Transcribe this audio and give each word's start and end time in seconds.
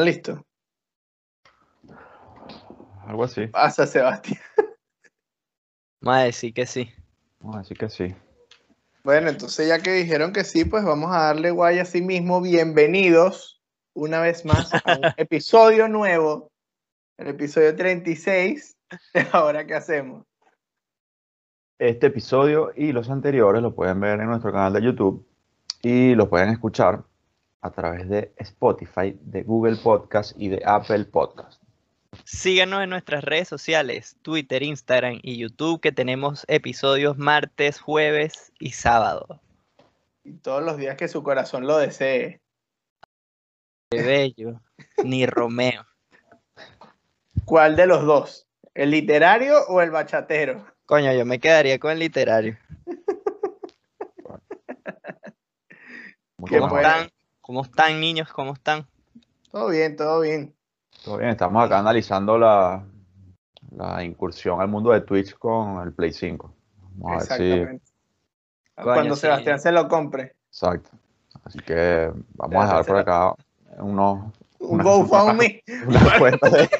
¿Están 0.00 0.14
listos? 0.14 0.40
Algo 3.06 3.24
así. 3.24 3.48
Pasa, 3.48 3.86
Sebastián. 3.86 4.40
Vamos 6.00 6.20
a 6.20 6.24
decir 6.24 6.54
que 6.54 6.64
sí. 6.64 6.90
Vamos 7.40 7.56
a 7.56 7.58
decir 7.58 7.76
que 7.76 7.90
sí. 7.90 8.14
Bueno, 9.04 9.28
entonces 9.28 9.68
ya 9.68 9.78
que 9.80 9.92
dijeron 9.92 10.32
que 10.32 10.44
sí, 10.44 10.64
pues 10.64 10.84
vamos 10.84 11.10
a 11.14 11.24
darle 11.24 11.50
guay 11.50 11.80
a 11.80 11.84
sí 11.84 12.00
mismo. 12.00 12.40
Bienvenidos 12.40 13.60
una 13.94 14.20
vez 14.20 14.46
más 14.46 14.72
a 14.72 14.82
un 14.86 15.04
episodio 15.18 15.88
nuevo, 15.88 16.50
el 17.18 17.28
episodio 17.28 17.76
36 17.76 18.76
de 19.12 19.26
Ahora 19.32 19.66
qué 19.66 19.74
hacemos. 19.74 20.24
Este 21.78 22.06
episodio 22.06 22.72
y 22.74 22.92
los 22.92 23.10
anteriores 23.10 23.60
lo 23.60 23.74
pueden 23.74 24.00
ver 24.00 24.20
en 24.20 24.26
nuestro 24.26 24.50
canal 24.52 24.72
de 24.72 24.82
YouTube 24.82 25.26
y 25.82 26.14
los 26.14 26.28
pueden 26.28 26.48
escuchar 26.50 27.04
a 27.62 27.70
través 27.70 28.08
de 28.08 28.32
Spotify, 28.36 29.16
de 29.20 29.42
Google 29.42 29.76
Podcast 29.76 30.32
y 30.36 30.48
de 30.48 30.62
Apple 30.64 31.04
Podcast. 31.04 31.62
Síganos 32.24 32.82
en 32.82 32.90
nuestras 32.90 33.22
redes 33.22 33.48
sociales, 33.48 34.16
Twitter, 34.22 34.62
Instagram 34.62 35.20
y 35.22 35.38
YouTube, 35.38 35.80
que 35.80 35.92
tenemos 35.92 36.44
episodios 36.48 37.18
martes, 37.18 37.80
jueves 37.80 38.52
y 38.58 38.72
sábado. 38.72 39.40
Y 40.24 40.32
todos 40.34 40.62
los 40.62 40.76
días 40.76 40.96
que 40.96 41.08
su 41.08 41.22
corazón 41.22 41.66
lo 41.66 41.78
desee. 41.78 42.40
Qué 43.90 44.02
bello. 44.02 44.60
Ni 45.04 45.26
Romeo. 45.26 45.86
¿Cuál 47.44 47.76
de 47.76 47.86
los 47.86 48.04
dos? 48.04 48.46
¿El 48.74 48.90
literario 48.90 49.64
o 49.68 49.80
el 49.80 49.90
bachatero? 49.90 50.66
Coño, 50.86 51.12
yo 51.12 51.24
me 51.24 51.38
quedaría 51.38 51.78
con 51.78 51.92
el 51.92 52.00
literario. 52.00 52.58
¿Cómo 56.36 56.76
están? 56.76 57.10
¿Cómo 57.50 57.62
están, 57.62 57.98
niños? 57.98 58.32
¿Cómo 58.32 58.52
están? 58.52 58.86
Todo 59.50 59.70
bien, 59.70 59.96
todo 59.96 60.20
bien. 60.20 60.54
Todo 61.02 61.16
bien, 61.16 61.30
estamos 61.30 61.64
acá 61.64 61.80
analizando 61.80 62.38
la, 62.38 62.86
la 63.72 64.04
incursión 64.04 64.60
al 64.60 64.68
mundo 64.68 64.92
de 64.92 65.00
Twitch 65.00 65.34
con 65.36 65.82
el 65.82 65.92
Play 65.92 66.12
5. 66.12 66.54
Vamos 66.92 67.10
a 67.10 67.16
ver 67.16 67.22
si. 67.26 67.50
Exactamente. 67.50 67.84
Coño, 68.76 68.84
Cuando 68.94 69.14
sí. 69.16 69.22
Sebastián 69.22 69.58
se 69.58 69.72
lo 69.72 69.88
compre. 69.88 70.36
Exacto. 70.46 70.90
Así 71.42 71.58
que 71.58 72.12
vamos 72.34 72.62
a 72.62 72.68
dejar 72.68 72.86
por 72.86 72.96
acá 72.98 73.34
unos, 73.78 74.32
Un 74.60 74.74
Una- 74.80 74.84
GoFundMe. 74.84 75.64
una 75.88 76.18
cuenta 76.20 76.50
de, 76.50 76.70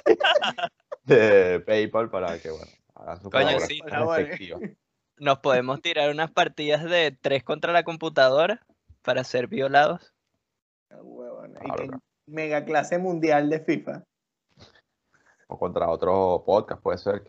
de 1.03 1.61
PayPal 1.67 2.11
para 2.11 2.39
que, 2.39 2.49
bueno, 2.49 2.71
hagan 2.95 3.21
su 3.21 3.29
Coño, 3.29 3.59
sí. 3.59 3.81
Nos 5.19 5.39
podemos 5.41 5.83
tirar 5.83 6.11
unas 6.11 6.31
partidas 6.31 6.85
de 6.85 7.11
tres 7.21 7.43
contra 7.43 7.73
la 7.73 7.83
computadora 7.83 8.65
para 9.03 9.25
ser 9.25 9.49
violados. 9.49 10.15
Huevona, 11.03 11.59
y 11.61 11.65
Claro, 11.65 11.77
que 11.83 11.89
claro. 11.89 12.03
mega 12.27 12.65
clase 12.65 12.99
mundial 12.99 13.49
de 13.51 13.61
FIFA. 13.61 14.05
O 15.49 15.59
contra 15.59 15.89
otro 15.89 16.43
podcast, 16.47 16.81
puede 16.83 16.99
ser. 16.99 17.25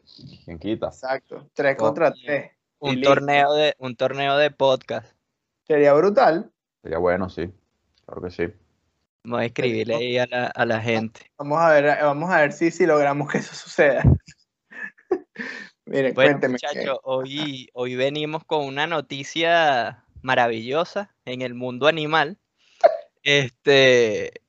Quien 0.45 0.59
quita. 0.59 0.87
Exacto. 0.87 1.49
Tres 1.53 1.75
contra 1.75 2.11
tres. 2.11 2.51
Y 2.81 2.89
Un 2.89 2.95
listo. 2.95 3.09
torneo 3.13 3.53
de 3.53 3.75
un 3.79 3.95
torneo 3.95 4.37
de 4.37 4.51
podcast. 4.51 5.15
Sería 5.67 5.93
brutal. 5.93 6.51
Sería 6.83 6.97
bueno, 6.99 7.29
sí. 7.29 7.51
Claro 8.05 8.21
que 8.21 8.29
sí. 8.31 8.47
Vamos 9.23 9.41
a 9.41 9.45
escribirle 9.45 9.95
ahí 9.95 10.17
a 10.17 10.25
la, 10.27 10.45
a 10.47 10.65
la 10.65 10.81
gente. 10.81 11.21
Vamos 11.37 11.59
a 11.59 11.69
ver, 11.69 11.85
vamos 12.03 12.29
a 12.31 12.41
ver 12.41 12.53
si, 12.53 12.71
si 12.71 12.85
logramos 12.85 13.31
que 13.31 13.37
eso 13.39 13.53
suceda. 13.55 14.03
Miren, 15.85 16.13
Bueno, 16.13 16.39
cuénteme. 16.39 16.51
muchachos, 16.53 16.99
hoy, 17.03 17.69
hoy 17.73 17.95
venimos 17.95 18.43
con 18.45 18.65
una 18.65 18.87
noticia 18.87 20.05
maravillosa 20.21 21.13
en 21.25 21.41
el 21.41 21.53
mundo 21.53 21.87
animal. 21.87 22.37
Este, 23.23 24.41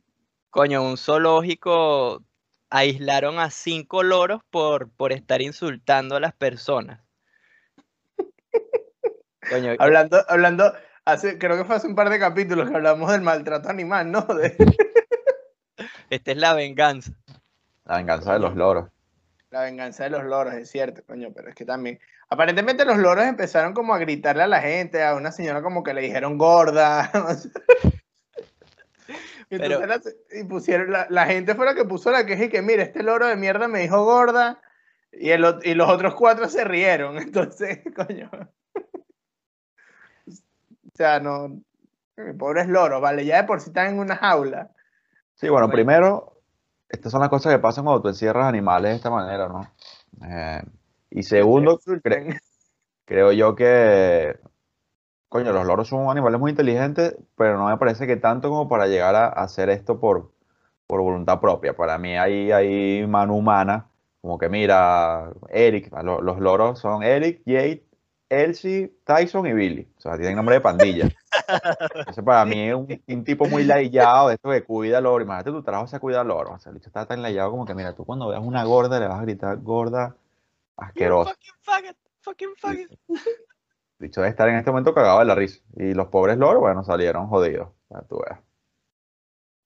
coño, 0.50 0.82
un 0.82 0.96
zoológico 0.96 2.22
aislaron 2.70 3.38
a 3.38 3.50
cinco 3.50 4.02
loros 4.02 4.40
por, 4.50 4.88
por 4.90 5.12
estar 5.12 5.42
insultando 5.42 6.16
a 6.16 6.20
las 6.20 6.32
personas. 6.32 7.00
Coño, 9.50 9.74
Hablando, 9.78 10.24
hablando, 10.28 10.72
hace, 11.04 11.36
creo 11.36 11.58
que 11.58 11.64
fue 11.64 11.76
hace 11.76 11.86
un 11.86 11.94
par 11.94 12.08
de 12.08 12.18
capítulos 12.18 12.70
que 12.70 12.76
hablamos 12.76 13.10
del 13.10 13.20
maltrato 13.20 13.68
animal, 13.68 14.10
¿no? 14.10 14.22
De 14.22 14.56
esta 16.10 16.30
es 16.30 16.36
la 16.36 16.54
venganza. 16.54 17.12
La 17.84 17.96
venganza 17.96 18.32
de 18.34 18.38
los 18.38 18.54
loros. 18.54 18.88
la 19.50 19.62
venganza 19.62 20.04
de 20.04 20.10
los 20.10 20.24
loros, 20.24 20.54
es 20.54 20.70
cierto, 20.70 21.02
coño, 21.04 21.30
pero 21.34 21.50
es 21.50 21.54
que 21.54 21.64
también. 21.64 21.98
Aparentemente 22.30 22.86
los 22.86 22.96
loros 22.96 23.26
empezaron 23.26 23.74
como 23.74 23.92
a 23.92 23.98
gritarle 23.98 24.44
a 24.44 24.46
la 24.46 24.62
gente, 24.62 25.04
a 25.04 25.14
una 25.14 25.32
señora 25.32 25.60
como 25.60 25.82
que 25.82 25.92
le 25.92 26.00
dijeron 26.00 26.38
gorda. 26.38 27.10
Y, 29.54 29.58
Pero- 29.58 29.82
entonces 29.82 30.16
la- 30.30 30.40
y 30.40 30.44
pusieron, 30.44 30.90
la, 30.90 31.06
la 31.10 31.26
gente 31.26 31.54
fue 31.54 31.66
la 31.66 31.74
que 31.74 31.84
puso 31.84 32.10
la 32.10 32.24
queja 32.24 32.44
y 32.44 32.48
que, 32.48 32.62
mira, 32.62 32.82
este 32.82 33.02
loro 33.02 33.26
de 33.26 33.36
mierda 33.36 33.68
me 33.68 33.80
dijo 33.80 34.02
gorda. 34.04 34.60
Y, 35.12 35.28
el, 35.28 35.44
y 35.62 35.74
los 35.74 35.90
otros 35.90 36.14
cuatro 36.14 36.48
se 36.48 36.64
rieron. 36.64 37.18
Entonces, 37.18 37.80
coño. 37.94 38.30
O 40.26 40.94
sea, 40.94 41.20
no. 41.20 41.60
Pobres 42.38 42.68
loros, 42.68 43.00
vale, 43.00 43.24
ya 43.24 43.38
de 43.42 43.44
por 43.44 43.60
sí 43.60 43.70
están 43.70 43.88
en 43.88 43.98
una 43.98 44.16
jaula. 44.16 44.70
Sí, 45.34 45.48
bueno, 45.48 45.66
Bueno. 45.66 45.72
primero, 45.74 46.40
estas 46.88 47.10
son 47.10 47.20
las 47.20 47.30
cosas 47.30 47.52
que 47.52 47.58
pasan 47.58 47.84
cuando 47.84 48.02
tú 48.02 48.08
encierras 48.08 48.46
animales 48.46 48.90
de 48.92 48.96
esta 48.96 49.10
manera, 49.10 49.48
¿no? 49.48 49.66
Eh, 50.26 50.62
y 51.10 51.22
segundo, 51.22 51.78
cre- 51.80 52.38
creo 53.06 53.32
yo 53.32 53.54
que, 53.56 54.38
coño, 55.32 55.50
los 55.50 55.65
loros 55.65 55.88
son 55.88 56.10
animales 56.10 56.38
muy 56.38 56.50
inteligentes, 56.50 57.16
pero 57.37 57.56
no 57.56 57.66
me 57.66 57.78
parece 57.78 58.06
que 58.06 58.16
tanto 58.16 58.50
como 58.50 58.69
para 58.69 58.87
llegar 58.87 59.15
a, 59.15 59.28
hacer 59.28 59.70
esto 59.70 59.98
por, 59.98 60.31
por 60.87 61.00
voluntad 61.00 61.41
propia. 61.41 61.75
Para 61.75 61.97
mí 61.97 62.19
hay, 62.19 62.53
hay 62.53 63.06
mano 63.06 63.34
humana, 63.34 63.88
como 64.20 64.37
que 64.37 64.50
mira, 64.50 65.32
Eric, 65.48 65.91
lo- 66.03 66.20
los, 66.20 66.38
loros 66.38 66.78
son 66.78 67.03
Eric, 67.03 67.41
Jade, 67.47 67.82
Elsie, 68.28 68.93
Tyson 69.04 69.47
y 69.47 69.54
Billy. 69.54 69.88
O 69.97 70.00
sea, 70.03 70.16
tienen 70.16 70.37
nombre 70.37 70.56
de 70.56 70.60
pandilla. 70.60 71.09
Eso 72.06 72.22
para 72.22 72.44
mí 72.44 72.69
es 72.69 72.75
un, 72.75 73.03
un 73.09 73.25
tipo 73.25 73.47
muy 73.47 73.64
layado, 73.64 74.28
de 74.28 74.34
esto 74.34 74.50
que 74.50 74.64
cuida 74.64 74.99
al 74.99 75.04
loro. 75.04 75.25
Imagínate 75.25 75.50
tu 75.50 75.62
trabajo 75.62 75.87
se 75.87 75.99
cuida 75.99 76.20
al 76.20 76.28
loro. 76.28 76.53
O 76.53 76.59
sea, 76.59 76.70
el 76.70 76.76
bicho 76.76 76.88
está 76.88 77.06
tan 77.06 77.22
layado 77.22 77.50
como 77.53 77.64
que, 77.64 77.75
mira, 77.75 77.94
tú 77.94 78.04
cuando 78.04 78.28
veas 78.28 78.43
una 78.43 78.64
gorda 78.64 79.00
le 79.00 79.09
vas 79.09 79.19
a 79.19 79.22
gritar 79.22 79.56
gorda 79.62 80.14
asquerosa. 80.76 81.31
fucking 81.31 81.54
faggot, 81.62 81.97
fucking 82.20 82.54
faggot. 82.56 82.91
El 84.02 84.08
bicho 84.08 84.20
debe 84.20 84.30
estar 84.30 84.48
en 84.50 84.56
este 84.56 84.70
momento 84.70 84.92
cagado 84.92 85.20
de 85.20 85.24
la 85.24 85.34
risa. 85.34 85.60
Y 85.76 85.94
los 85.94 86.08
pobres 86.08 86.36
loros, 86.36 86.60
bueno, 86.60 86.84
salieron 86.84 87.28
jodidos. 87.28 87.70
Tú 88.08 88.18
veas. 88.18 88.40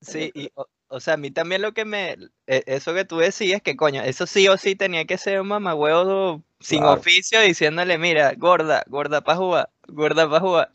Sí, 0.01 0.31
y, 0.35 0.51
o, 0.55 0.67
o 0.89 1.01
sea, 1.01 1.15
a 1.15 1.17
mí 1.17 1.31
también 1.31 1.63
lo 1.63 1.73
que 1.73 1.85
me, 1.85 2.13
e- 2.47 2.63
eso 2.67 2.95
que 2.95 3.05
tú 3.05 3.17
decías, 3.19 3.63
que 3.63 3.77
coño, 3.77 4.03
eso 4.03 4.27
sí 4.27 4.47
o 4.49 4.57
sí 4.57 4.77
tenía 4.77 5.05
que 5.07 5.19
ser 5.19 5.41
un 5.41 5.49
mamagüevo 5.49 6.45
sin 6.61 6.83
Claro. 6.83 6.87
oficio 6.87 7.41
diciéndole, 7.41 7.99
mira, 7.99 8.33
gorda, 8.37 8.85
gorda 8.89 9.23
pa' 9.23 9.37
jugar, 9.37 9.71
gorda 9.89 10.29
pa' 10.31 10.41
jugar. 10.41 10.71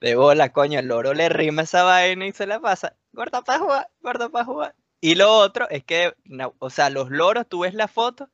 De 0.00 0.14
bola, 0.16 0.52
coño, 0.52 0.78
el 0.80 0.88
loro 0.88 1.14
le 1.14 1.28
rima 1.28 1.62
esa 1.62 1.84
vaina 1.84 2.26
y 2.26 2.32
se 2.32 2.46
la 2.46 2.60
pasa, 2.60 2.96
gorda 3.12 3.42
pa' 3.42 3.58
jugar, 3.58 3.90
gorda 4.00 4.28
pa' 4.28 4.44
jugar. 4.44 4.74
Y 5.00 5.14
lo 5.14 5.30
otro 5.38 5.68
es 5.70 5.84
que, 5.84 6.14
no, 6.24 6.54
o 6.58 6.70
sea, 6.70 6.90
los 6.90 7.10
loros, 7.10 7.48
tú 7.48 7.60
ves 7.60 7.74
la 7.74 7.88
foto 7.88 8.30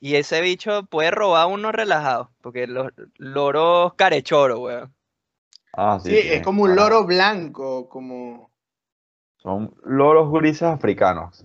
y 0.00 0.16
ese 0.16 0.40
bicho 0.40 0.84
puede 0.86 1.10
robar 1.10 1.46
uno 1.46 1.72
relajado, 1.72 2.32
porque 2.40 2.66
los 2.66 2.88
loros 3.18 3.94
carechoro, 3.94 4.60
weón. 4.60 4.94
Ah, 5.74 6.00
sí. 6.02 6.10
Sí, 6.10 6.28
es 6.30 6.42
como 6.42 6.64
un 6.64 6.74
loro 6.74 7.04
blanco, 7.04 7.88
como... 7.88 8.50
Son 9.36 9.74
loros 9.84 10.32
grises 10.32 10.62
africanos. 10.62 11.42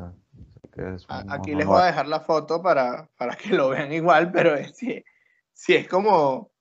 Aquí 1.08 1.54
les 1.54 1.68
voy 1.68 1.82
a 1.82 1.86
dejar 1.86 2.08
la 2.08 2.22
foto 2.22 2.62
para, 2.62 3.10
para 3.18 3.36
que 3.36 3.50
lo 3.50 3.70
vean 3.70 3.94
igual, 3.94 4.32
pero 4.32 4.56
es, 4.56 4.76
sí, 4.76 5.04
sí 5.54 5.76
es 5.76 5.88
como, 5.88 6.52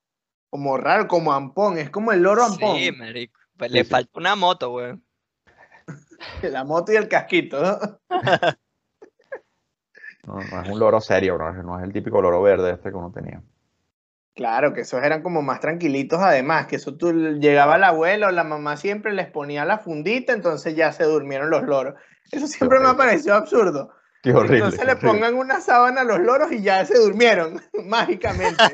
como 0.51 0.77
raro, 0.77 1.09
como 1.09 1.33
ampón, 1.33 1.79
es 1.79 1.91
como 1.91 2.13
el 2.13 2.23
loro 2.23 2.45
ampón, 2.45 2.77
Sí, 2.77 2.93
marico. 2.93 3.41
Pues 3.57 3.71
Sí, 3.71 3.79
le 3.79 3.85
sí. 3.85 3.91
falta 3.91 4.11
una 4.19 4.37
moto, 4.37 4.73
weón. 4.73 5.05
la 6.43 6.65
moto 6.65 6.93
y 6.93 6.97
el 6.97 7.09
casquito, 7.09 7.61
¿no? 7.61 8.01
No, 10.26 10.35
no 10.35 10.62
es 10.62 10.69
un 10.69 10.79
loro 10.79 11.00
serio, 11.00 11.37
no 11.38 11.50
es, 11.50 11.65
no 11.65 11.79
es 11.79 11.85
el 11.85 11.93
típico 11.93 12.21
loro 12.21 12.43
verde 12.43 12.73
este 12.73 12.91
que 12.91 12.97
uno 12.97 13.12
tenía. 13.12 13.43
Claro, 14.35 14.73
que 14.73 14.81
esos 14.81 15.03
eran 15.03 15.23
como 15.23 15.43
más 15.43 15.61
tranquilitos 15.61 16.19
además, 16.21 16.67
que 16.67 16.76
eso 16.76 16.97
tú 16.97 17.12
llegaba 17.12 17.76
el 17.76 17.85
abuelo, 17.85 18.31
la 18.32 18.43
mamá 18.43 18.76
siempre 18.76 19.12
les 19.12 19.29
ponía 19.29 19.65
la 19.65 19.79
fundita, 19.79 20.32
entonces 20.32 20.75
ya 20.75 20.91
se 20.93 21.05
durmieron 21.05 21.50
los 21.50 21.62
loros. 21.62 21.94
Eso 22.32 22.49
siempre 22.49 22.81
me 22.81 22.88
ha 22.88 22.97
parecido 22.97 23.37
absurdo. 23.37 23.91
Qué 24.25 24.32
horrible. 24.32 24.56
Entonces 24.56 24.81
qué 24.81 24.87
le 24.87 24.97
pongan 24.97 25.35
una 25.35 25.61
sábana 25.61 26.00
a 26.00 26.05
los 26.05 26.19
loros 26.19 26.50
y 26.50 26.62
ya 26.62 26.85
se 26.85 26.99
durmieron, 26.99 27.61
mágicamente. 27.85 28.65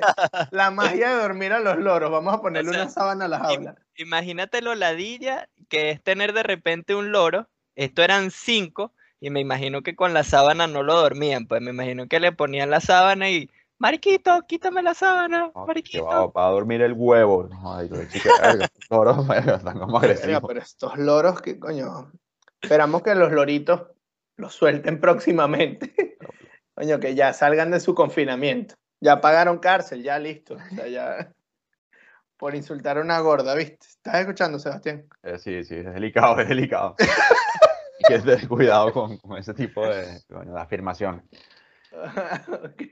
La 0.51 0.71
magia 0.71 1.11
de 1.11 1.23
dormir 1.23 1.53
a 1.53 1.59
los 1.59 1.77
loros. 1.77 2.11
Vamos 2.11 2.33
a 2.33 2.41
ponerle 2.41 2.71
O 2.71 2.73
sea, 2.73 2.83
una 2.83 2.91
sábana 2.91 3.25
a 3.27 3.29
la 3.29 3.41
jaula. 3.41 3.75
Imagínate 3.97 4.63
lo 4.63 4.75
ladilla 4.75 5.49
que 5.69 5.91
es 5.91 6.03
tener 6.03 6.33
de 6.33 6.45
repente 6.45 6.95
un 6.95 7.13
loro. 7.13 7.49
Esto 7.75 8.03
eran 8.03 8.31
cinco 8.31 8.95
y 9.21 9.31
me 9.31 9.41
imagino 9.41 9.83
que 9.83 9.95
con 9.95 10.15
la 10.15 10.25
sábana 10.25 10.67
no 10.67 10.83
lo 10.83 10.95
dormían. 10.95 11.47
Pues 11.47 11.61
me 11.63 11.71
imagino 11.71 12.09
que 12.09 12.19
le 12.21 12.33
ponían 12.33 12.71
la 12.71 12.81
sábana 12.81 13.29
y, 13.31 13.51
mariquito, 13.79 14.43
quítame 14.49 14.83
la 14.83 14.95
sábana, 14.95 15.51
No, 15.55 15.67
mariquito. 15.67 16.05
va, 16.07 16.27
va 16.27 16.49
a 16.49 16.51
dormir 16.51 16.81
el 16.83 16.95
huevo. 16.95 17.49
Ay, 17.65 17.91
estos 18.13 18.91
loros 18.91 19.27
están 19.37 19.79
como 19.79 19.99
agresivos. 19.99 20.43
pero 20.47 20.61
estos 20.61 20.97
loros, 20.99 21.41
¿qué 21.43 21.59
coño? 21.61 22.11
Esperamos 22.63 23.03
que 23.03 23.15
los 23.15 23.31
loritos 23.33 23.87
los 24.37 24.55
suelten 24.55 25.01
próximamente. 25.01 26.17
Coño, 26.75 26.99
que 26.99 27.15
ya 27.15 27.33
salgan 27.33 27.71
de 27.71 27.81
su 27.81 27.95
confinamiento. 27.95 28.75
Ya 29.03 29.21
pagaron 29.21 29.59
cárcel, 29.59 30.03
ya 30.03 30.19
listo. 30.19 30.55
O 30.55 30.75
sea, 30.75 30.89
ya 30.89 31.33
por 32.37 32.55
insultar 32.55 32.97
a 32.97 33.03
una 33.03 33.19
gorda, 33.21 33.55
¿viste? 33.55 33.87
¿Estás 33.87 34.17
escuchando, 34.21 34.59
Sebastián? 34.59 35.07
Eh, 35.23 35.39
sí, 35.39 35.63
sí, 35.65 35.75
es 35.77 35.85
delicado, 35.93 36.41
es 36.41 36.49
delicado. 36.49 36.97
Que 38.09 38.19
tener 38.19 38.49
cuidado 38.49 38.93
con, 38.93 39.19
con 39.19 39.39
ese 39.39 39.55
tipo 39.55 39.87
de, 39.87 40.23
afirmaciones. 40.57 41.25
Ok. 42.49 42.83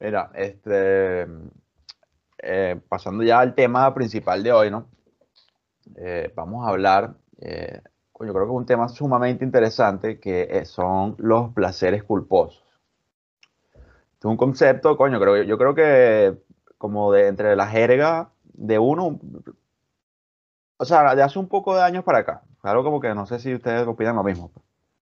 Mira, 0.00 0.30
este, 0.34 1.26
eh, 2.38 2.80
pasando 2.88 3.22
ya 3.22 3.38
al 3.40 3.54
tema 3.54 3.92
principal 3.94 4.42
de 4.42 4.52
hoy, 4.52 4.70
¿no? 4.70 4.88
Eh, 5.96 6.32
vamos 6.34 6.66
a 6.66 6.70
hablar, 6.70 7.14
eh, 7.40 7.82
coño, 8.12 8.32
creo 8.32 8.46
que 8.46 8.52
es 8.52 8.56
un 8.56 8.66
tema 8.66 8.88
sumamente 8.88 9.44
interesante 9.44 10.18
que 10.18 10.48
eh, 10.50 10.64
son 10.64 11.16
los 11.18 11.52
placeres 11.52 12.02
culposos. 12.02 12.64
Es 13.74 14.24
un 14.24 14.36
concepto, 14.36 14.96
coño, 14.96 15.20
creo, 15.20 15.42
yo 15.42 15.58
creo 15.58 15.74
que 15.74 16.38
como 16.78 17.12
de 17.12 17.28
entre 17.28 17.56
la 17.56 17.66
jerga 17.66 18.30
de 18.54 18.78
uno, 18.78 19.20
o 20.76 20.84
sea, 20.84 21.14
de 21.14 21.22
hace 21.22 21.38
un 21.38 21.48
poco 21.48 21.76
de 21.76 21.82
años 21.82 22.04
para 22.04 22.18
acá, 22.18 22.42
fue 22.60 22.70
algo 22.70 22.84
como 22.84 23.00
que 23.00 23.14
no 23.14 23.26
sé 23.26 23.38
si 23.38 23.54
ustedes 23.54 23.86
opinan 23.86 24.16
lo 24.16 24.24
mismo, 24.24 24.50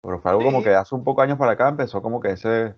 pero 0.02 0.20
fue 0.20 0.30
algo 0.30 0.44
como 0.44 0.62
que 0.62 0.74
hace 0.74 0.94
un 0.94 1.04
poco 1.04 1.20
de 1.20 1.26
años 1.28 1.38
para 1.38 1.52
acá 1.52 1.68
empezó 1.68 2.00
como 2.02 2.20
que 2.20 2.30
ese, 2.32 2.74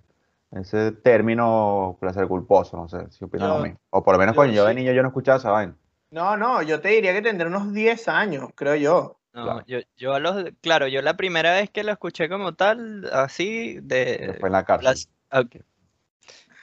ese 0.51 0.93
término 0.93 1.97
placer 2.01 2.27
culposo, 2.29 2.77
no 2.77 2.89
sé 2.89 3.11
si 3.11 3.25
opinan 3.25 3.49
lo 3.49 3.57
Yo- 3.59 3.63
mismo. 3.63 3.79
O 3.91 4.03
por 4.03 4.15
lo 4.15 4.19
menos, 4.19 4.35
yo 4.35 4.41
coño, 4.43 4.53
yo 4.53 4.65
de 4.67 4.71
sí. 4.75 4.77
niño 4.81 4.93
yo 4.93 5.03
no 5.03 5.09
escuchaba 5.09 5.39
esa 5.39 5.51
vaina. 5.51 5.77
No, 6.11 6.37
no, 6.37 6.63
yo 6.63 6.81
te 6.81 6.89
diría 6.91 7.13
que 7.15 7.23
tendré 7.23 7.47
unos 7.49 7.73
10 7.73 8.07
años, 8.09 8.51
creo 8.55 8.75
yo. 8.75 9.19
No, 9.33 9.45
Claro. 9.45 9.65
yo, 9.67 9.79
yo 9.97 10.13
a 10.15 10.21
los, 10.21 10.45
claro, 10.61 10.87
yo 10.89 11.01
la 11.01 11.17
primera 11.17 11.53
vez 11.55 11.71
que 11.71 11.85
lo 11.85 11.93
escuché 11.93 12.29
como 12.29 12.53
tal, 12.55 13.09
así, 13.13 13.79
de 13.81 14.37
Fue 14.41 14.49
en 14.49 14.53
la 14.53 14.65
cárcel. 14.65 14.85
las- 14.91 15.09
ok. 15.31 15.57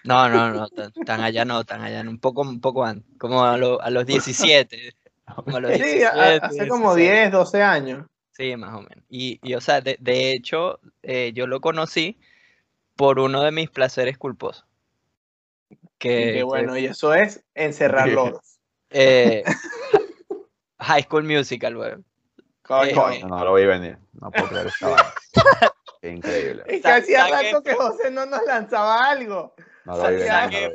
No, 0.03 0.29
no, 0.29 0.51
no, 0.53 0.67
tan, 0.69 0.91
tan 1.05 1.21
allá 1.21 1.43
no, 1.45 1.63
tan 1.65 1.81
allá 1.81 2.03
no, 2.03 2.11
un 2.11 2.19
poco, 2.19 2.41
un 2.41 2.61
poco 2.61 2.85
antes, 2.85 3.05
como 3.17 3.43
a, 3.43 3.57
lo- 3.57 3.81
a 3.81 3.89
los 3.89 4.05
17, 4.05 4.93
como 5.43 5.57
a 5.57 5.59
los 5.59 5.71
Sí, 5.73 6.03
a- 6.03 6.11
17, 6.39 6.45
hace 6.45 6.67
como 6.67 6.95
16. 6.95 7.21
10, 7.23 7.31
12 7.31 7.61
años. 7.63 8.05
Sí, 8.31 8.55
más 8.55 8.73
o 8.75 8.81
menos. 8.81 9.03
Y, 9.09 9.39
y 9.43 9.53
o 9.55 9.61
sea, 9.61 9.81
de, 9.81 9.97
de 9.99 10.31
hecho, 10.31 10.79
eh, 11.03 11.31
yo 11.33 11.45
lo 11.47 11.59
conocí 11.61 12.17
por 12.95 13.19
uno 13.19 13.43
de 13.43 13.51
mis 13.51 13.69
placeres 13.69 14.17
culposos. 14.17 14.65
Y 15.69 15.77
Que, 15.97 16.33
que 16.33 16.43
bueno, 16.43 16.77
y 16.77 16.85
eso 16.85 17.13
es 17.13 17.43
encerrar 17.53 18.07
loros. 18.09 18.59
eh, 18.89 19.43
High 20.79 21.03
School 21.03 21.25
Musical, 21.25 21.75
weón. 21.75 22.05
Coño. 22.61 22.95
Coño, 22.95 23.27
no 23.27 23.43
lo 23.43 23.53
vi 23.55 23.65
venir. 23.65 23.97
No 24.13 24.31
puedo 24.31 24.47
creer 24.47 24.67
esta 24.67 25.13
increíble. 26.01 26.63
Es 26.67 26.81
que 26.81 26.87
hacía 26.87 27.27
rato 27.27 27.61
que 27.63 27.73
José 27.73 28.09
no 28.11 28.25
nos 28.25 28.45
lanzaba 28.45 29.09
algo. 29.09 29.53
No 29.85 29.97
lo 29.97 30.07
vi 30.09 30.15
venir. 30.15 30.71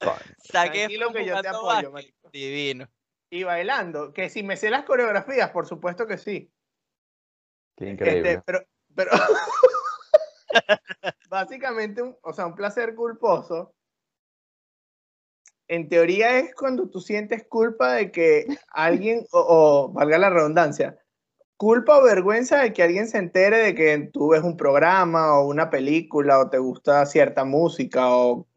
No 0.00 0.12
Tranquilo 0.50 1.12
que 1.12 1.24
yo 1.24 1.40
te 1.40 1.48
apoyo, 1.48 1.90
marico. 1.90 2.30
Divino. 2.30 2.88
Y 3.30 3.44
bailando, 3.44 4.12
que 4.12 4.28
si 4.28 4.42
me 4.42 4.56
sé 4.56 4.70
las 4.70 4.84
coreografías, 4.84 5.50
por 5.50 5.66
supuesto 5.66 6.06
que 6.06 6.18
sí. 6.18 6.52
Qué 7.76 7.90
Este, 7.90 7.92
increíble. 7.92 8.42
pero, 8.44 8.60
pero 8.94 9.10
básicamente, 11.30 12.02
un, 12.02 12.16
o 12.22 12.32
sea, 12.32 12.46
un 12.46 12.54
placer 12.54 12.94
culposo, 12.94 13.74
en 15.68 15.88
teoría 15.88 16.38
es 16.38 16.54
cuando 16.54 16.90
tú 16.90 17.00
sientes 17.00 17.46
culpa 17.46 17.92
de 17.92 18.10
que 18.10 18.46
alguien, 18.72 19.24
o, 19.30 19.40
o, 19.40 19.92
valga 19.92 20.18
la 20.18 20.30
redundancia, 20.30 20.98
culpa 21.56 21.98
o 21.98 22.02
vergüenza 22.02 22.62
de 22.62 22.72
que 22.72 22.82
alguien 22.82 23.06
se 23.06 23.18
entere 23.18 23.58
de 23.58 23.74
que 23.76 24.10
tú 24.12 24.30
ves 24.30 24.42
un 24.42 24.56
programa 24.56 25.38
o 25.38 25.46
una 25.46 25.70
película 25.70 26.40
o 26.40 26.50
te 26.50 26.58
gusta 26.58 27.06
cierta 27.06 27.44
música 27.44 28.08
o 28.08 28.48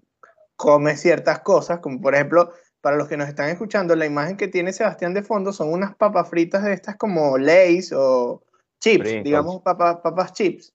comes 0.63 1.01
ciertas 1.01 1.39
cosas, 1.39 1.79
como 1.79 1.99
por 1.99 2.15
ejemplo, 2.15 2.53
para 2.79 2.95
los 2.95 3.09
que 3.09 3.17
nos 3.17 3.27
están 3.27 3.49
escuchando, 3.49 3.97
la 3.97 4.05
imagen 4.05 4.37
que 4.37 4.47
tiene 4.47 4.71
Sebastián 4.71 5.13
de 5.13 5.21
fondo 5.21 5.51
son 5.51 5.73
unas 5.73 5.93
papas 5.93 6.29
fritas 6.29 6.63
de 6.63 6.71
estas 6.71 6.95
como 6.95 7.37
Lay's 7.37 7.91
o 7.91 8.41
chips, 8.79 9.01
Pringles. 9.01 9.23
digamos 9.25 9.61
papas, 9.61 9.97
papas 9.97 10.31
chips, 10.31 10.73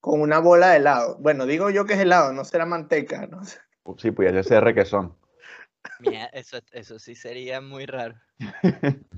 con 0.00 0.20
una 0.20 0.40
bola 0.40 0.70
de 0.70 0.78
helado. 0.78 1.16
Bueno, 1.20 1.46
digo 1.46 1.70
yo 1.70 1.84
que 1.84 1.92
es 1.94 2.00
helado, 2.00 2.32
no 2.32 2.44
será 2.44 2.66
manteca, 2.66 3.24
no 3.28 3.44
sé. 3.44 3.60
Sí, 3.98 4.10
pudiese 4.10 4.42
ser 4.42 4.64
requesón. 4.64 5.16
Mira, 6.00 6.24
eso, 6.32 6.58
eso 6.72 6.98
sí 6.98 7.14
sería 7.14 7.60
muy 7.60 7.86
raro. 7.86 8.16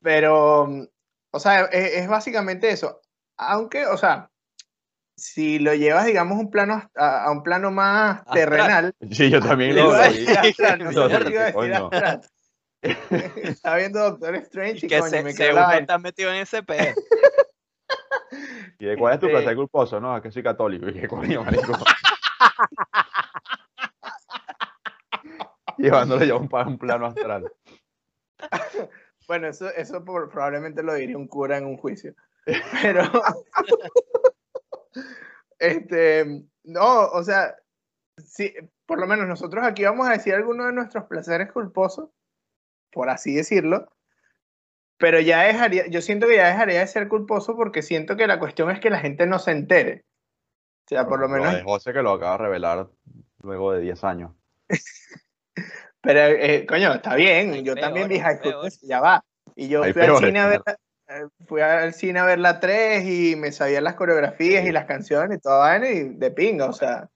Pero, 0.00 0.88
o 1.30 1.40
sea, 1.40 1.66
es, 1.66 1.92
es 1.92 2.08
básicamente 2.08 2.70
eso. 2.70 3.02
Aunque, 3.36 3.84
o 3.84 3.98
sea, 3.98 4.31
si 5.16 5.58
lo 5.58 5.74
llevas, 5.74 6.06
digamos, 6.06 6.38
un 6.38 6.50
plano, 6.50 6.90
a, 6.96 7.24
a 7.24 7.30
un 7.30 7.42
plano 7.42 7.70
más 7.70 8.18
Astral. 8.20 8.34
terrenal, 8.34 8.94
Sí, 9.10 9.30
yo 9.30 9.40
también 9.40 9.76
lo 9.76 9.92
a 9.92 10.08
qué 10.08 10.34
a 10.38 11.78
astral. 11.78 12.20
Estaba 12.82 13.76
viendo 13.76 14.00
Doctor 14.00 14.34
Strange 14.36 14.86
y, 14.86 14.88
que 14.88 14.98
coño, 14.98 15.10
se, 15.10 15.22
me 15.22 15.32
se 15.32 15.52
uno 15.52 15.70
está 15.72 15.98
metido 15.98 16.30
en 16.30 16.36
ese 16.36 16.62
pedo. 16.62 16.94
¿Y 18.78 18.86
de 18.86 18.96
cuál 18.96 19.14
es 19.14 19.20
tu 19.20 19.26
Este- 19.26 19.38
placer 19.38 19.54
culposo? 19.56 20.00
No, 20.00 20.16
es 20.16 20.22
que 20.22 20.30
soy 20.32 20.42
católico. 20.42 20.88
Y 20.88 20.92
dije, 20.94 21.06
coño, 21.06 21.44
marico. 21.44 21.72
Llevándole 25.78 26.26
ya 26.26 26.34
un, 26.34 26.48
pa- 26.48 26.66
un 26.66 26.78
plano 26.78 27.06
astral. 27.06 27.52
Bueno, 29.28 29.48
eso, 29.48 29.68
eso 29.70 30.04
por- 30.04 30.28
probablemente 30.30 30.82
lo 30.82 30.94
diría 30.94 31.16
un 31.16 31.28
cura 31.28 31.58
en 31.58 31.66
un 31.66 31.76
juicio. 31.76 32.14
Pero, 32.82 33.02
este, 35.62 36.44
no, 36.64 37.06
o 37.06 37.22
sea, 37.22 37.54
sí, 38.18 38.52
por 38.84 38.98
lo 38.98 39.06
menos 39.06 39.28
nosotros 39.28 39.64
aquí 39.64 39.84
vamos 39.84 40.08
a 40.08 40.12
decir 40.12 40.34
algunos 40.34 40.66
de 40.66 40.72
nuestros 40.72 41.04
placeres 41.04 41.52
culposos, 41.52 42.10
por 42.90 43.08
así 43.08 43.34
decirlo, 43.34 43.88
pero 44.98 45.20
ya 45.20 45.42
dejaría, 45.42 45.86
yo 45.86 46.02
siento 46.02 46.26
que 46.26 46.36
ya 46.36 46.48
dejaría 46.48 46.80
de 46.80 46.86
ser 46.88 47.08
culposo 47.08 47.56
porque 47.56 47.82
siento 47.82 48.16
que 48.16 48.26
la 48.26 48.40
cuestión 48.40 48.70
es 48.70 48.80
que 48.80 48.90
la 48.90 48.98
gente 48.98 49.26
no 49.26 49.38
se 49.38 49.52
entere. 49.52 50.04
O 50.84 50.88
sea, 50.88 51.06
por 51.06 51.20
lo 51.20 51.28
menos, 51.28 51.54
de 51.54 51.62
José 51.62 51.92
que 51.92 52.02
lo 52.02 52.10
acaba 52.10 52.32
de 52.32 52.42
revelar 52.44 52.88
luego 53.42 53.72
de 53.72 53.80
10 53.82 54.04
años. 54.04 54.32
pero, 56.00 56.20
eh, 56.20 56.66
coño, 56.66 56.94
está 56.94 57.14
bien, 57.14 57.64
yo 57.64 57.76
también 57.76 58.08
vi 58.08 58.18
High 58.18 58.38
School 58.38 58.68
ya 58.82 59.00
va. 59.00 59.24
Y 59.54 59.68
yo 59.68 59.84
Hay 59.84 59.92
fui 59.92 60.02
al 60.02 60.16
cine 60.18 60.40
a 60.40 60.48
ver, 60.48 60.62
fui 61.46 61.60
al 61.60 61.94
cine 61.94 62.18
a 62.20 62.24
ver 62.24 62.38
la 62.38 62.60
3 62.60 63.04
y 63.04 63.36
me 63.36 63.52
sabía 63.52 63.80
las 63.80 63.94
coreografías 63.94 64.62
Sí. 64.62 64.68
y 64.68 64.72
las 64.72 64.84
canciones 64.86 65.38
y 65.38 65.40
toda 65.40 65.58
vaina 65.58 65.88
y 65.88 66.08
de 66.10 66.30
pinga, 66.30 66.66
o 66.66 66.72
sea, 66.72 67.08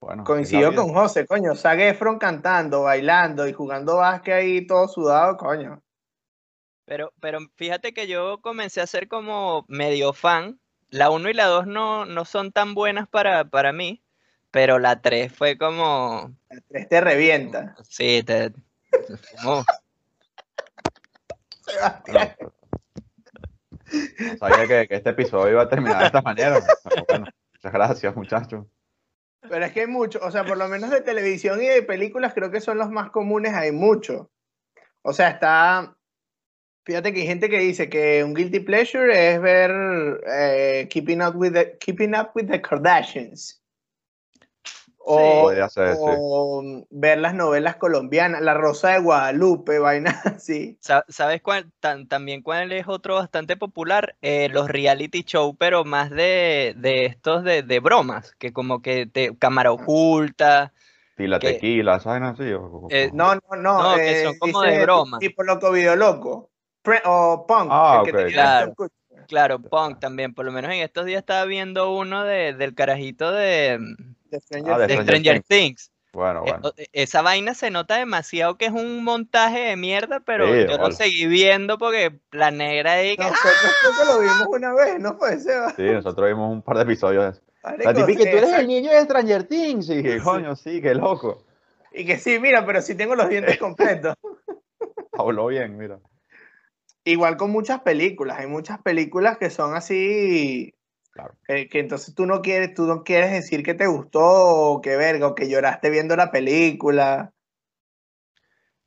Bueno, 0.00 0.24
coincido 0.24 0.70
es 0.70 0.76
la 0.76 0.82
con. 0.82 0.94
José, 0.94 1.26
coño, 1.26 1.54
Zac 1.54 1.78
Efron 1.80 2.18
cantando, 2.18 2.82
bailando 2.82 3.46
y 3.48 3.52
jugando 3.52 3.96
básquet 3.96 4.34
ahí 4.34 4.66
todo 4.66 4.86
sudado, 4.88 5.36
coño. 5.36 5.82
Pero, 6.84 7.12
pero 7.20 7.38
fíjate 7.56 7.92
que 7.92 8.06
yo 8.06 8.40
comencé 8.40 8.80
a 8.80 8.86
ser 8.86 9.08
como 9.08 9.64
medio 9.68 10.12
fan. 10.12 10.58
La 10.90 11.10
1 11.10 11.28
y 11.28 11.34
la 11.34 11.44
2 11.46 11.66
no, 11.66 12.06
no 12.06 12.24
son 12.24 12.50
tan 12.50 12.72
buenas 12.74 13.06
para, 13.08 13.44
para 13.44 13.72
mí, 13.74 14.02
pero 14.50 14.78
la 14.78 15.02
3 15.02 15.30
fue 15.30 15.58
como... 15.58 16.32
La 16.48 16.60
3 16.68 16.88
te 16.88 17.00
revienta. 17.02 17.76
Sí, 17.82 18.22
te... 18.22 18.52
como- 19.42 19.64
Sebastián. 21.66 22.36
No, 22.40 22.48
no 23.92 24.36
sabía 24.38 24.66
que, 24.66 24.88
que 24.88 24.94
este 24.96 25.10
episodio 25.10 25.52
iba 25.52 25.62
a 25.62 25.68
terminar 25.68 26.00
de 26.00 26.06
esta 26.06 26.22
manera. 26.22 26.60
bueno, 27.08 27.26
muchas 27.52 27.72
gracias, 27.72 28.16
muchachos. 28.16 28.66
Pero 29.40 29.64
es 29.64 29.72
que 29.72 29.80
hay 29.82 29.86
mucho, 29.86 30.18
o 30.22 30.30
sea, 30.30 30.44
por 30.44 30.56
lo 30.56 30.68
menos 30.68 30.90
de 30.90 31.00
televisión 31.00 31.62
y 31.62 31.66
de 31.66 31.82
películas 31.82 32.34
creo 32.34 32.50
que 32.50 32.60
son 32.60 32.78
los 32.78 32.90
más 32.90 33.10
comunes, 33.10 33.54
hay 33.54 33.72
mucho. 33.72 34.30
O 35.02 35.12
sea, 35.12 35.30
está, 35.30 35.96
fíjate 36.84 37.12
que 37.12 37.20
hay 37.20 37.26
gente 37.26 37.48
que 37.48 37.58
dice 37.58 37.88
que 37.88 38.24
un 38.24 38.34
guilty 38.34 38.60
pleasure 38.60 39.12
es 39.12 39.40
ver 39.40 40.20
eh, 40.26 40.88
Keeping 40.90 41.22
Up 41.22 41.36
with 41.36 41.52
the, 41.52 41.78
Keeping 41.78 42.14
Up 42.14 42.30
with 42.34 42.48
the 42.48 42.60
Kardashians. 42.60 43.62
O, 45.10 45.42
Podría 45.42 45.68
ser, 45.70 45.94
sí. 45.94 46.00
o 46.02 46.62
ver 46.90 47.18
las 47.18 47.34
novelas 47.34 47.76
colombianas, 47.76 48.42
La 48.42 48.52
Rosa 48.52 48.90
de 48.90 49.00
Guadalupe, 49.00 49.78
vainas 49.78 50.26
así. 50.26 50.76
Sa- 50.82 51.04
¿Sabes 51.08 51.40
cuál? 51.40 51.72
Tan- 51.80 52.06
también 52.08 52.42
cuál 52.42 52.72
es 52.72 52.86
otro 52.86 53.14
bastante 53.14 53.56
popular? 53.56 54.16
Eh, 54.20 54.50
los 54.50 54.68
reality 54.68 55.22
show, 55.22 55.56
pero 55.56 55.84
más 55.84 56.10
de, 56.10 56.74
de 56.76 57.06
estos 57.06 57.42
de, 57.42 57.62
de 57.62 57.80
bromas, 57.80 58.34
que 58.38 58.52
como 58.52 58.82
que 58.82 59.06
te 59.06 59.34
cámara 59.38 59.72
oculta. 59.72 60.74
Y 61.16 61.26
la 61.26 61.38
que- 61.38 61.54
tequila, 61.54 61.96
¿esa 61.96 62.10
vaina 62.10 62.28
así? 62.30 62.44
Eh, 62.90 63.10
No, 63.14 63.34
no, 63.34 63.40
no. 63.56 63.82
No, 63.82 63.96
que 63.96 64.20
eh, 64.20 64.24
son 64.24 64.38
como 64.38 64.62
dice 64.62 64.74
de 64.76 64.82
broma. 64.84 65.18
Tipo 65.18 65.42
loco, 65.42 65.72
video 65.72 65.96
loco. 65.96 66.50
Pre- 66.82 67.02
o 67.06 67.46
punk. 67.46 67.68
Ah, 67.70 68.02
el 68.04 68.04
que 68.04 68.10
ok. 68.10 68.16
tenía 68.26 68.32
Claro. 68.34 68.74
Claro, 69.28 69.60
punk 69.60 70.00
también. 70.00 70.34
Por 70.34 70.46
lo 70.46 70.52
menos 70.52 70.72
en 70.72 70.80
estos 70.80 71.04
días 71.06 71.20
estaba 71.20 71.44
viendo 71.44 71.92
uno 71.94 72.24
de, 72.24 72.54
del 72.54 72.74
carajito 72.74 73.30
de, 73.30 73.78
De 74.30 74.40
Stranger 74.40 74.72
Ah, 74.72 74.78
de. 74.86 75.02
Stranger 75.02 75.42
Things. 75.42 75.92
Bueno, 76.14 76.40
Eh, 76.46 76.50
bueno. 76.52 76.68
o- 76.68 76.72
e- 76.78 76.88
Esa 76.94 77.20
vaina 77.20 77.52
se 77.52 77.70
nota 77.70 77.96
demasiado 77.96 78.56
que 78.56 78.64
es 78.66 78.72
un 78.72 79.04
montaje 79.04 79.58
de 79.60 79.76
mierda, 79.76 80.20
pero 80.20 80.46
Sí, 80.46 80.66
yo 80.68 80.78
lo 80.78 80.90
seguí 80.90 81.26
viendo 81.26 81.76
porque 81.78 82.18
la 82.32 82.50
negra 82.50 82.92
ahí 82.94 83.14
que... 83.16 83.22
Nosotros 83.22 83.52
creo 83.82 83.92
que 83.98 84.12
lo 84.12 84.20
vimos 84.20 84.46
una 84.50 84.72
vez, 84.72 84.98
¿no 84.98 85.18
fue, 85.18 85.38
Seba? 85.38 85.74
Sí, 85.76 85.82
nosotros 85.82 86.26
vimos 86.26 86.50
un 86.50 86.62
par 86.62 86.78
de 86.78 86.82
episodios 86.84 87.24
de 87.24 87.30
eso. 87.32 87.42
Marico, 87.62 87.92
La 87.92 88.06
típica, 88.06 88.30
tú 88.30 88.36
eres 88.38 88.52
el 88.54 88.66
niño 88.66 88.90
de 88.90 89.02
Stranger 89.02 89.42
Things. 89.44 89.90
Y 89.90 89.96
dije, 89.96 90.18
Sí. 90.18 90.24
coño, 90.24 90.56
sí, 90.56 90.80
qué 90.80 90.94
loco. 90.94 91.44
Y 91.92 92.06
que 92.06 92.16
sí, 92.18 92.38
mira, 92.38 92.64
pero 92.64 92.80
sí 92.80 92.94
tengo 92.94 93.14
los 93.14 93.28
dientes 93.28 93.58
completos. 93.58 94.14
Habló 95.12 95.46
bien, 95.48 95.76
mira. 95.76 95.98
Igual 97.08 97.38
con 97.38 97.50
muchas 97.50 97.80
películas, 97.80 98.38
hay 98.38 98.46
muchas 98.46 98.82
películas 98.82 99.38
que 99.38 99.48
son 99.48 99.74
así, 99.74 100.74
Claro. 101.10 101.34
que, 101.46 101.66
que 101.66 101.80
entonces 101.80 102.14
tú 102.14 102.26
no 102.26 102.42
quieres, 102.42 102.74
tú 102.74 102.84
no 102.84 103.02
quieres 103.02 103.32
decir 103.32 103.62
que 103.62 103.72
te 103.72 103.86
gustó 103.86 104.20
o 104.22 104.80
que 104.82 104.94
verga, 104.94 105.26
o 105.26 105.34
que 105.34 105.48
lloraste 105.48 105.88
viendo 105.88 106.16
la 106.16 106.30
película. 106.30 107.32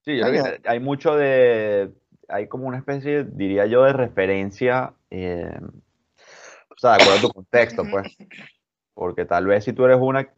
Sí, 0.06 0.18
yo 0.18 0.28
creo 0.28 0.44
Coño. 0.44 0.62
que 0.62 0.70
hay 0.70 0.80
mucho 0.80 1.16
de. 1.16 1.92
Hay 2.28 2.48
como 2.48 2.68
una 2.68 2.78
especie, 2.78 3.24
diría 3.24 3.66
yo, 3.66 3.84
de 3.84 3.94
referencia. 3.94 4.94
eh, 5.10 5.60
o 6.70 6.78
sea, 6.78 6.92
de 6.92 7.02
acuerdo 7.02 7.18
a 7.18 7.22
tu 7.22 7.30
contexto, 7.30 7.84
pues. 7.90 8.08
Porque 8.94 9.26
tal 9.26 9.48
vez 9.48 9.64
si 9.64 9.74
tú 9.74 9.86
eres 9.86 9.98
una, 10.00 10.30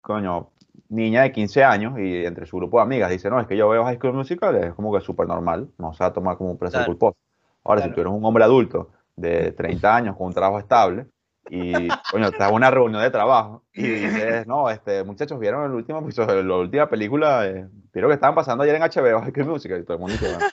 coño, 0.00 0.50
niña 0.88 1.22
de 1.22 1.32
15 1.32 1.62
años 1.64 1.98
y 1.98 2.24
entre 2.24 2.46
su 2.46 2.56
grupo 2.56 2.78
de 2.78 2.82
amigas 2.84 3.10
dice, 3.10 3.30
no, 3.30 3.40
es 3.40 3.46
que 3.46 3.56
yo 3.56 3.68
veo 3.68 3.84
High 3.84 3.96
School 3.98 4.12
Musical, 4.14 4.56
es 4.56 4.74
como 4.74 4.92
que 4.92 5.00
súper 5.00 5.26
normal, 5.28 5.68
no 5.78 5.92
se 5.94 6.02
va 6.02 6.08
a 6.08 6.12
tomar 6.12 6.36
como 6.36 6.50
un 6.52 6.58
placer 6.58 6.78
Claro. 6.78 6.86
culposo. 6.92 7.16
Ahora, 7.64 7.80
si 7.82 7.88
Claro. 7.88 7.94
tú 7.94 8.00
eres 8.02 8.12
un 8.12 8.24
hombre 8.24 8.44
adulto 8.44 8.90
de 9.16 9.52
30 9.52 9.94
años 9.94 10.16
con 10.16 10.28
un 10.28 10.32
trabajo 10.34 10.58
estable 10.58 11.06
y, 11.48 11.88
coño, 12.10 12.28
estás 12.28 12.48
en 12.48 12.54
una 12.54 12.70
reunión 12.70 13.02
de 13.02 13.10
trabajo 13.10 13.62
y 13.72 13.82
dices, 13.82 14.46
no, 14.46 14.70
este, 14.70 15.04
muchachos, 15.04 15.38
vieron 15.38 15.64
el 15.64 15.72
último 15.72 15.98
episodio, 16.00 16.42
la 16.42 16.56
última 16.56 16.88
película, 16.88 17.46
eh, 17.46 17.66
vieron 17.92 18.10
que 18.10 18.14
estaban 18.14 18.34
pasando 18.34 18.62
ayer 18.64 18.76
en 18.76 18.82
HBO, 18.82 19.20
High 19.20 19.32
School 19.32 19.46
Musical, 19.46 19.80
y 19.80 19.84
todo 19.84 19.94
el 19.94 20.00
mundo 20.00 20.12
dice, 20.14 20.28
bueno, 20.32 20.46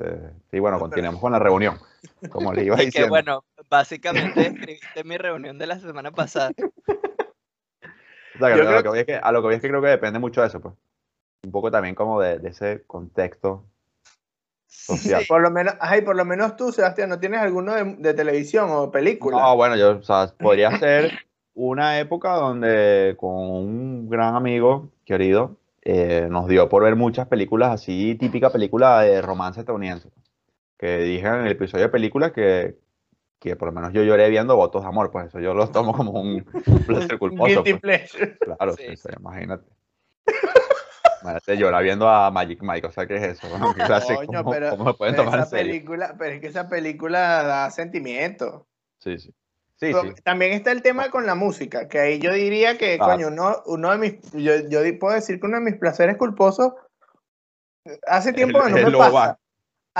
eh, 0.00 0.30
sí, 0.50 0.58
bueno, 0.58 0.78
continuemos 0.78 1.20
con 1.20 1.32
la 1.32 1.38
reunión, 1.38 1.76
como 2.30 2.52
les 2.52 2.66
iba 2.66 2.74
Y 2.76 2.78
que 2.78 2.84
diciendo. 2.86 3.10
bueno, 3.10 3.44
básicamente 3.68 4.40
describiste 4.50 5.04
mi 5.04 5.16
reunión 5.16 5.58
de 5.58 5.66
la 5.66 5.78
semana 5.78 6.10
pasada. 6.10 6.50
O 8.40 8.46
sea, 8.46 8.54
que 8.54 8.62
Yo 8.62 8.68
a, 8.68 8.72
lo 8.72 8.82
que 8.82 8.88
voy 8.88 8.98
es 9.00 9.06
que, 9.06 9.16
a 9.16 9.32
lo 9.32 9.40
que 9.40 9.46
voy 9.46 9.54
es 9.56 9.60
que 9.60 9.68
creo 9.68 9.82
que 9.82 9.88
depende 9.88 10.18
mucho 10.18 10.40
de 10.40 10.46
eso, 10.48 10.60
pues. 10.60 10.74
Un 11.44 11.52
poco 11.52 11.70
también 11.70 11.94
como 11.94 12.20
de, 12.20 12.38
de 12.38 12.50
ese 12.50 12.82
contexto 12.86 13.64
social. 14.66 15.24
Por 15.28 15.40
lo 15.40 15.50
menos, 15.50 15.74
ay, 15.80 16.02
por 16.02 16.16
lo 16.16 16.24
menos 16.24 16.56
tú, 16.56 16.72
Sebastián, 16.72 17.08
¿no 17.08 17.18
tienes 17.18 17.40
alguno 17.40 17.74
de, 17.74 17.96
de 17.96 18.14
televisión 18.14 18.68
o 18.70 18.90
película? 18.90 19.38
No, 19.38 19.56
bueno, 19.56 19.76
yo, 19.76 19.98
o 19.98 20.02
sea, 20.02 20.32
podría 20.38 20.70
ser 20.78 21.12
una 21.54 21.98
época 21.98 22.34
donde 22.34 23.16
con 23.18 23.34
un 23.34 24.08
gran 24.08 24.34
amigo 24.34 24.88
querido 25.04 25.56
eh, 25.82 26.28
nos 26.30 26.46
dio 26.46 26.68
por 26.68 26.82
ver 26.84 26.96
muchas 26.96 27.26
películas 27.26 27.70
así, 27.70 28.14
típica 28.14 28.50
película 28.50 29.00
de 29.00 29.22
romance 29.22 29.60
estadounidense. 29.60 30.10
Que 30.78 30.98
dije 30.98 31.26
en 31.26 31.46
el 31.46 31.52
episodio 31.52 31.84
de 31.84 31.90
películas 31.90 32.32
que, 32.32 32.76
que 33.40 33.56
por 33.56 33.68
lo 33.68 33.72
menos 33.72 33.92
yo 33.92 34.02
lloré 34.04 34.28
viendo 34.28 34.54
Votos 34.54 34.82
de 34.82 34.88
Amor, 34.88 35.10
pues 35.10 35.26
eso 35.28 35.40
yo 35.40 35.54
lo 35.54 35.66
tomo 35.70 35.92
como 35.94 36.12
un 36.12 36.44
placer 36.86 37.18
culposo. 37.18 37.46
guilty 37.64 37.70
pues. 37.72 37.80
pleasure. 37.80 38.38
Claro, 38.38 38.74
Sí, 38.76 38.96
sí, 38.96 39.08
imagínate. 39.18 39.64
Imagínate 41.22 41.56
llorar 41.56 41.82
viendo 41.82 42.08
a 42.08 42.30
Magic 42.30 42.62
Mike, 42.62 42.86
o 42.86 42.90
sea, 42.92 43.06
¿qué 43.06 43.16
es 43.16 43.22
eso? 43.22 43.48
Bueno, 43.50 43.74
¿qué 43.74 43.82
clase- 43.82 44.14
Coño, 44.14 44.26
¿cómo, 44.26 44.50
pero, 44.50 44.70
cómo 44.70 44.94
pueden 44.96 45.14
pero 45.14 45.24
tomar 45.24 45.38
en 45.38 45.40
esa 45.44 45.50
serio? 45.50 45.72
película, 45.72 46.14
pero 46.18 46.34
es 46.34 46.40
que 46.40 46.46
esa 46.46 46.68
película 46.68 47.42
da 47.42 47.70
sentimiento. 47.70 48.66
Sí, 48.98 49.18
sí. 49.18 49.34
Sí, 49.76 49.94
sí. 49.94 50.12
También 50.22 50.52
está 50.52 50.72
el 50.72 50.82
tema 50.82 51.10
con 51.10 51.24
la 51.24 51.34
música, 51.34 51.88
que 51.88 51.98
ahí 51.98 52.18
yo 52.18 52.34
diría 52.34 52.76
que, 52.76 52.98
Claro. 52.98 53.12
coño, 53.14 53.28
uno, 53.28 53.62
uno 53.64 53.90
de 53.92 53.96
mis, 53.98 54.32
yo, 54.32 54.68
yo 54.68 54.80
puedo 54.98 55.14
decir 55.14 55.40
que 55.40 55.46
uno 55.46 55.56
de 55.58 55.64
mis 55.64 55.76
placeres 55.76 56.18
culposos, 56.18 56.74
hace 58.06 58.34
tiempo 58.34 58.58
El- 58.58 58.74
que 58.74 58.82
no 58.82 58.90
me 58.90 58.98
pasa. 58.98 59.38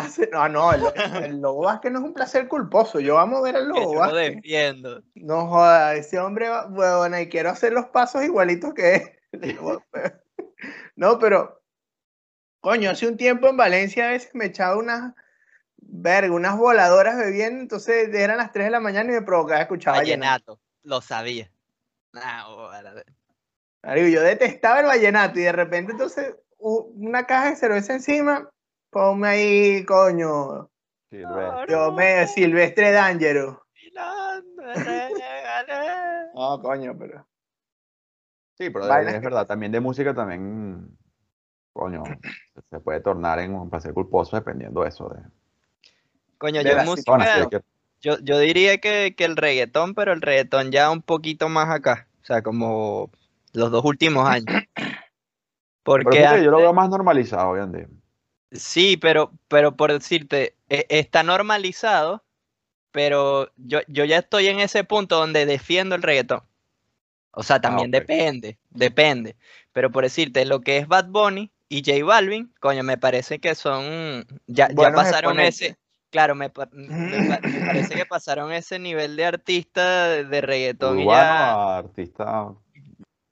Hace, 0.00 0.28
no, 0.33 0.49
no, 0.49 0.73
el, 0.73 0.83
el 1.25 1.40
Lobo 1.40 1.64
Vázquez 1.64 1.92
no 1.92 1.99
es 1.99 2.04
un 2.04 2.14
placer 2.14 2.49
culposo, 2.49 3.00
yo 3.00 3.19
amo 3.19 3.42
ver 3.42 3.57
al 3.57 3.69
Lobo 3.69 3.80
yo 3.80 3.92
lo 3.95 4.00
Vázquez. 4.00 4.35
defiendo. 4.37 5.02
No 5.14 5.47
joda, 5.49 5.95
ese 5.95 6.19
hombre, 6.19 6.49
va- 6.49 6.66
huevona, 6.69 7.21
y 7.21 7.28
quiero 7.28 7.50
hacer 7.50 7.73
los 7.73 7.87
pasos 7.87 8.23
igualitos 8.25 8.73
que 8.75 8.95
él. 8.97 9.02
No, 10.97 11.19
pero, 11.19 11.62
coño, 12.61 12.90
hace 12.90 13.07
un 13.07 13.16
tiempo 13.16 13.49
en 13.49 13.57
Valencia 13.57 14.07
a 14.09 14.11
veces 14.11 14.35
me 14.35 14.47
echaba 14.47 14.76
unas, 14.76 15.14
verga, 15.78 16.35
unas 16.35 16.59
voladoras 16.59 17.16
bebiendo, 17.16 17.62
entonces 17.62 18.12
eran 18.14 18.37
las 18.37 18.52
3 18.52 18.66
de 18.66 18.71
la 18.73 18.80
mañana 18.80 19.11
y 19.11 19.14
me 19.14 19.23
provocaba 19.23 19.62
escuchar 19.62 19.95
vallenato. 19.95 20.52
Vallenato, 20.54 20.61
lo 20.83 21.00
sabía. 21.00 21.50
Ah, 22.14 22.47
bueno, 23.83 24.09
yo 24.09 24.21
detestaba 24.21 24.80
el 24.80 24.87
vallenato 24.87 25.38
y 25.38 25.42
de 25.45 25.52
repente 25.52 25.92
entonces 25.92 26.35
una 26.59 27.25
caja 27.26 27.50
de 27.50 27.57
cerveza 27.57 27.95
encima, 27.95 28.50
ponme 28.91 29.29
ahí, 29.29 29.85
coño, 29.85 30.69
ves. 31.11 31.25
yo 31.69 31.93
me 31.93 32.27
Silvestre 32.27 32.91
D'Angelo. 32.93 33.65
No, 36.35 36.61
coño, 36.63 36.97
pero... 36.99 37.27
Sí, 38.57 38.71
pero 38.71 38.87
de- 38.87 39.17
es 39.17 39.23
verdad, 39.23 39.47
también 39.47 39.73
de 39.73 39.81
música 39.81 40.15
también, 40.15 40.97
coño, 41.73 42.05
se 42.69 42.81
puede 42.81 43.01
tornar 43.01 43.39
en 43.39 43.55
un 43.55 43.71
placer 43.71 43.95
culposo 43.95 44.37
dependiendo 44.37 44.83
de 44.83 44.89
eso. 44.89 45.09
De, 45.09 45.23
Coño, 46.37 46.63
De 46.63 46.71
yo 46.71 46.83
música, 46.83 47.17
Bueno, 47.17 47.49
que- 47.51 47.61
yo, 48.01 48.19
yo 48.21 48.39
diría 48.39 48.79
que, 48.79 49.15
que 49.17 49.25
el 49.25 49.37
reggaetón, 49.37 49.95
pero 49.95 50.13
el 50.13 50.23
reggaetón 50.23 50.71
ya 50.73 50.91
un 50.91 51.03
poquito 51.03 51.49
más 51.49 51.69
acá. 51.71 52.07
O 52.23 52.25
sea, 52.25 52.43
como 52.43 53.11
los 53.53 53.71
dos 53.71 53.85
últimos 53.85 54.29
años. 54.29 54.47
pero 54.75 54.95
Porque 55.83 56.19
fíjate, 56.19 56.45
yo 56.45 56.51
lo 56.51 56.59
veo 56.59 56.73
más 56.73 56.89
normalizado 56.89 57.51
hoy 57.51 57.61
en 57.61 57.73
día. 57.73 57.89
Sí, 58.52 58.97
pero, 58.97 59.33
pero 59.49 59.76
por 59.76 59.92
decirte, 59.92 60.57
e- 60.69 60.87
está 60.88 61.23
normalizado, 61.23 62.25
pero 62.92 63.50
yo, 63.57 63.80
yo 63.88 64.04
ya 64.04 64.19
estoy 64.19 64.49
en 64.49 64.61
ese 64.61 64.85
punto 64.85 65.16
donde 65.19 65.47
defiendo 65.47 65.95
el 65.95 66.02
reggaetón. 66.02 66.42
O 67.33 67.42
sea, 67.42 67.61
también 67.61 67.90
ok. 67.90 67.95
depende, 67.95 68.59
depende. 68.71 69.37
Pero 69.73 69.90
por 69.90 70.04
decirte, 70.04 70.45
lo 70.45 70.61
que 70.61 70.78
es 70.78 70.88
Bad 70.88 71.07
Bunny 71.09 71.52
y 71.69 71.83
J 71.85 72.04
Balvin, 72.04 72.52
coño, 72.61 72.83
me 72.83 72.99
parece 72.99 73.38
que 73.38 73.54
son, 73.54 74.26
ya, 74.47 74.69
ya 74.75 74.92
pasaron 74.92 75.38
exponentes. 75.38 75.62
ese, 75.62 75.78
claro, 76.11 76.35
me, 76.35 76.50
pa- 76.50 76.69
me 76.73 77.23
pa- 77.23 77.40
me 77.45 77.61
parece 77.62 77.95
que 77.95 78.07
pasaron 78.07 78.52
ese 78.52 78.78
nivel 78.80 79.14
de 79.16 79.26
artista 79.26 80.09
de, 80.09 80.25
de 80.25 80.40
reggaetón 80.40 80.99
y 81.00 81.07
ya, 81.07 81.76
artista. 81.76 82.54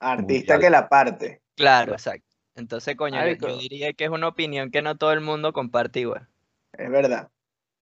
Artista 0.00 0.54
Mundial. 0.54 0.60
que 0.60 0.70
la 0.70 0.88
parte. 0.88 1.42
claro, 1.56 1.92
exacto. 1.92 2.27
Entonces, 2.58 2.96
coño, 2.96 3.24
yo- 3.34 3.56
diría 3.56 3.92
que 3.92 4.04
es 4.04 4.10
una 4.10 4.28
opinión 4.28 4.70
que 4.70 4.82
no 4.82 4.96
todo 4.96 5.12
el 5.12 5.20
mundo 5.20 5.52
comparte 5.52 6.00
igual. 6.00 6.28
Es 6.72 6.90
verdad. 6.90 7.30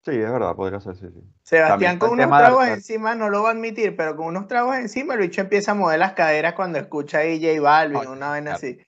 Sí, 0.04 0.12
es 0.12 0.30
verdad, 0.30 0.54
podría 0.54 0.80
ser, 0.80 0.96
sí, 0.96 1.06
sí. 1.08 1.20
Sebastián 1.42 1.98
También 1.98 1.98
con 1.98 2.10
unos 2.12 2.30
de 2.30 2.44
tragos 2.44 2.66
encima 2.68 3.14
no 3.14 3.28
lo 3.28 3.42
va 3.42 3.50
a 3.50 3.52
admitir, 3.52 3.96
pero 3.96 4.16
con 4.16 4.26
unos 4.26 4.46
tragos 4.48 4.76
encima 4.76 5.14
el 5.14 5.20
bicho 5.20 5.40
empieza 5.40 5.72
a 5.72 5.74
mover 5.74 5.98
las 5.98 6.12
caderas 6.12 6.54
cuando 6.54 6.78
escucha 6.78 7.18
ahí 7.18 7.40
J 7.40 7.60
Balvin, 7.60 8.00
Ay, 8.00 8.06
una 8.06 8.28
vaina 8.28 8.54
claro. 8.54 8.56
así. 8.56 8.78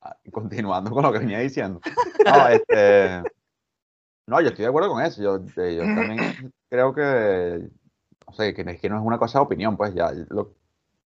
ah, 0.00 0.16
continuando 0.32 0.90
con 0.90 1.02
lo 1.02 1.12
que 1.12 1.18
venía 1.20 1.38
diciendo. 1.40 1.80
No, 2.24 2.48
este, 2.48 3.24
no, 4.26 4.40
yo 4.40 4.48
estoy 4.48 4.62
de 4.62 4.68
acuerdo 4.68 4.90
con 4.90 5.02
eso. 5.04 5.22
Yo, 5.22 5.36
eh, 5.62 5.76
yo 5.76 5.82
también 5.82 6.20
creo 6.68 6.94
que, 6.94 7.68
no 8.26 8.32
sé, 8.34 8.54
que, 8.54 8.62
es 8.62 8.80
que 8.80 8.88
no 8.88 8.96
es 8.96 9.02
una 9.04 9.18
cosa 9.18 9.38
de 9.38 9.44
opinión, 9.44 9.76
pues 9.76 9.94
ya 9.94 10.12
lo, 10.30 10.54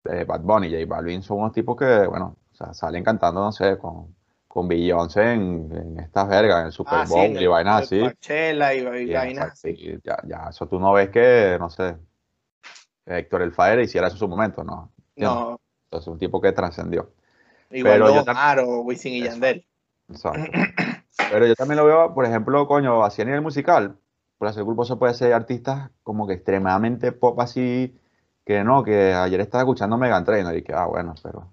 eh, 0.10 0.24
Bad 0.26 0.42
Bunny 0.42 0.68
y 0.68 0.72
J 0.74 0.86
Balvin 0.96 1.22
son 1.24 1.40
unos 1.40 1.52
tipos 1.54 1.76
que, 1.78 2.08
bueno, 2.08 2.36
o 2.52 2.56
sea, 2.56 2.74
salen 2.74 3.04
cantando, 3.04 3.42
no 3.42 3.52
sé, 3.52 3.78
con, 3.78 4.16
con 4.48 4.68
Beyoncé 4.68 5.34
en, 5.34 5.72
en 5.72 6.00
estas 6.00 6.28
vergas, 6.28 6.60
en 6.62 6.66
el 6.68 6.72
Super 6.72 7.00
Ah, 7.00 7.06
Bowl 7.08 7.42
y 7.42 7.48
vainas 7.48 7.84
así. 7.84 8.00
Coachella 8.00 8.74
y, 8.74 8.80
y 8.80 9.12
Y, 9.12 9.14
vainas 9.14 9.52
así. 9.52 10.00
ya, 10.04 10.18
ya, 10.26 10.48
eso 10.50 10.68
tú 10.68 10.80
no 10.80 10.94
ves 10.94 11.10
que, 11.10 11.58
no 11.60 11.70
sé, 11.70 11.98
Héctor 13.06 13.42
El 13.42 13.54
Fire 13.54 13.80
hiciera 13.82 14.08
eso 14.08 14.16
en 14.16 14.20
su 14.20 14.28
momento, 14.28 14.64
¿no? 14.64 14.92
No, 15.16 15.60
Entonces, 15.86 16.08
un 16.08 16.20
tipo 16.20 16.42
que 16.42 16.52
trascendió. 16.52 17.12
igual 17.72 17.94
Pero 17.94 18.14
yo 18.14 18.22
Omar 18.22 18.60
o 18.60 18.82
Wisin 18.82 19.14
y 19.14 19.22
Eso. 19.22 19.32
Yandel. 19.32 19.66
Exacto. 20.10 20.52
Pero 21.30 21.46
yo 21.48 21.56
también 21.56 21.78
lo 21.78 21.86
veo, 21.86 22.14
por 22.14 22.26
ejemplo, 22.26 22.68
coño, 22.68 23.04
así 23.04 23.22
a 23.22 23.26
nivel 23.26 23.42
musical. 23.42 23.98
Por 24.38 24.48
hacer 24.48 24.64
culposo 24.64 25.00
puede 25.00 25.14
ser 25.14 25.34
artistas 25.34 25.90
como 26.04 26.28
que 26.28 26.34
extremadamente 26.34 27.12
pop 27.12 27.40
así, 27.40 27.98
que 28.48 28.64
no, 28.64 28.82
que 28.82 29.14
ayer 29.14 29.42
estaba 29.42 29.64
escuchando 29.64 29.98
Megan 29.98 30.24
Trainor 30.24 30.56
y 30.56 30.64
que, 30.64 30.72
ah, 30.74 30.86
bueno, 30.86 31.14
pero. 31.22 31.52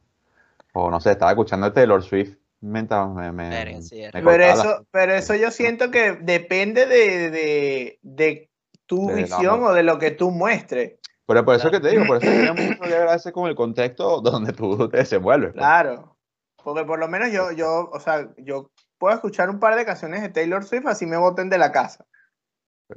O 0.75 0.91
no 0.91 1.01
sé, 1.01 1.11
estaba 1.11 1.33
escuchando 1.33 1.73
Taylor 1.73 2.01
Swift 2.03 2.37
mientras 2.61 3.11
me. 3.11 3.33
me, 3.33 3.83
sí, 3.83 4.03
me 4.15 4.23
Pero 4.23 4.45
eso, 4.45 4.87
pero 4.93 5.13
eso 5.13 5.35
yo 5.35 5.51
siento 5.51 5.91
que 5.91 6.13
depende 6.13 6.87
de, 6.87 7.31
de, 7.31 7.99
de 8.03 8.49
tu 8.87 9.09
De 9.09 9.15
visión 9.15 9.65
o 9.65 9.73
de 9.73 9.83
lo 9.83 9.99
que 9.99 10.13
tú 10.13 10.31
muestres. 10.31 10.95
Pero 11.27 11.45
por 11.45 11.57
eso 11.57 11.69
que 11.69 11.81
te 11.81 11.89
digo, 11.89 12.07
por 12.07 12.23
eso 12.23 12.31
tiene 12.31 12.53
mucho 12.69 12.81
que 12.81 12.89
ver 12.89 13.09
a 13.09 13.13
veces 13.13 13.33
con 13.33 13.49
el 13.49 13.57
contexto 13.57 14.21
donde 14.21 14.53
tú 14.53 14.89
te 14.89 14.99
desenvuelves. 14.99 15.51
pues. 15.51 15.59
Claro. 15.59 16.17
Porque 16.63 16.85
por 16.85 17.01
lo 17.01 17.09
menos 17.09 17.33
yo, 17.33 17.51
yo, 17.51 17.91
o 17.93 17.99
sea, 17.99 18.29
yo 18.39 18.71
puedo 18.99 19.15
escuchar 19.15 19.51
un 19.51 19.59
par 19.59 19.75
de 19.75 19.85
canciones 19.85 20.23
de 20.23 20.29
Taylor 20.29 20.65
Swift 20.65 20.87
así 20.87 21.07
me 21.07 21.17
voten 21.17 21.51
de 21.51 21.59
la 21.59 21.73
casa. 21.73 22.07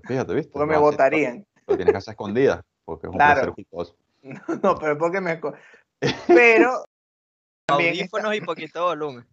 Fíjate, 0.04 0.36
¿viste? 0.36 0.52
Porque 0.52 0.68
me 0.68 0.74
No, 0.74 0.88
así, 0.88 0.92
votarían. 0.92 1.48
Lo 1.66 1.76
tienes 1.76 1.94
que 1.94 1.98
hacer 1.98 2.12
escondida, 2.12 2.64
porque 2.88 3.08
es 3.08 3.12
un 3.12 3.18
Claro. 3.18 3.34
placer 3.42 3.54
culposo. 3.54 3.98
No, 4.64 4.76
pero 4.80 4.94
es 4.94 4.98
porque 4.98 5.22
me. 5.22 5.40
Pero 6.28 6.84
está- 6.84 6.86
Audífonos 7.70 8.36
y 8.36 8.42
poquito 8.42 8.86
volumen. 8.86 9.28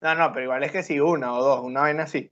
No, 0.00 0.14
no, 0.14 0.32
pero 0.32 0.44
igual 0.44 0.64
es 0.64 0.72
que 0.72 0.82
sí, 0.82 0.98
una 1.00 1.32
o 1.32 1.42
dos, 1.42 1.64
una 1.64 1.82
vaina 1.82 2.04
así. 2.04 2.30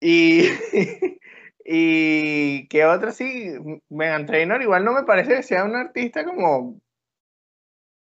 Y, 0.00 0.42
y 1.64 2.68
qué 2.68 2.84
otra 2.84 3.12
sí, 3.12 3.52
Megan 3.88 4.26
Trainor 4.26 4.62
igual 4.62 4.84
no 4.84 4.92
me 4.92 5.04
parece 5.04 5.36
que 5.36 5.42
sea 5.42 5.64
un 5.64 5.74
artista 5.76 6.24
como, 6.24 6.80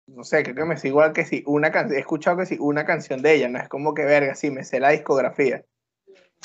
no 0.09 0.25
sé, 0.25 0.43
creo 0.43 0.55
que 0.57 0.65
me 0.65 0.77
sé 0.77 0.89
igual 0.89 1.13
que 1.13 1.25
sí, 1.25 1.43
una 1.47 1.71
canción, 1.71 1.97
he 1.97 2.01
escuchado 2.01 2.39
que 2.39 2.47
sí, 2.47 2.57
una 2.61 2.85
canción 2.85 3.23
de 3.23 3.35
ella, 3.35 3.49
no 3.49 3.59
es 3.59 3.69
como 3.69 3.95
que 3.95 4.05
verga, 4.05 4.35
sí, 4.35 4.51
me 4.51 4.65
sé 4.65 4.81
la 4.81 4.91
discografía. 4.91 5.65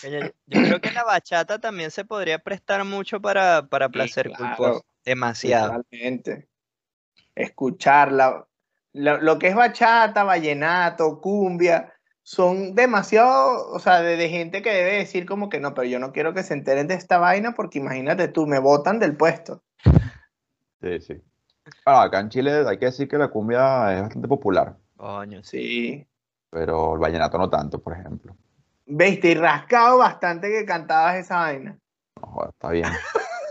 Yo, 0.03 0.19
creo 0.63 0.81
que 0.81 0.91
la 0.91 1.03
bachata 1.03 1.59
también 1.59 1.91
se 1.91 2.05
podría 2.05 2.39
prestar 2.39 2.83
mucho 2.83 3.21
para, 3.21 3.67
para 3.67 3.89
placer 3.89 4.29
claro. 4.29 4.55
culposo. 4.55 4.85
Demasiado. 5.03 5.83
Totalmente. 5.83 6.47
Escucharla. 7.35 8.47
Lo, 8.93 9.21
lo 9.21 9.39
que 9.39 9.47
es 9.47 9.55
bachata, 9.55 10.23
vallenato, 10.23 11.21
cumbia, 11.21 11.93
son 12.23 12.75
demasiado, 12.75 13.69
o 13.71 13.79
sea, 13.79 14.01
de, 14.01 14.17
de 14.17 14.29
gente 14.29 14.61
que 14.61 14.69
debe 14.71 14.97
decir 14.97 15.25
como 15.25 15.49
que 15.49 15.59
no, 15.59 15.73
pero 15.73 15.87
yo 15.87 15.97
no 15.97 16.11
quiero 16.11 16.33
que 16.33 16.43
se 16.43 16.53
enteren 16.53 16.87
de 16.87 16.95
esta 16.95 17.19
vaina 17.19 17.53
porque 17.53 17.79
imagínate 17.79 18.27
tú, 18.27 18.45
me 18.45 18.59
botan 18.59 18.99
del 18.99 19.15
puesto. 19.15 19.63
Sí, 20.81 20.99
sí. 20.99 21.13
Bueno, 21.85 22.01
acá 22.01 22.19
en 22.19 22.29
Chile 22.29 22.65
hay 22.67 22.77
que 22.77 22.87
decir 22.87 23.07
que 23.07 23.17
la 23.17 23.29
cumbia 23.29 23.95
es 23.95 24.01
bastante 24.01 24.27
popular, 24.27 24.75
Coño, 24.95 25.43
sí. 25.43 25.59
Sí. 25.59 26.07
pero 26.49 26.95
el 26.95 26.99
vallenato 26.99 27.37
no 27.37 27.49
tanto, 27.49 27.79
por 27.79 27.93
ejemplo. 27.93 28.35
Viste, 28.89 29.31
y 29.31 29.35
rascado 29.35 29.97
bastante 29.97 30.49
que 30.49 30.65
cantabas 30.65 31.17
esa 31.17 31.37
vaina. 31.37 31.77
No, 32.21 32.27
joder, 32.27 32.49
está 32.51 32.69
bien. 32.71 32.85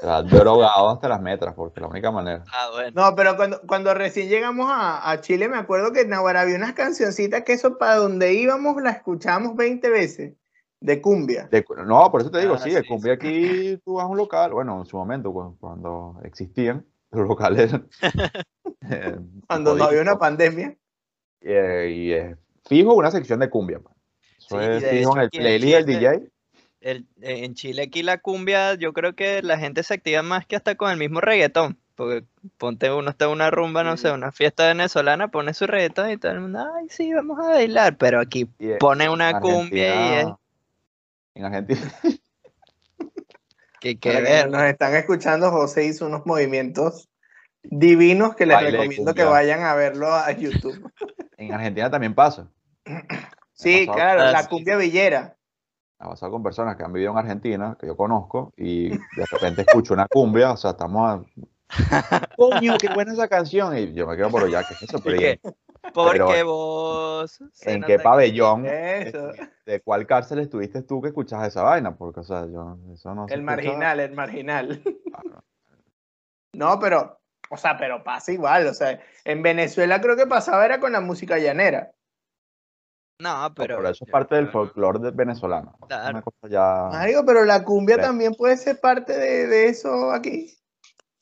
Te 0.01 0.09
has 0.09 0.27
drogado 0.31 0.91
hasta 0.91 1.09
las 1.09 1.21
metras, 1.21 1.55
porque 1.55 1.79
es 1.79 1.83
la 1.83 1.89
única 1.89 2.11
manera. 2.11 2.43
Ah, 2.53 2.71
bueno. 2.73 2.91
No, 2.95 3.15
pero 3.15 3.37
cuando, 3.37 3.61
cuando 3.67 3.93
recién 3.95 4.29
llegamos 4.29 4.67
a, 4.71 5.11
a 5.11 5.21
Chile, 5.21 5.49
me 5.49 5.59
acuerdo 5.59 5.93
que 5.93 6.01
en 6.03 6.11
Nahuara 6.11 6.41
había 6.41 6.57
unas 6.57 6.73
cancioncitas 6.73 7.43
que 7.45 7.53
eso 7.53 7.77
para 7.79 7.97
donde 7.97 8.33
íbamos 8.35 8.81
la 8.83 8.91
escuchábamos 8.91 9.57
20 9.57 9.91
veces, 9.91 10.35
de 10.81 11.01
cumbia. 11.03 11.49
De 11.51 11.65
no, 11.87 12.11
por 12.11 12.21
eso 12.23 12.31
te 12.31 12.39
digo, 12.41 12.55
Ah, 12.55 12.59
sí, 12.59 12.71
sí, 12.71 12.77
de 12.77 12.87
cumbia 12.87 13.13
aquí 13.15 13.79
tú 13.85 13.95
vas 13.95 14.05
a 14.05 14.09
un 14.09 14.17
local, 14.17 14.53
bueno, 14.53 14.79
en 14.81 14.87
su 14.87 14.97
momento, 14.97 15.33
cu- 15.33 15.57
cuando, 15.59 16.19
existían 16.25 16.85
los 17.11 17.29
locales. 17.29 17.73
eh, 18.91 19.19
Cuando 19.47 19.75
no 19.75 19.85
había 19.85 20.03
una 20.03 20.19
pandemia. 20.19 20.77
eh, 21.41 21.91
y 21.95 22.13
es 22.13 22.37
fijo 22.67 22.95
una 22.95 23.11
sección 23.11 23.41
de 23.41 23.51
cumbia. 23.51 23.81
pues. 23.81 23.96
Eso 24.47 24.61
Sí, 24.61 24.67
es 24.71 24.85
fijo 24.91 25.11
hecho 25.11 25.19
en 25.19 25.23
el 25.23 25.31
playlist 25.31 25.75
del 25.75 25.85
Chile- 25.87 25.99
DJ. 25.99 26.31
El- 26.81 27.07
eh, 27.23 27.45
en 27.45 27.55
Chile 27.55 27.83
aquí 27.83 28.03
la 28.03 28.19
cumbia, 28.19 28.75
yo 28.75 28.93
creo 28.93 29.15
que 29.15 29.43
la 29.43 29.59
gente 29.59 29.83
se 29.83 29.95
activa 29.95 30.23
más 30.23 30.47
que 30.47 30.57
hasta 30.57 30.75
con 30.77 30.91
el 30.91 30.99
mismo 30.99 31.21
reggaetón. 31.21 31.79
Porque 31.97 32.25
ponte 32.59 32.91
uno 32.93 33.09
está 33.11 33.25
en 33.25 33.31
una 33.33 33.51
rumba, 33.51 33.83
no 33.83 33.97
sé, 33.97 34.11
una 34.13 34.31
fiesta 34.31 34.67
venezolana, 34.69 35.29
pone 35.29 35.55
su 35.55 35.67
reggaetón 35.67 36.11
y 36.11 36.19
todo 36.19 36.33
el 36.33 36.41
mundo, 36.41 36.65
ay, 36.77 36.89
sí, 36.91 37.13
vamos 37.13 37.39
a 37.39 37.49
bailar. 37.53 37.97
Pero 37.97 38.21
aquí 38.21 38.45
pone 38.79 39.09
una 39.09 39.41
cumbia 39.41 39.95
y 39.95 40.13
es 40.13 40.27
En 41.35 41.45
Argentina, 41.47 41.81
que, 43.81 43.99
que 43.99 44.21
ver. 44.21 44.51
nos 44.51 44.63
están 44.63 44.95
escuchando, 44.95 45.51
José 45.51 45.87
hizo 45.87 46.07
unos 46.07 46.27
movimientos 46.27 47.09
divinos 47.63 48.37
que 48.37 48.47
les 48.47 48.57
Baile 48.57 48.71
recomiendo 48.73 49.15
que 49.15 49.25
vayan 49.25 49.63
a 49.63 49.75
verlo 49.75 50.13
a 50.15 50.31
YouTube. 50.33 50.93
en 51.39 51.53
Argentina 51.53 51.91
también 51.91 52.15
pasa. 52.15 52.49
Sí, 53.57 53.87
claro, 53.87 54.31
la 54.31 54.47
cumbia 54.47 54.77
villera. 54.77 55.37
Ha 55.99 56.11
pasado 56.11 56.31
con 56.33 56.43
personas 56.43 56.77
que 56.77 56.83
han 56.85 56.93
vivido 56.93 57.13
en 57.13 57.19
Argentina, 57.19 57.77
que 57.81 57.87
yo 57.87 57.97
conozco, 57.97 58.53
y 58.57 58.91
de 58.91 59.27
repente 59.31 59.63
escucho 59.63 59.95
una 59.95 60.07
cumbia, 60.07 60.53
o 60.53 60.57
sea, 60.57 60.73
estamos 60.73 61.11
a... 61.11 61.25
Coño, 62.37 62.77
qué 62.79 62.89
buena 62.95 63.13
esa 63.15 63.29
canción. 63.29 63.77
Y 63.77 63.93
yo 63.95 64.07
me 64.07 64.15
quedo 64.17 64.31
por 64.31 64.45
allá, 64.45 64.63
¿qué 64.69 64.75
es 64.75 64.83
eso? 64.83 64.99
Pero, 65.03 65.17
¿Y 65.17 65.19
¿y 65.19 65.21
qué? 65.21 65.41
Porque 65.95 66.19
pero- 66.19 66.47
vos. 66.47 67.41
¿En 67.63 67.83
qué 67.83 67.99
pabellón? 67.99 68.67
Eso. 68.67 69.31
¿De 69.65 69.81
cuál 69.81 70.07
cárcel 70.07 70.41
estuviste 70.41 70.83
tú 70.83 71.01
que 71.01 71.09
escuchas 71.09 71.47
esa 71.47 71.63
vaina? 71.63 71.95
Porque, 71.97 72.21
o 72.21 72.25
sea, 72.25 72.45
yo, 72.47 72.77
eso 72.93 73.15
no 73.15 73.27
El 73.29 73.35
escucha. 73.41 73.43
marginal, 73.43 74.01
el 74.01 74.13
marginal. 74.13 74.83
Claro. 74.83 75.45
No, 76.53 76.79
pero, 76.81 77.21
o 77.51 77.57
sea, 77.59 77.77
pero 77.77 78.03
pasa 78.03 78.33
igual. 78.33 78.67
O 78.67 78.73
sea, 78.75 78.99
en 79.25 79.43
Venezuela 79.43 80.01
creo 80.01 80.17
que 80.17 80.27
pasaba 80.27 80.65
era 80.65 80.81
con 80.81 80.91
la 80.93 81.01
música 81.03 81.37
llanera. 81.39 81.93
No, 83.19 83.49
No, 83.49 83.55
pero. 83.55 83.77
pero 83.77 83.89
eso 83.89 84.05
es 84.05 84.09
yo- 84.09 84.13
parte 84.13 84.35
del 84.35 84.49
folclore 84.49 85.11
venezolano. 85.13 85.77
Claro. 85.89 86.11
Una 86.11 86.23
cosa 86.23 86.49
ya... 86.49 86.89
Marico, 86.93 87.25
pero 87.25 87.45
la 87.45 87.65
cumbia 87.65 87.99
también 88.01 88.35
puede 88.35 88.57
ser 88.57 88.79
parte 88.81 89.17
de, 89.17 89.47
de 89.47 89.69
eso 89.69 90.13
aquí. 90.13 90.53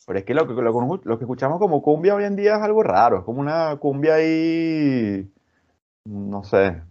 Pero 0.06 0.18
es 0.18 0.24
que 0.24 0.34
lo 0.34 0.46
que, 0.46 0.54
lo, 0.54 0.72
que- 1.00 1.08
lo 1.08 1.18
que 1.18 1.24
escuchamos 1.24 1.58
como 1.58 1.80
cumbia 1.82 2.14
hoy 2.14 2.24
en 2.24 2.36
día 2.36 2.56
es 2.56 2.62
algo 2.62 2.82
raro. 2.82 3.18
Es 3.18 3.24
como 3.24 3.40
una 3.40 3.76
cumbia 3.76 4.16
ahí, 4.16 5.30
no 6.04 6.42
sé, 6.44 6.82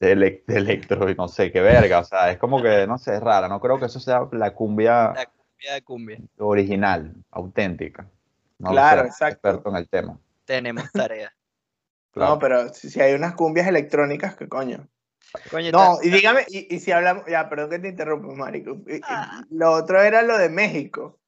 de, 0.00 0.16
elec- 0.16 0.44
de 0.46 0.56
electro 0.58 1.08
y 1.08 1.14
no 1.14 1.28
sé 1.28 1.50
qué 1.52 1.60
verga. 1.60 2.00
O 2.00 2.04
sea, 2.04 2.30
es 2.30 2.38
como 2.38 2.60
que, 2.60 2.86
no 2.86 2.98
sé, 2.98 3.14
es 3.14 3.20
rara. 3.20 3.48
No 3.48 3.60
creo 3.60 3.78
que 3.78 3.86
eso 3.86 4.00
sea 4.00 4.28
la 4.32 4.52
cumbia 4.54 5.12
La 5.14 5.26
cumbia 5.26 5.74
de 5.74 5.82
cumbia. 5.82 6.18
original, 6.38 7.14
auténtica. 7.30 8.06
No 8.58 8.70
Claro, 8.72 9.02
exacto. 9.06 9.34
experto 9.34 9.68
en 9.70 9.76
el 9.76 9.88
tema. 9.88 10.18
Tenemos 10.44 10.90
tarea. 10.92 11.32
Claro. 12.18 12.34
No, 12.34 12.38
pero 12.38 12.74
si, 12.74 12.90
si 12.90 13.00
hay 13.00 13.14
unas 13.14 13.34
cumbias 13.34 13.66
electrónicas, 13.68 14.34
¿qué 14.36 14.48
coño? 14.48 14.88
Coño, 15.50 15.70
No, 15.72 15.98
y 16.02 16.08
dígame, 16.10 16.44
y, 16.48 16.74
y 16.74 16.80
si 16.80 16.90
hablamos, 16.90 17.24
ya, 17.28 17.48
perdón 17.48 17.70
que 17.70 17.78
te 17.78 17.88
interrumpa, 17.88 18.34
marico. 18.34 18.78
Y- 18.86 18.96
y 18.96 19.00
Ah. 19.04 19.44
Lo 19.50 19.72
otro 19.72 20.00
era 20.02 20.22
lo 20.22 20.36
de 20.38 20.48
México. 20.48 21.18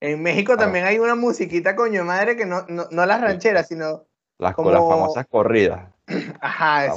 En 0.00 0.22
México 0.22 0.52
Claro. 0.52 0.66
también 0.66 0.84
hay 0.84 0.98
una 0.98 1.14
musiquita, 1.14 1.74
coño 1.74 2.04
madre, 2.04 2.36
que 2.36 2.44
no, 2.46 2.64
no, 2.68 2.86
no 2.90 3.06
las 3.06 3.20
rancheras, 3.20 3.68
sino, 3.68 4.04
Las, 4.38 4.54
como- 4.54 4.70
las 4.70 4.80
famosas 4.82 5.26
corridas. 5.26 5.90
ajá, 6.40 6.94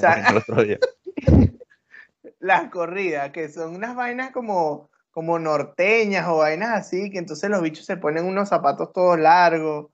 día. 0.64 0.80
las 2.40 2.70
corridas, 2.70 3.32
que 3.32 3.50
son 3.50 3.76
unas 3.76 3.96
vainas 3.96 4.32
como, 4.32 4.90
como 5.12 5.40
norteñas 5.40 6.28
o 6.28 6.38
vainas 6.38 6.70
así, 6.78 7.10
que 7.10 7.18
entonces 7.18 7.50
los 7.50 7.62
bichos 7.62 7.86
se 7.86 7.98
ponen 7.98 8.26
unos 8.26 8.50
zapatos 8.50 8.92
todos 8.94 9.18
largos. 9.20 9.88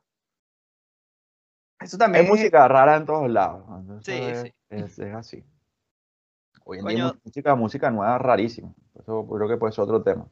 Eso 1.79 1.97
también 1.97 2.25
Hay 2.25 2.31
es- 2.31 2.37
música 2.37 2.67
rara 2.67 2.95
en 2.97 3.05
todos 3.05 3.29
lados. 3.29 3.63
Sí, 4.03 4.13
es, 4.13 4.41
sí. 4.41 4.53
es- 4.69 4.99
es 4.99 5.13
así. 5.13 5.43
Hoy 6.63 6.79
en 6.79 6.85
día 6.87 7.05
hay 7.07 7.11
música, 7.23 7.55
música 7.55 7.91
nueva 7.91 8.17
rarísima. 8.17 8.73
Eso 8.99 9.27
creo 9.27 9.47
que 9.47 9.57
puede 9.57 9.73
ser 9.73 9.83
otro 9.83 10.01
tema. 10.01 10.27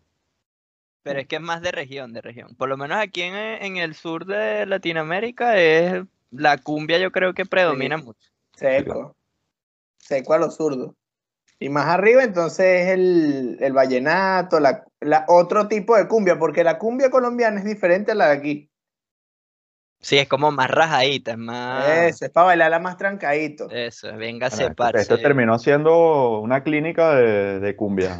Pero 1.03 1.19
es 1.19 1.27
que 1.27 1.35
es 1.35 1.41
más 1.41 1.61
de 1.61 1.71
región, 1.71 2.13
de 2.13 2.21
región. 2.21 2.55
Por 2.55 2.69
lo 2.69 2.77
menos 2.77 2.97
aquí 2.97 3.21
en, 3.23 3.35
en 3.35 3.77
el 3.77 3.93
sur 3.93 4.25
de 4.25 4.65
Latinoamérica 4.65 5.57
es 5.57 6.03
la 6.31 6.57
cumbia 6.57 6.97
yo 6.97 7.11
creo 7.11 7.33
que 7.33 7.45
predomina 7.45 7.97
Sí. 7.97 8.03
mucho. 8.05 8.29
Seco. 8.55 9.15
Seco 9.97 10.33
a 10.33 10.37
lo 10.37 10.49
zurdo. 10.49 10.95
Y 11.59 11.69
más 11.69 11.85
arriba, 11.87 12.23
entonces, 12.23 12.65
es 12.81 12.87
el, 12.89 13.57
el 13.61 13.73
vallenato, 13.73 14.59
la, 14.59 14.85
la- 15.01 15.25
otro 15.27 15.67
tipo 15.67 15.95
de 15.95 16.07
cumbia, 16.07 16.39
porque 16.39 16.63
la 16.63 16.77
cumbia 16.79 17.09
colombiana 17.11 17.59
es 17.59 17.65
diferente 17.65 18.11
a 18.13 18.15
la 18.15 18.29
de 18.29 18.37
aquí. 18.37 18.69
Sí, 20.03 20.17
es 20.17 20.27
como 20.27 20.51
más 20.51 20.69
rajadita, 20.69 21.31
es 21.31 21.37
más... 21.37 21.87
Eso, 21.87 22.25
es 22.25 22.31
para 22.31 22.47
bailarla 22.47 22.77
más 22.79 22.97
trancadito. 22.97 23.69
Eso, 23.69 24.13
véngase, 24.17 24.57
Bueno, 24.57 24.71
esto, 24.71 24.75
parce. 24.75 25.01
esto 25.01 25.17
terminó 25.17 25.57
siendo 25.57 26.39
una 26.41 26.61
clínica 26.61 27.15
de, 27.15 27.61
de 27.61 27.75
cumbia. 27.77 28.19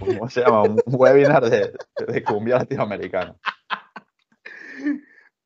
¿Cómo 0.00 0.30
se 0.30 0.40
llama? 0.40 0.62
Un 0.62 0.80
webinar 0.86 1.50
de, 1.50 1.70
de 2.08 2.24
cumbia 2.24 2.56
latinoamericana. 2.56 3.36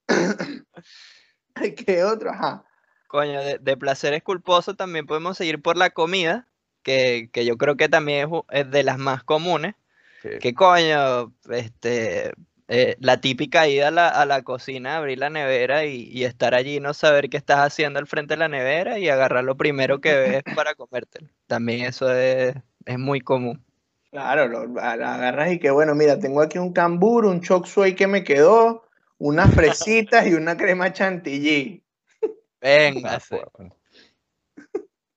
¿Qué 1.84 2.04
otro? 2.04 2.30
Ajá. 2.30 2.64
Coño, 3.08 3.42
de, 3.42 3.58
de 3.58 3.76
placeres 3.76 4.22
culposos 4.22 4.76
también 4.76 5.04
podemos 5.04 5.36
seguir 5.36 5.60
por 5.60 5.76
la 5.76 5.90
comida, 5.90 6.46
que, 6.84 7.28
que 7.32 7.44
yo 7.44 7.56
creo 7.56 7.76
que 7.76 7.88
también 7.88 8.30
es, 8.50 8.70
de 8.70 8.84
las 8.84 8.98
más 8.98 9.24
comunes. 9.24 9.74
Sí. 10.22 10.28
Que 10.40 10.54
coño, 10.54 11.34
este, 11.50 12.30
eh, 12.68 12.96
la 12.98 13.20
típica 13.20 13.68
ida 13.68 13.88
a 13.88 13.90
la, 13.92 14.08
a 14.08 14.26
la 14.26 14.42
cocina, 14.42 14.96
abrir 14.96 15.18
la 15.18 15.30
nevera 15.30 15.84
y, 15.84 16.08
y 16.10 16.24
estar 16.24 16.54
allí, 16.54 16.80
no 16.80 16.94
saber 16.94 17.30
qué 17.30 17.36
estás 17.36 17.60
haciendo 17.60 18.00
al 18.00 18.08
frente 18.08 18.34
de 18.34 18.38
la 18.38 18.48
nevera 18.48 18.98
y 18.98 19.08
agarrar 19.08 19.44
lo 19.44 19.56
primero 19.56 20.00
que 20.00 20.14
ves 20.44 20.54
para 20.54 20.74
comértelo. 20.74 21.28
También 21.46 21.86
eso 21.86 22.10
es, 22.12 22.56
es 22.84 22.98
muy 22.98 23.20
común. 23.20 23.62
Claro, 24.10 24.48
lo, 24.48 24.80
agarras 24.80 25.52
y 25.52 25.58
que 25.58 25.70
bueno, 25.70 25.94
mira, 25.94 26.18
tengo 26.18 26.40
aquí 26.40 26.58
un 26.58 26.72
cambur, 26.72 27.26
un 27.26 27.40
chop 27.40 27.66
suey 27.66 27.94
que 27.94 28.06
me 28.06 28.24
quedó, 28.24 28.84
unas 29.18 29.54
fresitas 29.54 30.26
y 30.26 30.34
una 30.34 30.56
crema 30.56 30.92
chantilly. 30.92 31.84
Venga, 32.60 33.18
Ah, 33.30 33.46
bueno. 33.58 33.76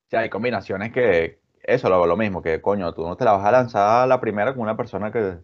Sí, 0.10 0.16
hay 0.16 0.30
combinaciones 0.30 0.92
que, 0.92 1.40
eso, 1.64 1.90
lo, 1.90 2.06
lo 2.06 2.18
mismo, 2.18 2.42
que 2.42 2.62
coño, 2.62 2.94
tú 2.94 3.08
no 3.08 3.16
te 3.16 3.26
la 3.26 3.32
vas 3.32 3.46
a 3.46 3.52
lanzar 3.52 4.04
a 4.04 4.08
la 4.08 4.20
primera 4.20 4.54
con 4.54 4.64
una 4.64 4.76
persona 4.76 5.12
que, 5.12 5.38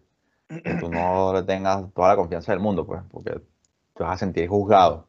que 0.48 0.74
tú 0.80 0.88
no 0.90 1.32
le 1.32 1.42
tengas 1.42 1.92
toda 1.94 2.08
la 2.10 2.16
confianza 2.16 2.52
del 2.52 2.60
mundo, 2.60 2.86
pues, 2.86 3.02
porque 3.10 3.40
te 3.94 4.02
vas 4.02 4.14
a 4.14 4.18
sentir 4.18 4.48
juzgado. 4.48 5.08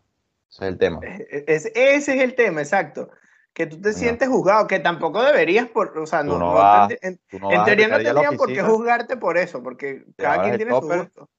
Ese 0.49 0.65
es 0.65 0.71
el 0.71 0.77
tema. 0.77 0.99
E- 1.03 1.43
es- 1.47 1.65
ese 1.75 2.15
es 2.17 2.23
el 2.23 2.35
tema, 2.35 2.61
exacto. 2.61 3.09
Que 3.53 3.65
tú 3.65 3.77
te 3.77 3.89
Coño. 3.89 3.93
sientes 3.93 4.29
juzgado, 4.29 4.67
que 4.67 4.79
tampoco 4.79 5.21
deberías, 5.23 5.67
por, 5.67 5.97
o 5.97 6.05
sea, 6.05 6.23
no, 6.23 6.33
no 6.33 6.39
no 6.39 6.53
vas- 6.53 6.93
en, 7.01 7.19
no 7.41 7.63
teoría 7.65 7.87
no 7.87 7.97
tendrían 7.97 8.37
por 8.37 8.47
qué 8.53 8.61
juzgarte 8.61 9.17
por 9.17 9.37
eso, 9.37 9.61
porque 9.63 10.05
Te 10.15 10.23
cada 10.23 10.43
quien 10.43 10.57
tiene 10.57 10.71
su 10.71 10.81
gusto. 10.81 11.29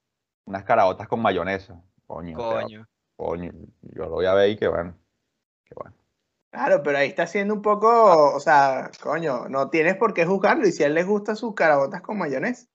unas 0.45 0.63
caraotas 0.63 1.07
con 1.07 1.21
mayonesa. 1.21 1.81
Coño. 2.05 2.37
te 2.37 2.43
va- 2.43 2.61
coño. 2.61 2.87
coño, 3.15 3.51
yo 3.81 4.03
lo 4.03 4.09
voy 4.11 4.25
a 4.25 4.33
ver 4.33 4.49
y 4.49 4.57
que 4.57 4.67
bueno. 4.67 4.95
Que 5.63 5.75
bueno. 5.75 5.95
Claro, 6.51 6.81
pero 6.83 6.97
ahí 6.97 7.07
está 7.09 7.27
siendo 7.27 7.53
un 7.53 7.61
poco, 7.61 8.33
o 8.35 8.39
sea, 8.39 8.89
coño, 9.01 9.47
no 9.49 9.69
tienes 9.69 9.95
por 9.95 10.13
qué 10.13 10.25
juzgarlo. 10.25 10.67
Y 10.67 10.71
si 10.71 10.83
a 10.83 10.87
él 10.87 10.95
le 10.95 11.03
gusta 11.03 11.35
sus 11.35 11.53
carabotas 11.53 12.01
con 12.01 12.17
mayonesa. 12.17 12.67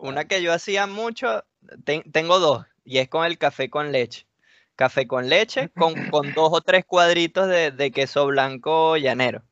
Una 0.00 0.24
que 0.24 0.42
yo 0.42 0.52
hacía 0.52 0.86
mucho, 0.86 1.44
ten- 1.84 2.10
tengo 2.10 2.38
dos, 2.38 2.64
y 2.84 2.98
es 2.98 3.08
con 3.08 3.24
el 3.26 3.36
café 3.38 3.68
con 3.70 3.92
leche. 3.92 4.26
Café 4.76 5.06
con 5.06 5.28
leche 5.28 5.68
con, 5.76 6.08
con 6.10 6.32
dos 6.32 6.48
o 6.52 6.60
tres 6.62 6.84
cuadritos 6.86 7.48
de, 7.48 7.70
de 7.70 7.90
queso 7.90 8.26
blanco 8.26 8.96
llanero. 8.96 9.42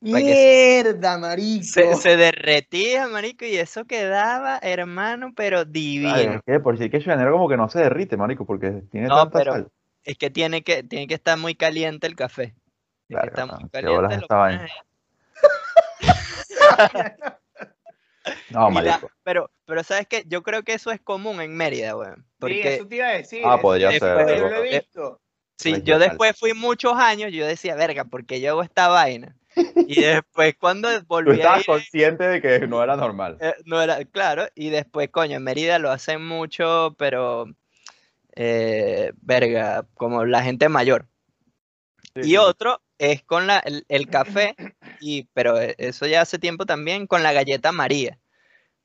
Que 0.00 0.12
Mierda, 0.12 1.18
marico. 1.18 1.64
Se, 1.64 1.96
se 1.96 2.16
derretía, 2.16 3.08
marico, 3.08 3.44
y 3.44 3.56
eso 3.56 3.84
quedaba, 3.84 4.58
hermano, 4.62 5.32
pero 5.36 5.58
Ay, 5.60 5.64
divino. 5.68 6.34
es 6.34 6.40
que 6.46 6.60
por 6.60 6.78
si 6.78 6.88
que 6.88 7.00
llanero 7.00 7.32
como 7.32 7.48
que 7.48 7.56
no 7.56 7.68
se 7.68 7.80
derrite, 7.80 8.16
marico, 8.16 8.46
porque 8.46 8.82
tiene 8.92 9.08
No, 9.08 9.16
tanta 9.16 9.38
pero- 9.40 9.52
sal. 9.52 9.68
Es 10.04 10.16
que 10.16 10.30
tiene 10.30 10.62
que, 10.62 10.84
tiene 10.84 11.06
que 11.06 11.14
estar 11.14 11.36
muy 11.36 11.54
caliente 11.54 12.06
el 12.06 12.14
café. 12.16 12.54
Tiene 13.08 13.22
que 13.22 13.28
Verga, 13.30 13.42
estar 13.42 13.46
muy 13.46 13.56
mano, 13.56 13.70
qué 13.72 13.86
bolas 13.88 14.10
caliente. 14.10 14.16
lo 14.20 14.22
esta 14.22 14.36
vaina. 14.36 14.58
pones 14.58 14.72
ahí. 16.94 17.32
No, 18.50 18.70
la- 18.70 19.00
pero, 19.22 19.50
pero 19.66 19.82
¿sabes 19.84 20.06
qué? 20.06 20.24
Yo 20.26 20.42
creo 20.42 20.62
que 20.62 20.74
eso 20.74 20.90
es 20.90 21.00
común 21.00 21.40
en 21.40 21.56
Mérida, 21.56 21.96
weón. 21.96 22.16
Sí, 22.16 22.24
Porque 22.38 22.74
eso 22.74 22.86
te 22.86 22.96
iba 22.96 23.06
a 23.08 23.12
decir. 23.12 23.42
Ah, 23.44 23.60
podría 23.60 23.90
te- 23.90 24.00
ser, 24.00 24.38
Yo 24.38 24.48
lo 24.48 24.64
he 24.64 24.70
visto. 24.70 25.20
Sí, 25.56 25.70
Pues 25.70 25.84
yo 25.84 25.98
después 25.98 26.38
fui 26.38 26.54
muchos 26.54 26.92
años, 26.94 27.32
yo 27.32 27.44
decía, 27.46 27.74
verga, 27.74 28.04
¿por 28.04 28.24
qué 28.24 28.40
yo 28.40 28.50
hago 28.50 28.62
esta 28.62 28.86
vaina? 28.88 29.34
Y 29.56 29.96
después 29.96 30.54
cuando 30.58 30.88
Tú 31.00 31.06
volví 31.08 31.30
a 31.32 31.34
estabas 31.34 31.60
ir, 31.60 31.66
consciente 31.66 32.28
de 32.28 32.40
que 32.40 32.66
no 32.68 32.82
era 32.82 32.96
normal. 32.96 33.36
eh, 33.40 33.54
no 33.64 33.80
era, 33.82 34.04
claro, 34.04 34.46
y 34.54 34.70
después, 34.70 35.08
coño, 35.10 35.36
en 35.36 35.42
Mérida 35.42 35.78
lo 35.80 35.90
hacen 35.90 36.24
mucho, 36.24 36.94
pero, 36.96 37.46
eh, 38.36 39.12
verga, 39.20 39.84
como 39.94 40.24
la 40.24 40.42
gente 40.42 40.68
mayor. 40.68 41.06
Sí, 42.14 42.20
Y 42.22 42.30
sí. 42.30 42.36
otro 42.36 42.80
es 42.98 43.22
con 43.24 43.46
la, 43.48 43.58
el, 43.58 43.84
el 43.88 44.08
café, 44.08 44.54
y, 45.00 45.28
pero 45.34 45.60
e- 45.60 45.74
eso 45.78 46.06
ya 46.06 46.20
hace 46.22 46.38
tiempo 46.38 46.66
también, 46.66 47.06
con 47.06 47.22
la 47.22 47.32
galleta 47.32 47.72
María. 47.72 48.18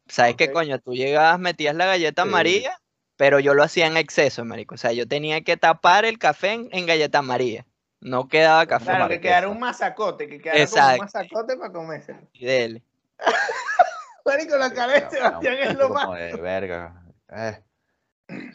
¿Sabes 0.08 0.36
qué, 0.36 0.45
Ok. 0.45 0.52
coño? 0.54 0.80
Tú 0.80 0.93
llegabas, 0.93 1.39
metías 1.39 1.76
la 1.76 1.86
galleta 1.86 2.23
Sí. 2.23 2.30
María, 2.30 2.78
pero 3.15 3.39
yo 3.39 3.54
lo 3.54 3.63
hacía 3.63 3.88
en 3.88 3.97
exceso, 3.97 4.43
marico. 4.45 4.76
O 4.76 4.78
sea, 4.78 4.91
yo 4.91 5.08
tenía 5.08 5.41
que 5.41 5.56
tapar 5.58 6.06
el 6.06 6.17
café 6.19 6.54
en, 6.54 6.69
en 6.71 6.86
galleta 6.86 7.21
María. 7.21 7.65
No 8.02 8.28
quedaba 8.28 8.65
café. 8.65 8.86
Claro, 8.88 9.08
que 9.08 9.21
quedara 9.21 9.47
un 9.47 9.60
mazacote, 9.60 10.28
que 10.28 10.41
quedara 10.41 10.65
como 10.65 10.73
un 10.76 10.80
Exacto. 10.80 11.04
mazacote 11.04 11.58
para 11.58 11.71
comérselo. 11.71 12.19
Y 12.34 12.45
dele. 12.45 12.84
Marico, 14.26 14.58
la 14.58 14.71
cara 14.73 14.93
de 14.93 15.10
Sebastián 15.10 15.56
es 15.62 15.76
lo 15.76 15.89
más. 15.89 16.10
de 16.17 16.36
verga. 16.36 17.04
Eh. 17.30 17.60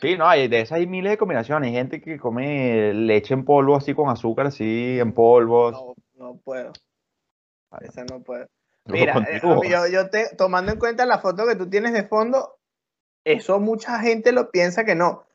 Sí, 0.00 0.16
no, 0.16 0.26
hay, 0.28 0.48
de 0.48 0.60
esas 0.60 0.78
hay 0.78 0.86
miles 0.86 1.10
de 1.12 1.18
combinaciones. 1.18 1.68
Hay 1.68 1.74
gente 1.74 2.00
que 2.00 2.18
come 2.18 2.92
leche 2.94 3.34
en 3.34 3.44
polvo 3.44 3.76
así 3.76 3.94
con 3.94 4.08
azúcar, 4.08 4.46
así 4.46 4.98
en 4.98 5.12
polvos. 5.12 5.72
No, 5.72 5.94
no 6.14 6.36
puedo. 6.38 6.72
Esa 7.80 8.04
no 8.04 8.22
puedo. 8.22 8.46
Luego 8.86 9.00
Mira, 9.00 9.12
eh, 9.30 9.40
continúo. 9.40 9.64
yo, 9.64 9.86
yo 9.88 10.10
te, 10.10 10.34
tomando 10.36 10.72
en 10.72 10.78
cuenta 10.78 11.04
la 11.04 11.18
foto 11.18 11.46
que 11.46 11.56
tú 11.56 11.68
tienes 11.68 11.92
de 11.92 12.04
fondo, 12.04 12.58
eso 13.24 13.60
mucha 13.60 14.00
gente 14.00 14.32
lo 14.32 14.50
piensa 14.50 14.84
que 14.84 14.94
no. 14.94 15.26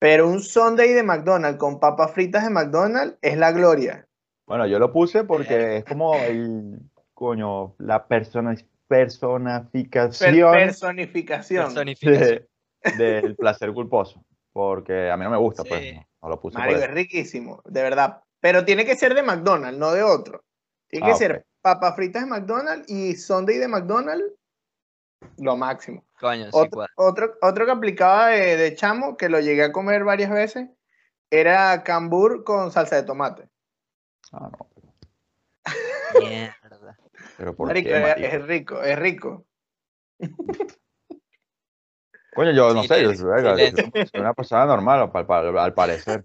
Pero 0.00 0.28
un 0.28 0.40
Sunday 0.42 0.92
de 0.92 1.02
McDonald's 1.02 1.58
con 1.58 1.78
papas 1.80 2.12
fritas 2.12 2.44
de 2.44 2.50
McDonald's 2.50 3.16
es 3.22 3.36
la 3.36 3.52
gloria. 3.52 4.06
Bueno, 4.46 4.66
yo 4.66 4.78
lo 4.78 4.92
puse 4.92 5.24
porque 5.24 5.78
es 5.78 5.84
como 5.84 6.14
el, 6.24 6.78
coño, 7.14 7.74
la 7.78 8.06
persona, 8.06 8.54
Per- 8.54 8.66
personificación 8.88 10.52
personificación. 10.52 11.64
Personificación. 11.66 12.46
de- 12.96 12.96
del 12.96 13.36
placer 13.36 13.72
culposo. 13.72 14.24
Porque 14.52 15.10
a 15.10 15.16
mí 15.16 15.24
no 15.24 15.30
me 15.30 15.36
gusta, 15.36 15.62
pues. 15.64 15.80
Sí. 15.82 15.92
No, 15.94 16.06
no 16.22 16.28
lo 16.30 16.40
puse 16.40 16.58
eso. 16.58 16.84
es 16.84 16.90
riquísimo, 16.90 17.62
de 17.64 17.82
verdad. 17.82 18.22
Pero 18.40 18.64
tiene 18.64 18.84
que 18.84 18.96
ser 18.96 19.14
de 19.14 19.22
McDonald's, 19.22 19.78
no 19.78 19.92
de 19.92 20.02
otro. 20.02 20.42
Tiene 20.88 21.06
que 21.06 21.12
Ah, 21.12 21.16
ser. 21.16 21.46
Papas 21.68 21.96
fritas 21.96 22.22
de 22.22 22.30
McDonald's 22.30 22.88
y 22.90 23.14
Sunday 23.14 23.58
de 23.58 23.68
McDonald's, 23.68 24.24
lo 25.36 25.56
máximo. 25.56 26.04
Coño, 26.18 26.46
sí, 26.46 26.50
Otro, 26.52 26.86
otro, 26.96 27.34
otro 27.42 27.66
que 27.66 27.72
aplicaba 27.72 28.28
de, 28.28 28.56
de 28.56 28.74
chamo, 28.74 29.16
que 29.16 29.28
lo 29.28 29.38
llegué 29.40 29.64
a 29.64 29.72
comer 29.72 30.04
varias 30.04 30.30
veces, 30.30 30.70
era 31.30 31.82
cambur 31.84 32.42
con 32.42 32.70
salsa 32.72 32.96
de 32.96 33.02
tomate. 33.02 33.48
Ah, 34.32 34.50
no, 34.50 36.20
Mierda. 36.20 36.98
pero 37.36 37.54
¿por 37.54 37.66
Marico, 37.68 37.88
qué, 37.90 38.14
es, 38.16 38.42
rico, 38.46 38.82
es 38.82 38.98
rico. 38.98 39.44
Coño, 42.34 42.52
yo 42.52 42.72
no 42.72 42.82
sé, 42.84 43.02
yo 43.02 43.10
una 44.14 44.32
persona 44.32 44.64
normal, 44.64 45.10
al, 45.12 45.26
al- 45.28 45.58
al 45.58 45.74
parecer. 45.74 46.22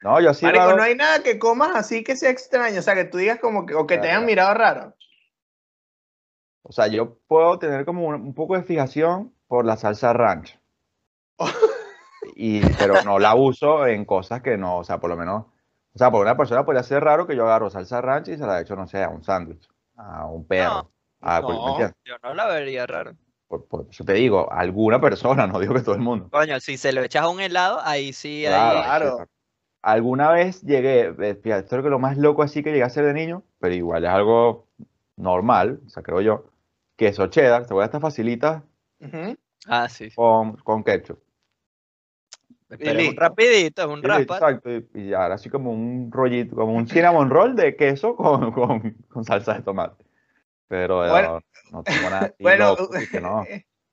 No, 0.00 0.20
yo 0.20 0.32
sí 0.32 0.44
Marico, 0.46 0.64
raro- 0.64 0.76
no 0.76 0.82
hay 0.82 0.94
nada 0.94 1.22
que 1.22 1.38
comas 1.38 1.74
así 1.74 2.04
que 2.04 2.16
sea 2.16 2.30
extraño, 2.30 2.78
o 2.78 2.82
sea, 2.82 2.94
que 2.94 3.04
tú 3.04 3.18
digas 3.18 3.40
como 3.40 3.66
que, 3.66 3.74
o 3.74 3.86
que 3.86 3.98
te 3.98 4.08
hayan 4.08 4.26
mirado 4.26 4.54
raro. 4.54 4.94
O 6.62 6.72
sea, 6.72 6.86
yo 6.86 7.18
puedo 7.26 7.58
tener 7.58 7.84
como 7.84 8.06
un, 8.06 8.14
un 8.16 8.34
poco 8.34 8.54
de 8.54 8.62
fijación 8.62 9.34
por 9.46 9.64
la 9.64 9.76
salsa 9.76 10.12
ranch. 10.12 10.58
Y, 12.40 12.60
pero 12.76 13.02
no 13.02 13.18
la 13.18 13.34
uso 13.34 13.84
en 13.86 14.04
cosas 14.04 14.42
que 14.42 14.56
no, 14.56 14.78
o 14.78 14.84
sea, 14.84 15.00
por 15.00 15.10
lo 15.10 15.16
menos, 15.16 15.46
o 15.92 15.98
sea, 15.98 16.08
por 16.10 16.20
una 16.24 16.36
persona 16.36 16.64
podría 16.64 16.84
ser 16.84 17.02
raro 17.02 17.26
que 17.26 17.34
yo 17.34 17.44
agarro 17.44 17.68
salsa 17.68 18.00
ranch 18.00 18.28
y 18.28 18.36
se 18.36 18.46
la 18.46 18.60
echo, 18.60 18.76
no 18.76 18.86
sé, 18.86 19.02
a 19.02 19.08
un 19.08 19.24
sándwich, 19.24 19.68
a 19.96 20.24
un 20.26 20.46
perro. 20.46 20.88
a- 21.20 21.40
¿me 21.40 21.48
no. 21.48 21.78
Yo 22.04 22.16
no 22.22 22.34
la 22.34 22.46
vería 22.46 22.86
raro. 22.86 23.16
Por, 23.48 23.66
por 23.66 23.86
eso 23.90 24.04
te 24.04 24.12
digo, 24.12 24.52
alguna 24.52 25.00
persona, 25.00 25.46
no 25.48 25.58
digo 25.58 25.74
que 25.74 25.80
todo 25.80 25.96
el 25.96 26.00
mundo. 26.00 26.28
Coño, 26.30 26.60
si 26.60 26.76
se 26.76 26.92
lo 26.92 27.02
echas 27.02 27.24
a 27.24 27.28
un 27.28 27.40
helado, 27.40 27.80
ahí 27.82 28.12
sí, 28.12 28.44
Claro, 28.46 28.78
ahí. 28.78 28.84
Claro. 28.84 29.26
Alguna 29.82 30.30
vez 30.32 30.62
llegué, 30.62 31.14
eh, 31.18 31.34
fíjate, 31.34 31.60
esto 31.60 31.78
es 31.78 31.84
lo 31.84 31.98
más 31.98 32.18
loco 32.18 32.42
así 32.42 32.62
que 32.62 32.70
llegué 32.70 32.82
a 32.82 32.90
ser 32.90 33.04
de 33.04 33.14
niño, 33.14 33.42
pero 33.60 33.74
igual 33.74 34.04
es 34.04 34.10
algo 34.10 34.66
normal, 35.16 35.80
o 35.86 35.88
sea, 35.88 36.02
creo 36.02 36.20
yo, 36.20 36.46
queso 36.96 37.28
cheddar, 37.28 37.66
te 37.66 37.74
voy 37.74 37.82
a 37.82 37.86
estas 37.86 38.02
facilitas 38.02 38.62
Ujú. 39.00 39.36
Ah, 39.66 39.88
sí. 39.88 40.10
con, 40.14 40.56
con 40.56 40.82
ketchup. 40.82 41.18
Rapidito, 42.70 43.82
es 43.82 43.88
un 43.88 44.02
raspa. 44.02 44.34
exacto, 44.36 44.70
y, 44.70 44.88
y 44.94 45.08
ya, 45.10 45.26
así 45.26 45.48
como 45.48 45.72
un 45.72 46.10
rollito, 46.12 46.54
como 46.54 46.74
un 46.74 46.86
cinnamon 46.86 47.30
roll 47.30 47.56
de 47.56 47.76
queso 47.76 48.14
con, 48.14 48.52
con, 48.52 48.92
con 49.08 49.24
salsa 49.24 49.54
de 49.54 49.62
tomate. 49.62 50.04
Pero 50.68 51.04
eh, 51.06 51.10
Bueno. 51.10 51.40
no, 51.70 51.78
no 51.78 51.82
tengo 51.84 52.10
nada 52.10 52.34
Bueno, 52.38 52.76
loco, 52.76 52.94
así 52.94 53.06
que 53.08 53.20
no. 53.20 53.46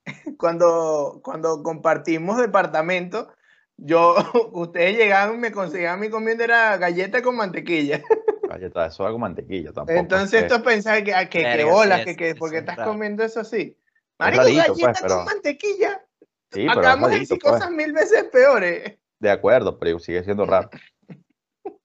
cuando, 0.38 1.22
cuando 1.24 1.64
compartimos 1.64 2.38
departamento, 2.38 3.30
yo, 3.78 4.16
ustedes 4.54 4.98
llegaban 4.98 5.36
y 5.36 5.40
me 5.40 5.52
conseguían 5.52 6.00
mi 6.00 6.10
comiendo 6.10 6.44
era 6.44 6.78
galleta 6.78 7.22
con 7.22 7.36
mantequilla. 7.36 8.02
Galleta 8.48 8.84
de 8.84 8.92
soda 8.92 9.12
con 9.12 9.22
mantequilla 9.22 9.74
tampoco. 9.74 9.98
Entonces 10.00 10.34
es 10.34 10.40
que- 10.42 10.46
estos 10.46 10.62
pensaban 10.62 11.04
que, 11.04 11.14
ah, 11.16 11.28
que, 11.28 11.40
que 11.40 11.44
Verga, 11.44 11.72
bolas, 11.72 12.04
que, 12.06 12.12
es- 12.12 12.18
que, 12.18 12.30
eso 12.30 12.38
¿por 12.40 12.52
qué 12.52 12.58
es 12.58 12.62
estás 12.62 12.78
comiendo 12.86 13.24
eso 13.24 13.40
así? 13.40 13.76
Marico, 14.20 14.44
galleta 14.44 14.74
pues, 14.74 15.02
pero- 15.02 15.16
con 15.16 15.26
mantequilla. 15.26 16.06
sí, 16.22 16.28
pero 16.68 16.72
es 16.72 16.78
Acabamos 16.78 17.10
de 17.10 17.20
decir 17.20 17.40
pues. 17.42 17.54
cosas 17.54 17.72
mil 17.72 17.92
veces 17.92 18.24
peores. 18.26 18.98
De 19.20 19.32
acuerdo, 19.32 19.80
pero 19.80 19.98
sigue 20.00 20.24
siendo 20.24 20.46
raro. 20.46 20.70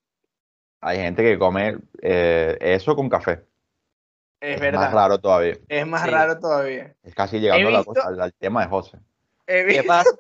Hay 0.83 0.99
gente 0.99 1.23
que 1.23 1.39
come 1.39 1.79
eh, 2.03 2.57
eso 2.61 2.95
con 2.95 3.09
café. 3.09 3.45
Es, 4.41 4.55
Es 4.57 4.61
verdad. 4.61 4.81
más 4.81 4.93
raro 4.93 5.19
todavía. 5.19 5.57
Es 5.69 5.87
más 5.87 6.03
Sí. 6.05 6.11
raro 6.11 6.39
todavía. 6.39 6.95
Es 7.03 7.15
casi 7.15 7.39
llegando 7.41 7.69
a 7.69 7.73
la 7.73 7.79
visto- 7.79 7.95
cosa- 7.95 8.07
al, 8.09 8.21
al 8.21 8.35
tema 8.35 8.63
de 8.63 8.69
José. 8.69 8.99
¿Qué 9.47 9.83
pasa? 9.87 10.11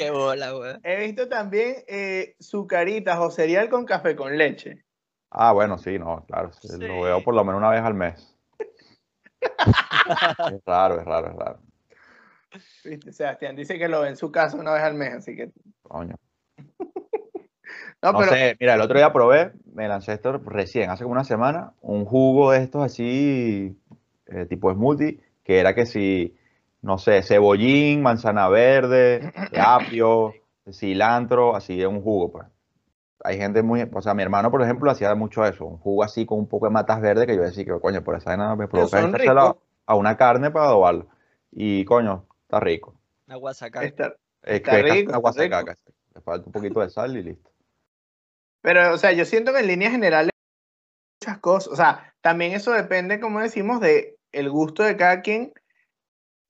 Qué 0.00 0.10
bola, 0.10 0.56
weón. 0.56 0.80
he 0.82 0.98
visto 1.04 1.28
también 1.28 1.84
eh, 1.86 2.34
sucaritas 2.40 3.18
o 3.18 3.30
cereal 3.30 3.68
con 3.68 3.84
café 3.84 4.16
con 4.16 4.34
leche. 4.38 4.82
Ah, 5.30 5.52
bueno, 5.52 5.76
sí, 5.76 5.98
no, 5.98 6.24
claro. 6.26 6.50
sí. 6.54 6.78
Lo 6.78 7.02
veo 7.02 7.22
por 7.22 7.34
lo 7.34 7.44
menos 7.44 7.58
una 7.58 7.68
vez 7.68 7.82
al 7.82 7.92
mes. 7.92 8.34
es 9.42 10.62
raro, 10.64 10.98
es 10.98 11.04
raro, 11.04 11.26
es 11.28 11.36
raro. 11.36 11.58
¿Viste? 12.82 13.12
Sebastián 13.12 13.54
dice 13.54 13.78
que 13.78 13.88
lo 13.88 14.00
ve 14.00 14.08
en 14.08 14.16
su 14.16 14.32
casa 14.32 14.56
una 14.56 14.72
vez 14.72 14.82
al 14.84 14.94
mes, 14.94 15.16
así 15.16 15.36
que. 15.36 15.50
Coño. 15.82 16.16
No, 18.02 18.12
No 18.12 18.18
pero 18.20 18.32
sé, 18.32 18.56
mira, 18.58 18.74
el 18.74 18.80
otro 18.80 18.96
día 18.96 19.12
probé, 19.12 19.52
me 19.74 19.86
lancé 19.86 20.14
esto 20.14 20.38
recién, 20.38 20.88
hace 20.88 21.02
como 21.04 21.12
una 21.12 21.24
semana, 21.24 21.74
un 21.82 22.06
jugo 22.06 22.52
de 22.52 22.62
estos 22.62 22.82
así, 22.82 23.78
eh, 24.24 24.46
tipo 24.46 24.72
smoothie, 24.72 25.20
que 25.44 25.58
era 25.58 25.74
que 25.74 25.84
si, 25.84 26.34
no 26.82 26.98
sé, 26.98 27.22
cebollín, 27.22 28.02
manzana 28.02 28.48
verde, 28.48 29.32
apio, 29.60 30.34
cilantro, 30.72 31.54
así 31.56 31.76
de 31.76 31.86
un 31.86 32.02
jugo, 32.02 32.32
pues. 32.32 32.46
Hay 33.22 33.36
gente 33.36 33.62
muy, 33.62 33.86
o 33.92 34.00
sea, 34.00 34.14
mi 34.14 34.22
hermano, 34.22 34.50
por 34.50 34.62
ejemplo, 34.62 34.90
hacía 34.90 35.14
mucho 35.14 35.44
eso, 35.44 35.66
un 35.66 35.76
jugo 35.78 36.02
así 36.04 36.24
con 36.24 36.38
un 36.38 36.46
poco 36.48 36.66
de 36.66 36.72
matas 36.72 37.02
verdes, 37.02 37.26
que 37.26 37.36
yo 37.36 37.42
decía 37.42 37.64
que, 37.66 37.78
coño, 37.78 38.02
por 38.02 38.16
esa 38.16 38.30
vaina 38.30 38.56
me 38.56 38.66
provoca 38.66 38.98
ricos. 39.06 39.56
a 39.86 39.94
una 39.94 40.16
carne 40.16 40.50
para 40.50 40.66
adobarla. 40.66 41.04
Y, 41.52 41.84
coño, 41.84 42.24
está 42.42 42.60
rico. 42.60 42.94
Una 43.26 43.36
guasaca. 43.36 43.82
está- 43.84 44.14
Es 44.42 44.54
Está 44.54 44.70
que 44.70 44.76
es 44.78 44.84
casi 44.86 44.98
rico, 45.00 45.10
una 45.10 45.18
guasacaca, 45.18 45.76
Le 46.14 46.20
falta 46.22 46.46
un 46.46 46.52
poquito 46.52 46.80
de 46.80 46.88
sal 46.88 47.14
y 47.16 47.22
listo. 47.22 47.50
Pero, 48.62 48.94
o 48.94 48.96
sea, 48.96 49.12
yo 49.12 49.24
siento 49.26 49.52
que 49.52 49.60
en 49.60 49.66
líneas 49.66 49.92
generales 49.92 50.30
muchas 51.20 51.38
cosas, 51.40 51.72
o 51.72 51.76
sea, 51.76 52.14
también 52.22 52.52
eso 52.52 52.72
depende, 52.72 53.20
como 53.20 53.40
decimos, 53.40 53.80
de 53.80 54.16
el 54.32 54.48
gusto 54.48 54.82
de 54.82 54.96
cada 54.96 55.20
quien 55.20 55.52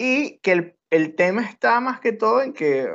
y 0.03 0.39
que 0.39 0.53
el, 0.53 0.77
el 0.89 1.15
tema 1.15 1.43
está 1.43 1.79
más 1.81 2.01
que 2.01 2.13
todo 2.13 2.41
en 2.41 2.55
que 2.55 2.89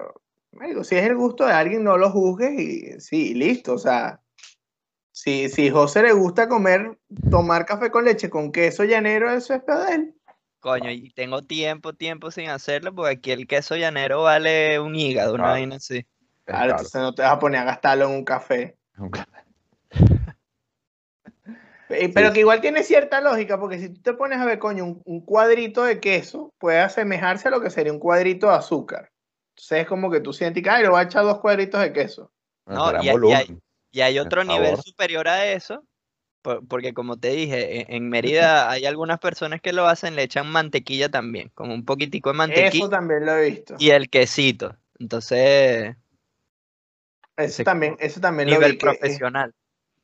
Marico, 0.56 0.84
si 0.84 0.96
es 0.96 1.04
el 1.04 1.16
gusto 1.16 1.46
de 1.46 1.52
alguien, 1.52 1.84
no 1.84 1.98
lo 1.98 2.10
juzgues 2.10 2.60
y 2.60 3.00
sí, 3.00 3.34
listo. 3.34 3.74
O 3.74 3.78
sea, 3.78 4.22
si, 5.12 5.50
si 5.50 5.70
José 5.70 6.02
le 6.02 6.14
gusta 6.14 6.48
comer, 6.48 6.98
tomar 7.30 7.66
café 7.66 7.92
con 7.92 8.06
leche 8.06 8.30
con 8.30 8.52
queso 8.52 8.86
llanero, 8.86 9.30
eso 9.30 9.54
es 9.54 9.62
peor 9.62 9.86
de 9.86 9.96
él. 9.96 10.16
Coño, 10.62 10.90
y 10.90 11.12
tengo 11.12 11.44
tiempo, 11.44 11.94
tiempo 11.94 12.32
sin 12.32 12.50
hacerlo, 12.50 12.96
porque 12.96 13.12
aquí 13.12 13.32
el 13.32 13.48
queso 13.48 13.76
llanero 13.76 14.24
vale 14.24 14.80
un 14.80 14.96
hígado, 14.96 15.36
una 15.36 15.50
vaina 15.50 15.76
así. 15.76 16.08
Claro, 16.46 16.72
entonces 16.72 17.02
no 17.02 17.14
te 17.14 17.22
vas 17.22 17.34
a 17.34 17.40
poner 17.40 17.62
a 17.62 17.66
gastarlo 17.66 18.06
en 18.06 18.12
un 18.12 18.24
café. 18.26 18.78
Eh, 18.98 19.22
Pero 21.88 22.28
Sí. 22.30 22.34
que 22.34 22.40
igual 22.40 22.62
tiene 22.62 22.84
cierta 22.84 23.22
lógica, 23.22 23.60
porque 23.60 23.78
si 23.80 23.90
tú 23.90 24.02
te 24.02 24.14
pones 24.14 24.40
a 24.40 24.46
ver, 24.46 24.58
coño, 24.60 24.86
un, 24.86 25.02
un 25.06 25.22
cuadrito 25.24 25.84
de 25.84 26.00
queso 26.00 26.54
puede 26.58 26.80
asemejarse 26.80 27.48
a 27.48 27.52
lo 27.52 27.62
que 27.62 27.70
sería 27.70 27.94
un 27.94 28.00
cuadrito 28.00 28.48
de 28.48 28.56
azúcar. 28.56 29.12
Entonces 29.52 29.82
es 29.82 29.88
como 29.88 30.10
que 30.10 30.20
tú 30.20 30.34
sientes 30.34 30.64
que, 30.64 30.70
ay, 30.70 30.84
le 30.84 30.90
voy 30.90 31.00
a 31.00 31.04
echar 31.04 31.24
dos 31.24 31.40
cuadritos 31.40 31.80
de 31.82 31.94
queso. 31.94 32.32
Bueno, 32.66 32.92
No, 32.92 32.92
y 32.94 32.96
hay- 32.98 33.08
y 33.08 33.12
volumen. 33.12 33.38
hay- 33.38 33.58
Y 33.92 34.02
hay 34.02 34.20
otro 34.20 34.42
El 34.42 34.48
nivel 34.50 34.76
superior 34.78 35.28
a 35.30 35.46
eso, 35.46 35.86
por- 36.42 36.68
porque 36.68 36.94
como 36.94 37.18
te 37.18 37.30
dije, 37.30 37.82
en, 37.82 37.94
en 38.04 38.10
Mérida 38.10 38.70
hay 38.70 38.86
algunas 38.86 39.20
personas 39.20 39.62
que 39.62 39.72
lo 39.72 39.88
hacen, 39.88 40.16
le 40.18 40.24
echan 40.24 40.52
mantequilla 40.52 41.10
también, 41.10 41.50
como 41.56 41.74
un 41.74 41.86
poquitico 41.86 42.30
de 42.30 42.34
Eso 42.34 42.38
mantequilla 42.38 42.90
también 42.90 43.26
lo 43.26 43.38
he 43.38 43.50
visto. 43.52 43.76
y 43.80 43.92
el 43.92 44.10
quesito. 44.10 44.76
Entonces, 45.00 45.96
Eso 47.38 47.64
también, 47.64 47.96
eso 48.00 48.20
también 48.20 48.50
lo 48.50 48.56
nivel 48.56 48.72
que, 48.78 48.86
eh, 48.88 48.98
profesional. 48.98 49.54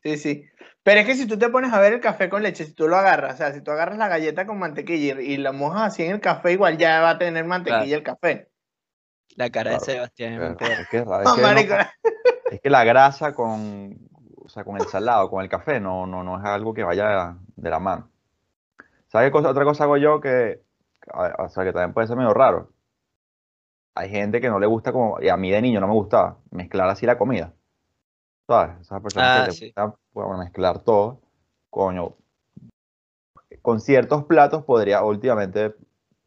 Sí, 0.03 0.17
sí. 0.17 0.45
Pero 0.83 0.99
es 0.99 1.05
que 1.05 1.15
si 1.15 1.27
tú 1.27 1.37
te 1.37 1.49
pones 1.49 1.71
a 1.73 1.79
ver 1.79 1.93
el 1.93 1.99
café 2.01 2.27
con 2.29 2.41
leche, 2.41 2.65
si 2.65 2.73
tú 2.73 2.87
lo 2.87 2.97
agarras, 2.97 3.35
o 3.35 3.37
sea, 3.37 3.53
si 3.53 3.61
tú 3.61 3.71
agarras 3.71 3.97
la 3.97 4.07
galleta 4.07 4.47
con 4.47 4.57
mantequilla 4.57 5.21
y, 5.21 5.37
la 5.37 5.51
mojas 5.51 5.93
así 5.93 6.03
en 6.03 6.11
el 6.11 6.19
café, 6.19 6.53
igual 6.53 6.77
ya 6.77 7.01
va 7.01 7.11
a 7.11 7.17
tener 7.19 7.45
mantequilla 7.45 7.97
el 7.97 8.03
café. 8.03 8.49
La 9.35 9.49
cara 9.49 9.71
Claro, 9.71 9.85
de 9.85 9.91
Sebastián 9.91 10.57
es 10.59 10.87
que 10.89 10.97
es 10.97 11.05
raro, 11.05 11.23
es 11.23 11.33
que 11.33 11.41
no- 11.41 11.47
marico, 11.47 11.75
es 12.51 12.61
que 12.61 12.69
la 12.69 12.83
grasa 12.83 13.33
con, 13.33 13.95
o 14.43 14.49
sea, 14.49 14.63
con 14.63 14.77
el 14.77 14.87
salado, 14.87 15.29
con 15.29 15.43
el 15.43 15.49
café, 15.49 15.79
no, 15.79 16.07
no, 16.07 16.23
no 16.23 16.39
es 16.39 16.45
algo 16.45 16.73
que 16.73 16.83
vaya 16.83 17.37
de 17.55 17.69
la 17.69 17.79
mano. 17.79 18.09
¿Sabes 19.07 19.27
qué 19.27 19.31
cosa, 19.31 19.49
otra 19.49 19.63
cosa 19.63 19.83
hago 19.83 19.97
yo 19.97 20.19
que, 20.19 20.63
o 21.13 21.47
sea, 21.49 21.63
que 21.63 21.73
también 21.73 21.93
puede 21.93 22.07
ser 22.07 22.17
medio 22.17 22.33
raro? 22.33 22.71
Hay 23.93 24.09
gente 24.09 24.41
que 24.41 24.49
no 24.49 24.57
le 24.57 24.65
gusta 24.65 24.91
como, 24.91 25.21
y 25.21 25.29
a 25.29 25.37
mí 25.37 25.51
de 25.51 25.61
niño 25.61 25.79
no 25.79 25.87
me 25.87 25.93
gustaba, 25.93 26.39
mezclar 26.49 26.89
así 26.89 27.05
la 27.05 27.17
comida. 27.17 27.53
¿Sabes? 28.47 28.81
Esas 28.81 29.01
personas 29.01 29.29
Ah, 29.29 29.45
que 29.45 29.51
te 29.51 29.65
gustan 29.65 29.93
bueno, 30.13 30.37
mezclar 30.37 30.79
todo, 30.83 31.21
coño. 31.69 32.15
Con 33.61 33.79
ciertos 33.79 34.25
platos 34.25 34.63
podría 34.63 35.03
últimamente, 35.03 35.75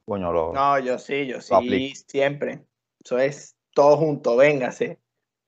coño, 0.05 0.33
lo, 0.33 0.53
No, 0.53 0.79
yo 0.79 0.99
sí, 0.99 1.27
yo 1.27 1.41
sí, 1.41 1.55
aplico. 1.55 2.01
siempre. 2.09 2.65
Eso 3.05 3.19
es 3.19 3.57
todo 3.75 3.97
junto, 3.97 4.37
véngase. 4.37 4.99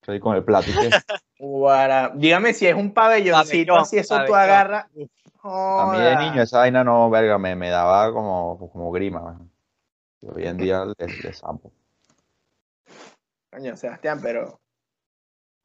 estoy 0.00 0.20
con 0.20 0.34
el 0.36 0.44
plato. 0.44 0.70
Guara- 1.38 2.12
Dígame 2.14 2.54
si 2.54 2.66
es 2.66 2.74
un 2.74 2.92
pabelloncito, 2.94 3.72
Pabellón, 3.72 3.80
así 3.82 3.98
eso 3.98 4.16
tú 4.26 4.34
agarras. 4.34 4.86
A 5.44 5.86
mí 5.92 5.98
de 6.00 6.16
niño 6.16 6.42
esa 6.42 6.58
vaina 6.60 6.82
no, 6.82 7.08
verga, 7.10 7.38
me, 7.38 7.54
me 7.54 7.68
daba 7.68 8.12
como, 8.12 8.70
como 8.72 8.90
grima. 8.90 9.20
man. 9.20 9.50
Hoy 10.22 10.46
en 10.46 10.56
día 10.56 10.84
le, 10.86 10.94
le 11.22 11.32
zampo. 11.32 11.72
Coño, 13.50 13.76
Sebastián, 13.76 14.18
pero 14.22 14.58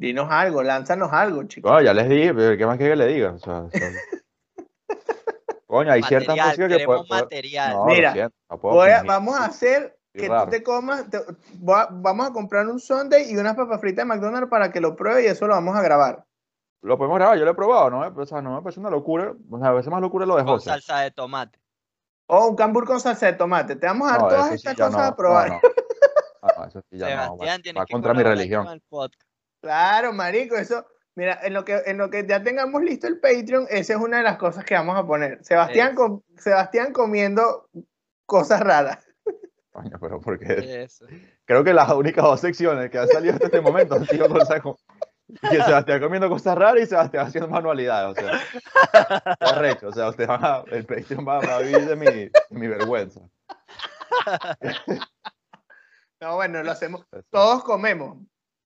dinos 0.01 0.27
algo, 0.31 0.63
lánzanos 0.63 1.13
algo, 1.13 1.43
chicos. 1.43 1.71
No, 1.71 1.79
ya 1.81 1.93
les 1.93 2.09
dije, 2.09 2.33
pero 2.33 2.57
¿qué 2.57 2.65
más 2.65 2.77
quiere 2.77 2.93
que 2.93 2.97
le 2.97 3.07
diga? 3.07 3.31
O 3.33 3.37
sea, 3.39 3.65
coño, 5.67 5.91
hay 5.91 6.03
ciertas 6.03 6.35
Material, 6.35 6.47
músicas 6.57 6.77
que 6.79 6.85
puede- 6.85 7.03
material. 7.09 7.73
No, 7.73 7.85
Mira, 7.85 8.13
siento, 8.13 8.35
no 8.49 8.59
puedo 8.59 8.75
Voy 8.75 8.89
a- 8.89 9.03
vamos 9.03 9.39
a 9.39 9.45
hacer 9.45 9.97
que 10.13 10.27
raro. 10.27 10.45
tú 10.45 10.51
te 10.51 10.63
comas, 10.63 11.09
te- 11.09 11.21
voy 11.59 11.75
a- 11.79 11.87
vamos 11.91 12.27
a 12.29 12.33
comprar 12.33 12.67
un 12.67 12.79
Sunday 12.79 13.31
y 13.31 13.37
unas 13.37 13.55
papas 13.55 13.79
fritas 13.79 13.97
de 14.03 14.05
McDonald's 14.05 14.49
para 14.49 14.71
que 14.71 14.81
lo 14.81 14.95
pruebe 14.95 15.23
y 15.23 15.27
eso 15.27 15.47
lo 15.47 15.53
vamos 15.53 15.75
a 15.75 15.81
grabar. 15.81 16.25
Lo 16.81 16.97
podemos 16.97 17.17
grabar, 17.19 17.37
yo 17.37 17.45
lo 17.45 17.51
he 17.51 17.55
probado, 17.55 17.89
¿no? 17.91 17.99
O 18.21 18.25
sea, 18.25 18.41
no 18.41 18.55
me 18.55 18.61
parece 18.63 18.79
una 18.79 18.89
locura. 18.89 19.33
O 19.51 19.59
sea, 19.59 19.67
a 19.67 19.71
veces 19.73 19.91
más 19.91 20.01
locura 20.01 20.25
lo 20.25 20.35
de 20.35 20.43
Con 20.43 20.53
José. 20.55 20.71
salsa 20.71 20.99
de 21.01 21.11
tomate. 21.11 21.59
O 22.25 22.47
un 22.47 22.55
cambur 22.55 22.85
con 22.87 22.99
salsa 22.99 23.27
de 23.27 23.33
tomate. 23.33 23.75
Te 23.75 23.85
vamos 23.85 24.07
a 24.09 24.13
dar 24.13 24.21
No, 24.21 24.27
todas 24.29 24.49
sí 24.49 24.55
estas 24.55 24.75
cosas 24.75 24.93
no, 24.93 24.99
a 25.03 25.15
probar. 25.15 25.49
No, 25.49 25.55
no. 25.61 25.61
No, 26.57 26.65
eso 26.65 26.81
sí 26.89 26.97
ya 26.97 27.09
no. 27.09 27.15
Va, 27.15 27.23
Sebastián 27.27 27.61
tiene 27.61 27.79
va 27.79 27.85
que 27.85 27.93
contra 27.93 28.13
mi 28.15 28.23
religión. 28.23 28.81
Claro, 29.61 30.11
marico, 30.13 30.55
eso. 30.55 30.85
Mira, 31.15 31.39
en 31.43 31.53
lo 31.53 31.65
que 31.65 31.81
en 31.85 31.97
lo 31.97 32.09
que 32.09 32.25
ya 32.25 32.41
tengamos 32.41 32.81
listo 32.81 33.05
el 33.07 33.19
Patreon, 33.19 33.67
esa 33.69 33.93
es 33.93 33.99
una 33.99 34.17
de 34.17 34.23
las 34.23 34.37
cosas 34.37 34.63
que 34.63 34.73
vamos 34.73 34.97
a 34.97 35.05
poner. 35.05 35.43
Sebastián, 35.43 35.93
com- 35.93 36.21
Sebastián 36.37 36.93
comiendo 36.93 37.69
cosas 38.25 38.61
raras. 38.61 39.05
Coño, 39.71 39.97
pero 39.99 40.19
porque 40.21 40.81
Eso. 40.83 41.05
creo 41.45 41.63
que 41.63 41.73
las 41.73 41.89
únicas 41.91 42.23
dos 42.23 42.39
secciones 42.41 42.89
que 42.89 42.97
han 42.97 43.07
salido 43.07 43.33
hasta 43.33 43.45
este 43.47 43.61
momento 43.61 43.95
han 43.95 44.05
sido 44.05 44.27
cosas 44.29 44.61
como 44.61 44.77
que 45.49 45.61
Sebastián 45.63 46.01
comiendo 46.01 46.27
cosas 46.29 46.57
raras 46.57 46.83
y 46.83 46.85
Sebastián 46.87 47.27
haciendo 47.27 47.49
manualidades. 47.49 48.17
O 48.17 48.21
sea, 48.21 49.37
arrecho. 49.39 49.87
O 49.89 49.93
sea, 49.93 50.09
usted 50.09 50.27
va 50.27 50.35
a- 50.35 50.63
el 50.71 50.85
Patreon 50.85 51.25
va, 51.27 51.39
va 51.39 51.55
a 51.57 51.59
vivir 51.61 51.85
de 51.85 51.95
mi, 51.95 52.05
de 52.05 52.31
mi 52.51 52.67
vergüenza. 52.67 53.21
No, 56.21 56.35
bueno, 56.35 56.61
lo 56.61 56.69
hacemos. 56.71 57.03
Todos 57.31 57.63
comemos. 57.63 58.19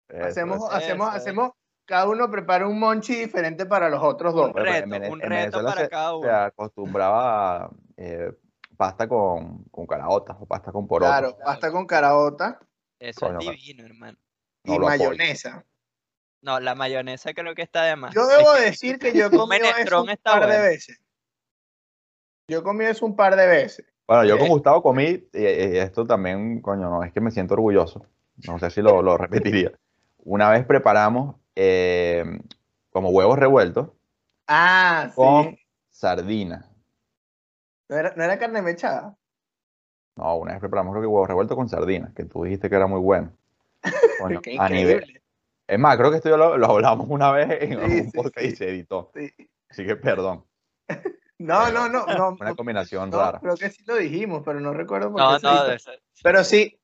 Eso, 0.09 0.25
Hacemos, 0.27 0.57
eso. 0.57 0.71
hacemos, 0.71 1.07
Eso. 1.09 1.17
hacemos. 1.17 1.51
Cada 1.87 2.07
uno 2.09 2.29
prepara 2.31 2.67
un 2.67 2.79
monchi 2.79 3.13
diferente 3.15 3.65
para 3.67 3.89
los 3.89 4.01
otros 4.01 4.33
dos. 4.33 4.51
Bueno, 4.53 4.65
reto, 4.71 4.95
en 4.95 5.11
un 5.11 5.21
en 5.23 5.29
reto 5.29 5.29
Venezuela 5.59 5.69
para 5.69 5.81
se- 5.81 5.89
cada 5.89 6.09
Se 6.09 6.15
uno. 6.15 6.31
acostumbraba 6.35 7.65
a 7.65 7.69
eh, 7.97 8.31
pasta 8.75 9.07
con, 9.07 9.63
con 9.65 9.85
caraotas 9.85 10.35
o 10.39 10.45
pasta 10.47 10.71
con 10.71 10.87
porotos. 10.87 11.11
Claro, 11.15 11.37
pasta 11.43 11.71
con 11.71 11.85
caraota 11.85 12.59
Eso 12.99 13.19
Coño, 13.27 13.39
es 13.39 13.45
divino, 13.57 13.85
hermano. 13.85 14.17
y 14.63 14.71
apoyo. 14.71 14.85
mayonesa. 14.87 15.63
No, 16.41 16.59
la 16.59 16.73
mayonesa 16.75 17.33
creo 17.33 17.53
que 17.55 17.61
está 17.61 17.83
de 17.83 17.95
más. 17.95 18.13
Yo 18.15 18.25
debo 18.27 18.51
decir 18.53 18.97
que 18.99 19.13
yo 19.13 19.25
he 19.25 19.27
Un 19.31 19.37
comido 19.37 19.65
eso 19.77 20.01
un 20.01 20.15
par 20.23 20.47
de 20.47 20.59
veces. 20.59 20.99
Yo 22.47 22.59
he 22.59 22.63
comido 22.63 22.91
eso 22.91 23.05
un 23.05 23.15
par 23.15 23.35
de 23.35 23.47
veces. 23.47 23.85
Bueno, 24.07 24.23
yo 24.25 24.37
con 24.37 24.47
Eh. 24.47 24.49
Gustavo 24.49 24.83
comí, 24.83 25.27
y, 25.33 25.39
y 25.41 25.77
esto 25.77 26.05
también, 26.05 26.61
coño, 26.61 26.89
no, 26.89 27.03
es 27.03 27.11
que 27.11 27.21
me 27.21 27.31
siento 27.31 27.53
orgulloso. 27.55 28.05
No 28.47 28.59
sé 28.59 28.69
si 28.69 28.81
lo, 28.81 29.01
lo 29.01 29.17
repetiría. 29.17 29.71
Una 30.25 30.49
vez 30.49 30.65
preparamos 30.65 31.35
eh, 31.55 32.25
como 32.89 33.09
huevos 33.09 33.39
revueltos 33.39 33.89
Ah, 34.47 35.05
sí. 35.09 35.15
con 35.15 35.57
sardina. 35.89 36.69
¿No 37.87 37.95
era, 37.95 38.13
no 38.15 38.23
era 38.23 38.37
carne 38.37 38.61
mechada? 38.61 39.15
No, 40.17 40.35
una 40.37 40.53
vez 40.53 40.59
preparamos 40.59 40.91
creo 40.93 41.01
que 41.03 41.07
huevos 41.07 41.27
revueltos 41.27 41.55
con 41.55 41.69
sardina, 41.69 42.11
que 42.15 42.25
tú 42.25 42.43
dijiste 42.43 42.69
que 42.69 42.75
era 42.75 42.87
muy 42.87 42.99
bueno. 42.99 43.31
Qué 44.43 44.57
a 44.59 44.67
nivel. 44.69 45.21
Es 45.67 45.79
más, 45.79 45.97
creo 45.97 46.09
que 46.11 46.17
esto 46.17 46.29
ya 46.29 46.37
lo, 46.37 46.57
lo 46.57 46.65
hablamos 46.67 47.07
una 47.09 47.31
vez 47.31 47.47
en 47.61 47.69
Sí, 47.79 47.99
un 48.01 48.11
sí, 48.11 48.17
podcast 48.17 48.45
y 48.45 48.49
sí. 48.51 48.55
se 48.55 48.69
editó. 48.69 49.11
Sí. 49.13 49.31
Así 49.69 49.85
que 49.85 49.95
perdón. 49.95 50.43
No, 51.37 51.69
no, 51.69 51.89
no, 51.89 52.05
no. 52.05 52.37
Una 52.39 52.55
combinación 52.55 53.09
no, 53.09 53.17
rara. 53.19 53.39
creo 53.41 53.57
que 53.57 53.69
sí 53.69 53.83
lo 53.85 53.97
dijimos, 53.97 54.41
pero 54.45 54.61
no 54.61 54.71
recuerdo 54.73 55.11
por 55.11 55.19
No, 55.19 55.33
qué 55.33 55.39
se 55.41 55.45
no, 55.45 55.73
hizo. 55.75 55.91
Pero 56.23 56.43
sí. 56.45 56.79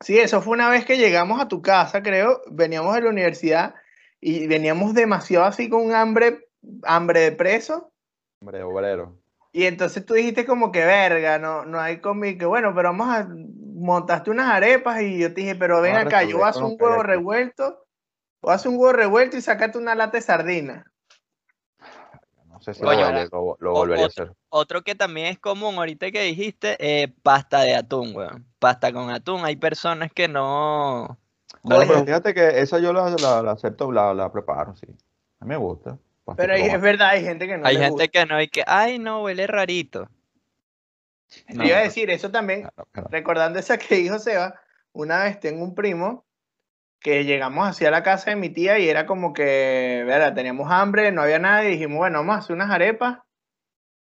Sí, 0.00 0.18
eso 0.18 0.40
fue 0.42 0.54
una 0.54 0.68
vez 0.70 0.84
que 0.84 0.96
llegamos 0.96 1.40
a 1.40 1.48
tu 1.48 1.60
casa, 1.60 2.02
creo. 2.02 2.40
Veníamos 2.50 2.94
de 2.94 3.02
la 3.02 3.10
universidad 3.10 3.74
y 4.20 4.46
veníamos 4.46 4.94
demasiado 4.94 5.44
así 5.44 5.68
con 5.68 5.82
un 5.84 5.92
hambre, 5.92 6.48
hambre 6.84 7.20
de 7.20 7.32
preso. 7.32 7.92
Hombre, 8.40 8.62
obrero. 8.62 9.16
Y 9.52 9.64
entonces 9.64 10.04
tú 10.04 10.14
dijiste 10.14 10.46
como 10.46 10.70
que 10.70 10.84
verga, 10.84 11.38
no, 11.38 11.64
no 11.64 11.80
hay 11.80 12.00
comida, 12.00 12.38
que 12.38 12.46
bueno, 12.46 12.72
pero 12.74 12.90
vamos 12.90 13.08
a, 13.08 13.26
montaste 13.28 14.30
unas 14.30 14.48
arepas 14.52 15.00
y 15.02 15.18
yo 15.18 15.34
te 15.34 15.40
dije, 15.40 15.54
pero 15.56 15.80
ven 15.80 15.96
acá, 15.96 16.22
yo 16.22 16.38
voy 16.38 16.44
a 16.46 16.48
resolver 16.48 16.50
hacer 16.50 16.62
con 16.62 16.70
un 16.72 16.76
huevo 16.80 17.02
revuelto, 17.02 17.86
voy 18.42 18.52
a 18.52 18.54
hacer 18.54 18.70
un 18.70 18.76
huevo 18.76 18.92
revuelto 18.92 19.36
y 19.36 19.40
sacate 19.40 19.78
una 19.78 19.94
lata 19.94 20.18
de 20.18 20.22
sardina. 20.22 20.84
No 22.46 22.60
sé 22.60 22.74
si 22.74 22.82
lo, 22.82 22.90
lo- 22.92 23.56
lo 23.58 23.72
o- 23.72 23.74
volvería 23.78 24.04
a 24.04 24.08
hacer. 24.08 24.32
Otro 24.50 24.82
que 24.82 24.94
también 24.94 25.26
es 25.28 25.38
común 25.38 25.76
ahorita 25.76 26.10
que 26.10 26.22
dijiste, 26.22 26.76
eh, 26.80 27.08
pasta 27.22 27.60
de 27.60 27.74
atún, 27.74 28.14
weón. 28.16 28.46
Pasta 28.58 28.92
con 28.92 29.10
atún. 29.10 29.44
Hay 29.44 29.56
personas 29.56 30.10
que 30.12 30.26
no. 30.26 31.18
no 31.64 31.78
pero 31.78 32.04
fíjate 32.04 32.32
que 32.34 32.60
esa 32.60 32.78
yo 32.78 32.92
la, 32.92 33.10
la- 33.10 33.42
la 33.42 33.52
acepto, 33.52 33.92
la, 33.92 34.14
la 34.14 34.32
preparo, 34.32 34.74
sí. 34.74 34.86
A 35.40 35.44
mí 35.44 35.50
me 35.50 35.56
gusta. 35.56 35.98
Pero 36.36 36.54
hay- 36.54 36.62
es 36.62 36.80
verdad, 36.80 37.10
hay 37.10 37.24
gente 37.24 37.46
que 37.46 37.58
no 37.58 37.66
Hay 37.66 37.74
le 37.76 37.80
gente 37.84 38.04
gusta. 38.04 38.08
que 38.08 38.26
no, 38.26 38.40
y 38.40 38.48
que, 38.48 38.64
ay, 38.66 38.98
no, 38.98 39.22
huele 39.22 39.46
rarito. 39.46 40.08
Te 41.46 41.54
No, 41.54 41.64
iba 41.66 41.76
a 41.76 41.82
decir, 41.82 42.10
eso 42.10 42.30
también, 42.30 42.62
Claro, 42.62 42.88
claro. 42.90 43.08
recordando 43.10 43.58
esa 43.58 43.76
que 43.78 43.96
dijo 43.96 44.18
Seba, 44.18 44.58
una 44.92 45.24
vez 45.24 45.38
tengo 45.40 45.62
un 45.62 45.74
primo 45.74 46.24
que 47.00 47.24
llegamos 47.24 47.68
hacia 47.68 47.90
la 47.90 48.02
casa 48.02 48.30
de 48.30 48.36
mi 48.36 48.48
tía 48.50 48.78
y 48.78 48.88
era 48.88 49.06
como 49.06 49.32
que, 49.32 50.02
¿verdad? 50.06 50.34
Teníamos 50.34 50.70
hambre, 50.72 51.12
no 51.12 51.22
había 51.22 51.38
nada 51.38 51.64
y 51.64 51.72
dijimos, 51.72 51.98
bueno, 51.98 52.18
vamos 52.18 52.36
a 52.36 52.38
hacer 52.38 52.56
unas 52.56 52.70
arepas 52.70 53.18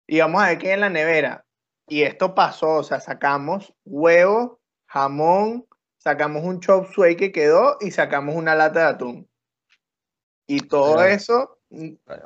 y 0.09 0.19
vamos 0.19 0.41
a 0.41 0.47
ver 0.47 0.57
qué 0.57 0.67
hay 0.67 0.73
en 0.73 0.79
la 0.81 0.89
nevera. 0.89 1.45
Y 1.87 2.01
esto 2.03 2.33
pasó, 2.33 2.77
o 2.77 2.83
sea, 2.83 2.99
sacamos 2.99 3.73
huevo, 3.85 4.59
jamón, 4.87 5.65
sacamos 5.97 6.43
un 6.43 6.59
chop 6.59 6.87
suey 6.91 7.15
que 7.15 7.31
quedó 7.31 7.77
y 7.79 7.91
sacamos 7.91 8.35
una 8.35 8.55
lata 8.55 8.79
de 8.79 8.85
atún. 8.85 9.29
Y 10.47 10.61
todo 10.61 11.03
eso 11.03 11.59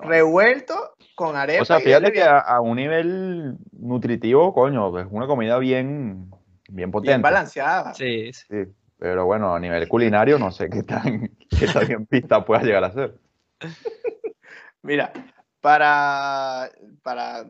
revuelto 0.01 0.95
con 1.15 1.35
arepa. 1.35 1.61
O 1.61 1.65
sea, 1.65 1.79
fíjate 1.81 2.13
que 2.13 2.23
a, 2.23 2.39
a 2.39 2.61
un 2.61 2.77
nivel 2.77 3.57
nutritivo, 3.73 4.53
coño, 4.53 4.97
es 4.97 5.07
una 5.09 5.27
comida 5.27 5.57
bien, 5.57 6.29
bien 6.29 6.43
bien 6.69 6.91
potente. 6.91 7.21
balanceada. 7.21 7.93
Sí, 7.93 8.31
sí. 8.31 8.45
Sí, 8.49 8.71
Pero 8.97 9.25
bueno, 9.25 9.53
a 9.53 9.59
nivel 9.59 9.89
culinario 9.89 10.39
no 10.39 10.51
sé 10.51 10.69
qué 10.69 10.83
tan, 10.83 11.29
qué 11.59 11.67
tan 11.67 11.85
bien 11.85 12.05
pista 12.05 12.45
pueda 12.45 12.63
llegar 12.63 12.85
a 12.85 12.91
ser. 12.91 13.19
Mira, 14.81 15.11
para, 15.59 16.69
para 17.01 17.45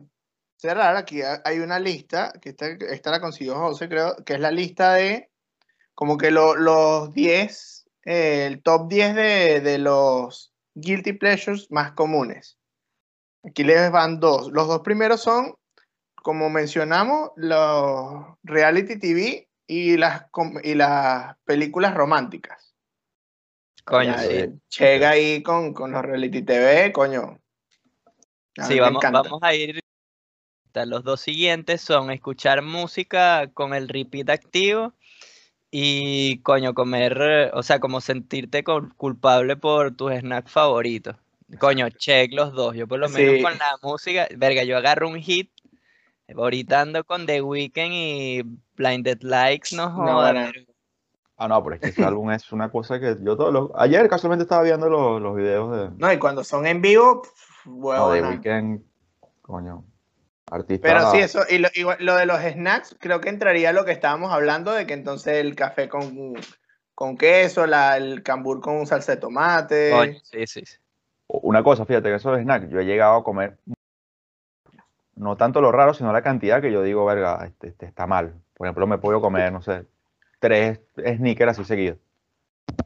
cerrar, 0.56 0.96
aquí 0.96 1.22
ha- 1.22 1.42
hay 1.44 1.58
una 1.60 1.78
lista, 1.78 2.32
que 2.40 2.50
esta, 2.50 2.66
esta 2.68 3.10
la 3.10 3.20
consiguió 3.20 3.56
José, 3.56 3.88
creo, 3.88 4.16
que 4.24 4.34
es 4.34 4.40
la 4.40 4.50
lista 4.50 4.94
de 4.94 5.30
como 5.94 6.16
que 6.18 6.30
lo- 6.30 6.56
los 6.56 7.12
10, 7.12 7.86
eh, 8.04 8.46
el 8.46 8.62
top 8.62 8.88
10 8.88 9.14
de, 9.14 9.60
de 9.60 9.78
los 9.78 10.52
guilty 10.74 11.12
pleasures 11.14 11.70
más 11.70 11.92
comunes. 11.92 12.58
Aquí 13.44 13.62
les 13.62 13.90
van 13.90 14.20
dos. 14.20 14.50
Los 14.50 14.66
dos 14.68 14.80
primeros 14.80 15.20
son, 15.22 15.54
como 16.14 16.48
mencionamos, 16.50 17.30
los 17.36 18.24
reality 18.42 18.98
TV 18.98 19.48
y 19.66 19.96
las, 19.96 20.26
y 20.62 20.74
las 20.74 21.36
películas 21.44 21.94
románticas. 21.94 22.74
Coño, 23.84 24.18
sí. 24.18 24.26
eh, 24.30 24.52
Llega 24.78 25.10
ahí 25.10 25.42
con, 25.42 25.74
con 25.74 25.92
los 25.92 26.02
reality 26.02 26.42
TV, 26.42 26.90
coño. 26.92 27.38
A 28.58 28.64
Sí, 28.64 28.80
vamos, 28.80 29.02
vamos 29.02 29.42
a 29.42 29.54
ir. 29.54 29.83
Los 30.86 31.04
dos 31.04 31.20
siguientes 31.20 31.80
son 31.80 32.10
escuchar 32.10 32.62
música 32.62 33.48
con 33.54 33.74
el 33.74 33.88
repeat 33.88 34.28
activo 34.30 34.92
y, 35.70 36.38
coño, 36.42 36.74
comer, 36.74 37.50
o 37.54 37.62
sea, 37.62 37.80
como 37.80 38.00
sentirte 38.00 38.64
cul- 38.64 38.92
culpable 38.96 39.56
por 39.56 39.94
tus 39.96 40.12
snacks 40.12 40.50
favoritos. 40.50 41.16
Coño, 41.58 41.88
check 41.90 42.32
los 42.32 42.52
dos. 42.52 42.74
Yo 42.74 42.86
por 42.88 42.98
lo 42.98 43.08
menos 43.08 43.36
Sí. 43.36 43.42
con 43.42 43.52
la 43.58 43.76
música, 43.82 44.26
verga, 44.36 44.64
yo 44.64 44.76
agarro 44.76 45.08
un 45.08 45.16
hit, 45.20 45.50
ahorita 46.34 46.80
ando 46.80 47.04
con 47.04 47.26
The 47.26 47.42
Weeknd 47.42 47.92
y 47.92 48.42
Blinded 48.76 49.22
Likes, 49.22 49.74
no 49.76 49.88
No, 49.88 49.94
joda, 49.94 50.32
bueno. 50.32 50.50
pero- 50.52 50.66
Ah, 51.36 51.48
no, 51.48 51.62
pero 51.64 51.74
es 51.74 51.80
que 51.82 51.88
ese 51.88 52.04
álbum 52.04 52.30
es 52.30 52.52
una 52.52 52.70
cosa 52.70 53.00
que 53.00 53.16
yo 53.20 53.36
todos 53.36 53.52
los... 53.52 53.70
Ayer 53.74 54.08
casualmente 54.08 54.44
estaba 54.44 54.62
viendo 54.62 54.88
los, 54.88 55.20
los 55.20 55.34
videos 55.34 55.76
de, 55.76 55.90
No, 55.98 56.12
y 56.12 56.18
cuando 56.18 56.44
son 56.44 56.64
en 56.66 56.80
vivo, 56.80 57.22
pf, 57.22 57.70
no, 57.70 58.10
de 58.10 58.22
Weeknd, 58.22 58.80
coño, 59.42 59.84
artista... 60.54 60.86
Pero 60.88 61.10
sí, 61.10 61.18
eso, 61.18 61.40
y 61.48 61.58
lo, 61.58 61.68
igual- 61.74 61.98
lo 62.00 62.16
de 62.16 62.26
los 62.26 62.40
snacks, 62.40 62.96
creo 63.00 63.20
que 63.20 63.28
entraría 63.28 63.72
lo 63.72 63.84
que 63.84 63.92
estábamos 63.92 64.32
hablando, 64.32 64.72
de 64.72 64.86
que 64.86 64.94
entonces 64.94 65.34
el 65.36 65.54
café 65.54 65.88
con, 65.88 66.34
con 66.94 67.16
queso, 67.16 67.66
la, 67.66 67.96
el 67.96 68.22
cambur 68.22 68.60
con 68.60 68.86
salsa 68.86 69.12
de 69.14 69.20
tomate. 69.20 70.20
Sí, 70.24 70.46
sí, 70.46 70.64
sí. 70.64 70.76
Una 71.28 71.62
cosa, 71.62 71.84
fíjate 71.86 72.08
que 72.08 72.16
esos 72.16 72.38
snacks, 72.38 72.68
yo 72.68 72.78
he 72.80 72.84
llegado 72.84 73.16
a 73.16 73.24
comer 73.24 73.58
no 75.16 75.36
tanto 75.36 75.60
lo 75.60 75.72
raro, 75.72 75.94
sino 75.94 76.12
la 76.12 76.22
cantidad 76.22 76.60
que 76.60 76.72
yo 76.72 76.82
digo, 76.82 77.04
verga, 77.04 77.44
este, 77.46 77.68
este 77.68 77.86
está 77.86 78.06
mal. 78.06 78.34
Por 78.54 78.66
ejemplo, 78.66 78.86
me 78.86 78.98
puedo 78.98 79.20
comer, 79.20 79.52
no 79.52 79.62
sé, 79.62 79.86
tres 80.40 80.80
sneakers 80.96 81.52
así 81.52 81.64
seguidos. 81.64 81.98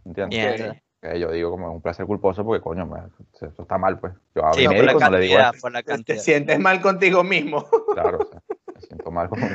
¿Entiendes? 0.05 0.39
Mierda. 0.39 0.83
Que 1.01 1.21
yo 1.21 1.31
digo 1.31 1.51
como 1.53 1.71
un 1.73 1.81
placer 1.81 2.07
culposo 2.07 2.45
porque, 2.45 2.63
coño, 2.63 2.85
me- 2.87 2.99
eso 3.41 3.63
está 3.63 3.79
mal, 3.79 3.99
pues. 4.01 4.13
Yo 4.35 4.45
a 4.45 4.53
Sí, 4.55 4.67
por 4.67 4.77
la 4.85 4.93
médico 4.93 5.01
no 5.01 5.11
le 5.11 5.21
digo 5.21 5.35
cantidad, 5.35 5.51
eso. 5.53 5.61
por 5.61 5.73
la 5.73 5.83
Te- 5.83 5.93
Te 5.93 5.95
cantidad. 5.95 6.23
sientes 6.25 6.59
mal 6.59 6.81
contigo 6.81 7.23
mismo. 7.25 7.67
Claro, 7.95 8.19
o 8.19 8.25
sea, 8.25 8.43
me 8.75 8.83
siento 8.83 9.11
mal 9.11 9.29
como, 9.29 9.49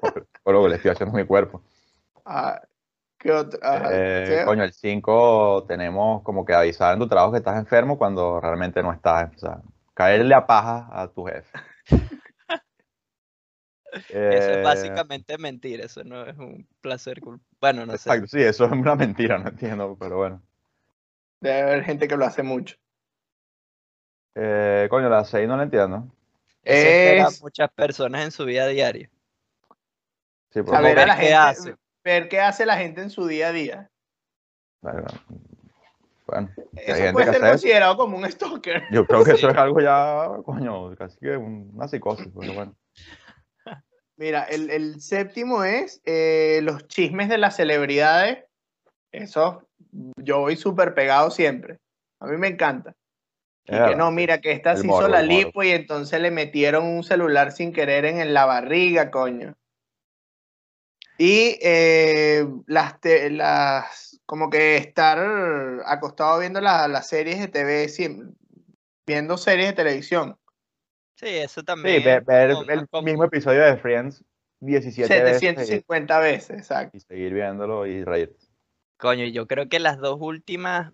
por, 0.00 0.26
por 0.42 0.54
lo 0.54 0.62
que 0.64 0.68
le 0.68 0.76
estoy 0.76 0.90
haciendo 0.90 1.14
a 1.16 1.20
mi 1.20 1.26
cuerpo. 1.26 1.62
Ah, 2.26 2.60
¿qué 3.18 3.32
otro? 3.32 3.58
Ajá, 3.62 3.88
Eh, 3.92 4.42
coño, 4.44 4.64
el 4.64 4.72
5 4.72 5.64
tenemos 5.66 6.22
como 6.22 6.44
que 6.44 6.54
avisar 6.54 6.92
en 6.94 7.00
tu 7.00 7.08
trabajo 7.08 7.32
que 7.32 7.38
estás 7.38 7.58
enfermo 7.58 7.96
cuando 7.98 8.40
realmente 8.40 8.82
no 8.82 8.92
estás. 8.92 9.34
O 9.34 9.38
sea, 9.38 9.60
caerle 9.94 10.34
a 10.34 10.46
paja 10.46 10.88
a 10.90 11.08
tu 11.08 11.24
jefe. 11.24 11.58
Eso 13.92 14.04
Eh, 14.14 14.56
es 14.58 14.62
básicamente 14.62 15.36
mentira, 15.38 15.84
eso 15.84 16.04
no 16.04 16.24
es 16.24 16.36
un 16.38 16.66
placer 16.80 17.20
culposo. 17.20 17.48
Bueno, 17.60 17.84
no 17.86 17.92
sé. 17.92 17.96
Exacto, 17.96 18.26
sí, 18.28 18.40
eso 18.40 18.64
es 18.64 18.72
una 18.72 18.94
mentira, 18.94 19.38
no 19.38 19.48
entiendo, 19.48 19.96
pero 19.98 20.16
bueno. 20.18 20.42
Debe 21.40 21.62
haber 21.62 21.84
gente 21.84 22.06
que 22.06 22.16
lo 22.16 22.24
hace 22.26 22.42
mucho. 22.42 22.76
Eh, 24.34 24.86
coño, 24.90 25.08
la 25.08 25.24
6 25.24 25.48
no 25.48 25.56
la 25.56 25.64
entiendo. 25.64 26.06
Es 26.62 27.42
muchas 27.42 27.70
personas 27.72 28.24
en 28.24 28.30
su 28.30 28.44
vida 28.44 28.66
diaria. 28.66 29.10
Sí, 30.50 30.60
a 30.72 30.80
ver 30.80 30.96
la 31.06 31.16
qué 31.16 31.20
gente, 31.22 31.34
hace. 31.36 31.76
ver 32.04 32.28
qué 32.28 32.40
hace 32.40 32.66
la 32.66 32.76
gente 32.76 33.00
en 33.02 33.10
su 33.10 33.26
día 33.26 33.48
a 33.48 33.52
día. 33.52 33.90
bueno, 34.82 35.04
bueno, 36.26 36.50
Eso 36.76 36.94
gente 36.94 37.12
puede 37.12 37.26
que 37.26 37.32
ser 37.32 37.40
considerado 37.40 37.96
como 37.96 38.18
un 38.18 38.30
stalker. 38.30 38.84
yo 38.90 39.06
creo 39.06 39.24
que 39.24 39.32
eso 39.32 39.50
es 39.50 39.56
algo 39.56 39.80
ya, 39.80 40.28
coño, 40.44 40.94
casi 40.96 41.18
que 41.18 41.36
un- 41.36 41.70
una 41.74 41.88
psicosis, 41.88 42.28
pero 42.38 42.52
bueno. 42.52 42.76
Mira, 44.16 44.44
el, 44.44 44.68
el 44.70 45.00
séptimo 45.00 45.64
es 45.64 46.02
eh, 46.04 46.60
los 46.62 46.86
chismes 46.88 47.28
de 47.30 47.38
las 47.38 47.56
celebridades. 47.56 48.44
Eso 49.12 49.66
yo 50.16 50.40
voy 50.40 50.56
súper 50.56 50.94
pegado 50.94 51.30
siempre. 51.30 51.78
A 52.20 52.26
mí 52.26 52.36
me 52.36 52.48
encanta. 52.48 52.94
Y 53.64 53.72
que 53.72 53.78
verdad, 53.78 53.96
no, 53.96 54.08
sí. 54.08 54.14
mira, 54.14 54.40
que 54.40 54.52
esta 54.52 54.72
El 54.72 54.78
se 54.78 54.86
hizo 54.88 55.08
la 55.08 55.22
lipo 55.22 55.62
y 55.62 55.70
entonces 55.70 56.20
le 56.20 56.30
metieron 56.30 56.84
un 56.84 57.04
celular 57.04 57.52
sin 57.52 57.72
querer 57.72 58.04
en, 58.04 58.34
la 58.34 58.46
barriga, 58.46 59.10
coño. 59.10 59.54
Y 61.18 61.58
eh, 61.62 62.46
las, 62.66 63.00
te- 63.00 63.30
las, 63.30 64.20
como 64.26 64.48
que 64.48 64.76
estar 64.76 65.18
acostado 65.86 66.40
viendo 66.40 66.60
la- 66.60 66.88
las 66.88 67.08
series 67.08 67.38
de 67.38 67.48
TV, 67.48 67.86
viendo 69.06 69.36
series 69.36 69.68
de 69.68 69.74
televisión. 69.74 70.36
Sí, 71.14 71.28
eso 71.28 71.60
Sí, 71.60 71.66
también. 71.66 72.02
ver, 72.02 72.24
ver 72.24 72.56
como 72.56 73.00
el 73.00 73.04
mismo 73.04 73.24
episodio 73.24 73.62
de 73.62 73.76
Friends 73.76 74.24
17 74.60 75.22
veces 75.22 75.40
750 75.40 76.18
veces, 76.18 76.58
exacto. 76.58 76.96
y 76.96 77.00
seguir 77.00 77.34
viéndolo 77.34 77.86
y 77.86 78.04
reír. 78.04 78.36
Coño, 79.00 79.24
yo 79.26 79.46
creo 79.46 79.68
que 79.68 79.80
las 79.80 79.98
dos 79.98 80.18
últimas, 80.20 80.92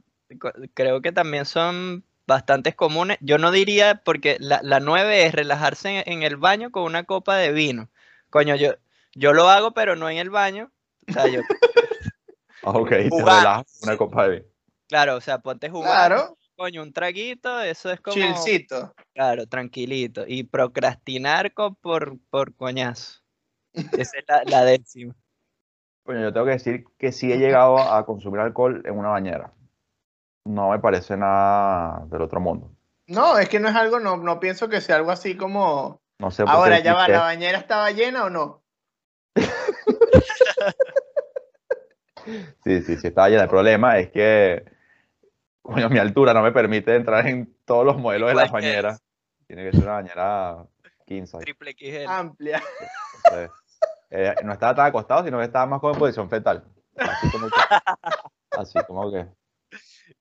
creo 0.75 1.03
que 1.03 1.13
también 1.13 1.45
son 1.45 2.05
bastantes 2.27 2.75
comunes. 2.75 3.19
Yo 3.21 3.39
no 3.39 3.51
diría, 3.51 4.03
porque 4.05 4.37
la, 4.41 4.61
la 4.63 4.81
nueve 4.81 5.27
es 5.27 5.35
relajarse 5.35 6.01
en, 6.01 6.13
en 6.13 6.23
el 6.23 6.37
baño 6.37 6.71
con 6.71 6.85
una 6.85 7.05
copa 7.05 7.37
de 7.37 7.53
vino. 7.53 7.89
Coño, 8.31 8.55
yo, 8.57 8.75
yo 9.15 9.33
lo 9.33 9.49
hago, 9.49 9.73
pero 9.73 9.97
no 9.97 10.09
en 10.09 10.19
el 10.19 10.31
baño. 10.31 10.71
O 11.09 11.13
sea, 11.13 11.29
yo, 11.29 11.43
Ah, 12.63 12.71
Ok, 12.73 12.91
te 12.91 13.11
relajas 13.11 13.65
con 13.81 13.89
una 13.89 13.97
copa 13.97 14.29
de 14.29 14.31
vino. 14.37 14.47
claro, 14.89 15.17
o 15.17 15.21
sea, 15.21 15.39
ponte 15.39 15.69
jugando, 15.69 15.95
Claro, 15.95 16.39
coño, 16.57 16.83
un 16.83 16.93
traguito, 16.93 17.61
eso 17.61 17.91
es 17.91 18.01
como, 18.01 18.17
chilcito. 18.17 18.95
claro, 19.15 19.47
tranquilito. 19.47 20.25
Y 20.27 20.45
procrastinar 20.45 21.53
co- 21.55 21.75
por, 21.75 22.19
por 22.31 22.55
coñazo. 22.55 23.21
Esa 23.97 24.19
es 24.19 24.25
la, 24.29 24.43
la 24.47 24.65
décima. 24.65 25.15
Coño, 26.07 26.21
yo 26.21 26.33
tengo 26.33 26.47
que 26.47 26.53
decir 26.53 26.85
que 26.99 27.11
sí 27.11 27.33
he 27.33 27.37
llegado 27.37 27.79
a 27.79 28.07
consumir 28.07 28.41
alcohol 28.41 28.81
en 28.85 28.97
una 28.97 29.09
bañera. 29.09 29.53
No 30.45 30.71
me 30.71 30.79
parece 30.79 31.17
nada 31.17 32.05
del 32.07 32.23
otro 32.23 32.41
mundo. 32.41 32.71
No, 33.09 33.39
es 33.39 33.49
que 33.49 33.59
no 33.59 33.69
es 33.69 33.75
algo, 33.75 33.99
no, 33.99 34.17
no 34.17 34.39
pienso 34.39 34.69
que 34.69 34.81
sea 34.81 34.97
algo 34.97 35.11
así 35.11 35.37
como. 35.37 36.01
No 36.21 36.31
sé 36.31 36.45
por 36.45 36.53
qué 36.53 36.57
Ahora 36.57 36.79
ya 36.79 36.95
va, 36.95 37.09
¿la 37.09 37.21
bañera 37.21 37.59
estaba 37.59 37.91
llena 37.91 38.25
o 38.25 38.31
no? 38.31 38.63
Sí, 42.65 42.83
sí, 42.83 42.97
sí, 42.97 43.07
estaba 43.07 43.29
llena. 43.29 43.45
El 43.45 43.49
problema 43.49 43.99
es 43.99 44.11
que, 44.11 44.65
coño, 45.63 45.89
mi 45.89 45.99
altura 45.99 46.35
no 46.35 46.43
me 46.43 46.51
permite 46.51 46.97
entrar 46.97 47.25
en 47.29 47.57
todos 47.65 47.87
los 47.87 47.99
modelos 47.99 48.31
de 48.31 48.35
las 48.35 48.47
que 48.47 48.53
bañeras. 48.53 49.01
Tiene 49.47 49.71
que 49.71 49.77
ser 49.77 49.85
una 49.85 49.93
bañera 49.93 50.67
15. 51.07 51.39
Triple 51.39 51.77
XL. 51.79 52.09
Amplia. 52.09 52.61
Entonces, 53.25 53.51
eh, 54.11 54.35
no 54.45 54.53
estaba 54.53 54.75
tan 54.75 54.87
acostado, 54.87 55.25
sino 55.25 55.39
que 55.39 55.45
estaba 55.45 55.67
más 55.67 55.81
como 55.81 55.93
en 55.93 55.99
posición 55.99 56.29
fetal. 56.29 56.65
Así 56.97 57.31
como 57.31 57.47
que. 57.49 57.57
Así 58.53 58.79
como 58.87 59.11
que 59.13 59.27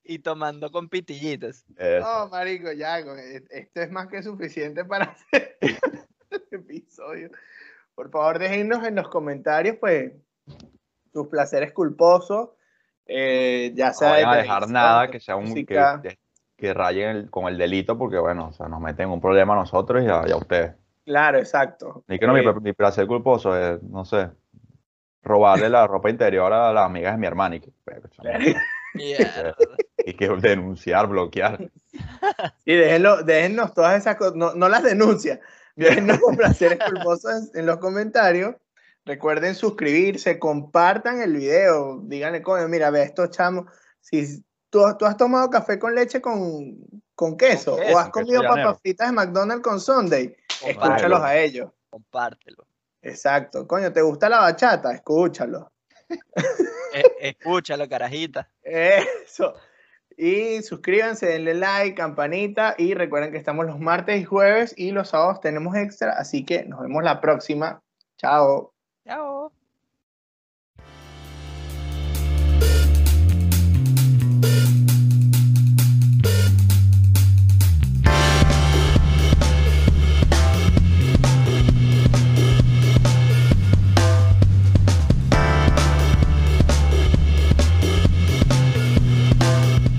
Y 0.04 0.20
tomando 0.20 0.72
con 0.72 0.90
pitillitas. 0.90 1.66
No, 2.02 2.28
marico, 2.30 2.72
ya, 2.74 3.00
e- 3.00 3.44
esto 3.50 3.82
es 3.82 3.92
más 3.92 4.08
que 4.08 4.22
suficiente 4.24 4.84
para 4.84 5.06
hacer 5.06 5.58
el 5.62 6.42
episodio. 6.52 7.30
Por 7.94 8.10
favor, 8.12 8.40
déjennos 8.40 8.84
en 8.86 8.96
los 8.96 9.08
comentarios, 9.08 9.78
pues, 9.80 10.12
sus 11.14 11.28
placeres 11.28 11.72
culposos, 11.72 12.50
eh, 13.06 13.72
ya 13.74 13.88
no 13.90 13.94
sea 13.94 14.10
vayan 14.10 14.30
a 14.30 14.36
dejar 14.38 14.68
nada 14.70 15.10
que 15.10 15.20
sea 15.22 15.38
un 15.38 15.44
que, 15.46 15.50
música. 15.52 16.02
que, 16.04 16.20
que 16.58 16.74
raye 16.74 17.10
el- 17.10 17.30
con 17.30 17.48
el 17.48 17.58
delito, 17.58 17.98
porque 17.98 18.18
bueno, 18.18 18.48
o 18.50 18.52
sea, 18.54 18.68
nos 18.68 18.82
meten 18.82 19.06
en 19.08 19.12
un 19.14 19.22
problema 19.22 19.54
a 19.54 19.58
nosotros 19.58 20.04
y 20.04 20.08
a, 20.08 20.28
y 20.28 20.32
a 20.32 20.36
ustedes. 20.36 20.76
Claro, 21.06 21.38
exacto. 21.38 22.04
Ni 22.08 22.18
que 22.18 22.26
no, 22.26 22.34
mi, 22.34 22.40
Eh, 22.40 22.54
mi 22.62 22.74
placer 22.74 23.06
culposo 23.06 23.56
es, 23.58 23.82
no 23.84 24.04
sé, 24.06 24.30
robarle 25.22 25.70
la 25.70 25.88
ropa 25.88 26.10
interior 26.10 26.52
a 26.52 26.74
las 26.74 26.86
amigas 26.86 27.14
de 27.14 27.20
mi 27.20 27.28
hermana 27.28 27.56
y 27.56 27.60
que, 27.60 27.72
Mierda. 28.94 29.56
y 29.98 30.14
que 30.14 30.30
denunciar, 30.30 31.08
bloquear. 31.08 31.70
Y 32.64 32.76
déjenlo, 32.76 33.24
déjennos 33.24 33.74
todas 33.74 33.98
esas 33.98 34.16
cosas, 34.16 34.36
no, 34.36 34.54
no 34.54 34.70
las 34.70 34.84
denuncias, 34.84 35.40
déjennos 35.76 36.20
con 36.20 36.36
placeres 36.38 36.80
culposos 36.80 37.54
en, 37.56 37.66
los 37.66 37.78
comentarios. 37.78 38.56
Recuerden 39.04 39.54
suscribirse, 39.54 40.40
compartan 40.40 41.22
el 41.22 41.34
video, 41.34 42.00
díganle, 42.04 42.42
coño, 42.42 42.68
mira, 42.68 42.90
ve 42.90 43.04
estos 43.04 43.30
chamos, 43.30 43.66
si 44.00 44.44
tú, 44.70 44.82
tú 44.98 45.06
has 45.06 45.18
tomado 45.18 45.50
café 45.50 45.78
con 45.78 45.94
leche 45.94 46.22
con, 46.22 46.78
con 47.14 47.38
queso, 47.38 47.76
queso, 47.76 47.96
o 47.96 48.00
has 48.00 48.10
comido 48.10 48.42
papas 48.42 48.80
fritas 48.82 49.10
de 49.10 49.14
McDonald's 49.14 49.64
con 49.64 49.80
Sunday. 49.80 50.36
Escúchalos 50.64 51.22
a 51.22 51.38
ellos. 51.38 51.72
Compártelo. 51.90 52.68
Exacto. 53.02 53.68
Coño, 53.68 53.92
¿te 53.92 54.02
gusta 54.02 54.30
la 54.30 54.40
bachata? 54.40 54.92
Escúchalo. 54.94 55.72
Eh, 56.94 57.04
escúchalo, 57.20 57.90
carajita. 57.90 58.50
Eso. 58.64 59.54
Y 60.18 60.62
suscríbanse, 60.62 61.26
denle 61.26 61.56
like, 61.56 61.96
campanita 61.96 62.76
y 62.78 62.94
recuerden 62.94 63.32
que 63.32 63.38
estamos 63.38 63.66
los 63.66 63.80
martes 63.80 64.22
y 64.22 64.24
jueves 64.24 64.74
y 64.78 64.92
los 64.92 65.10
sábados 65.10 65.42
tenemos 65.42 65.76
extra, 65.76 66.14
así 66.14 66.46
que 66.46 66.64
nos 66.64 66.82
vemos 66.82 67.04
la 67.04 67.20
próxima. 67.20 67.84
Chao. 68.18 68.75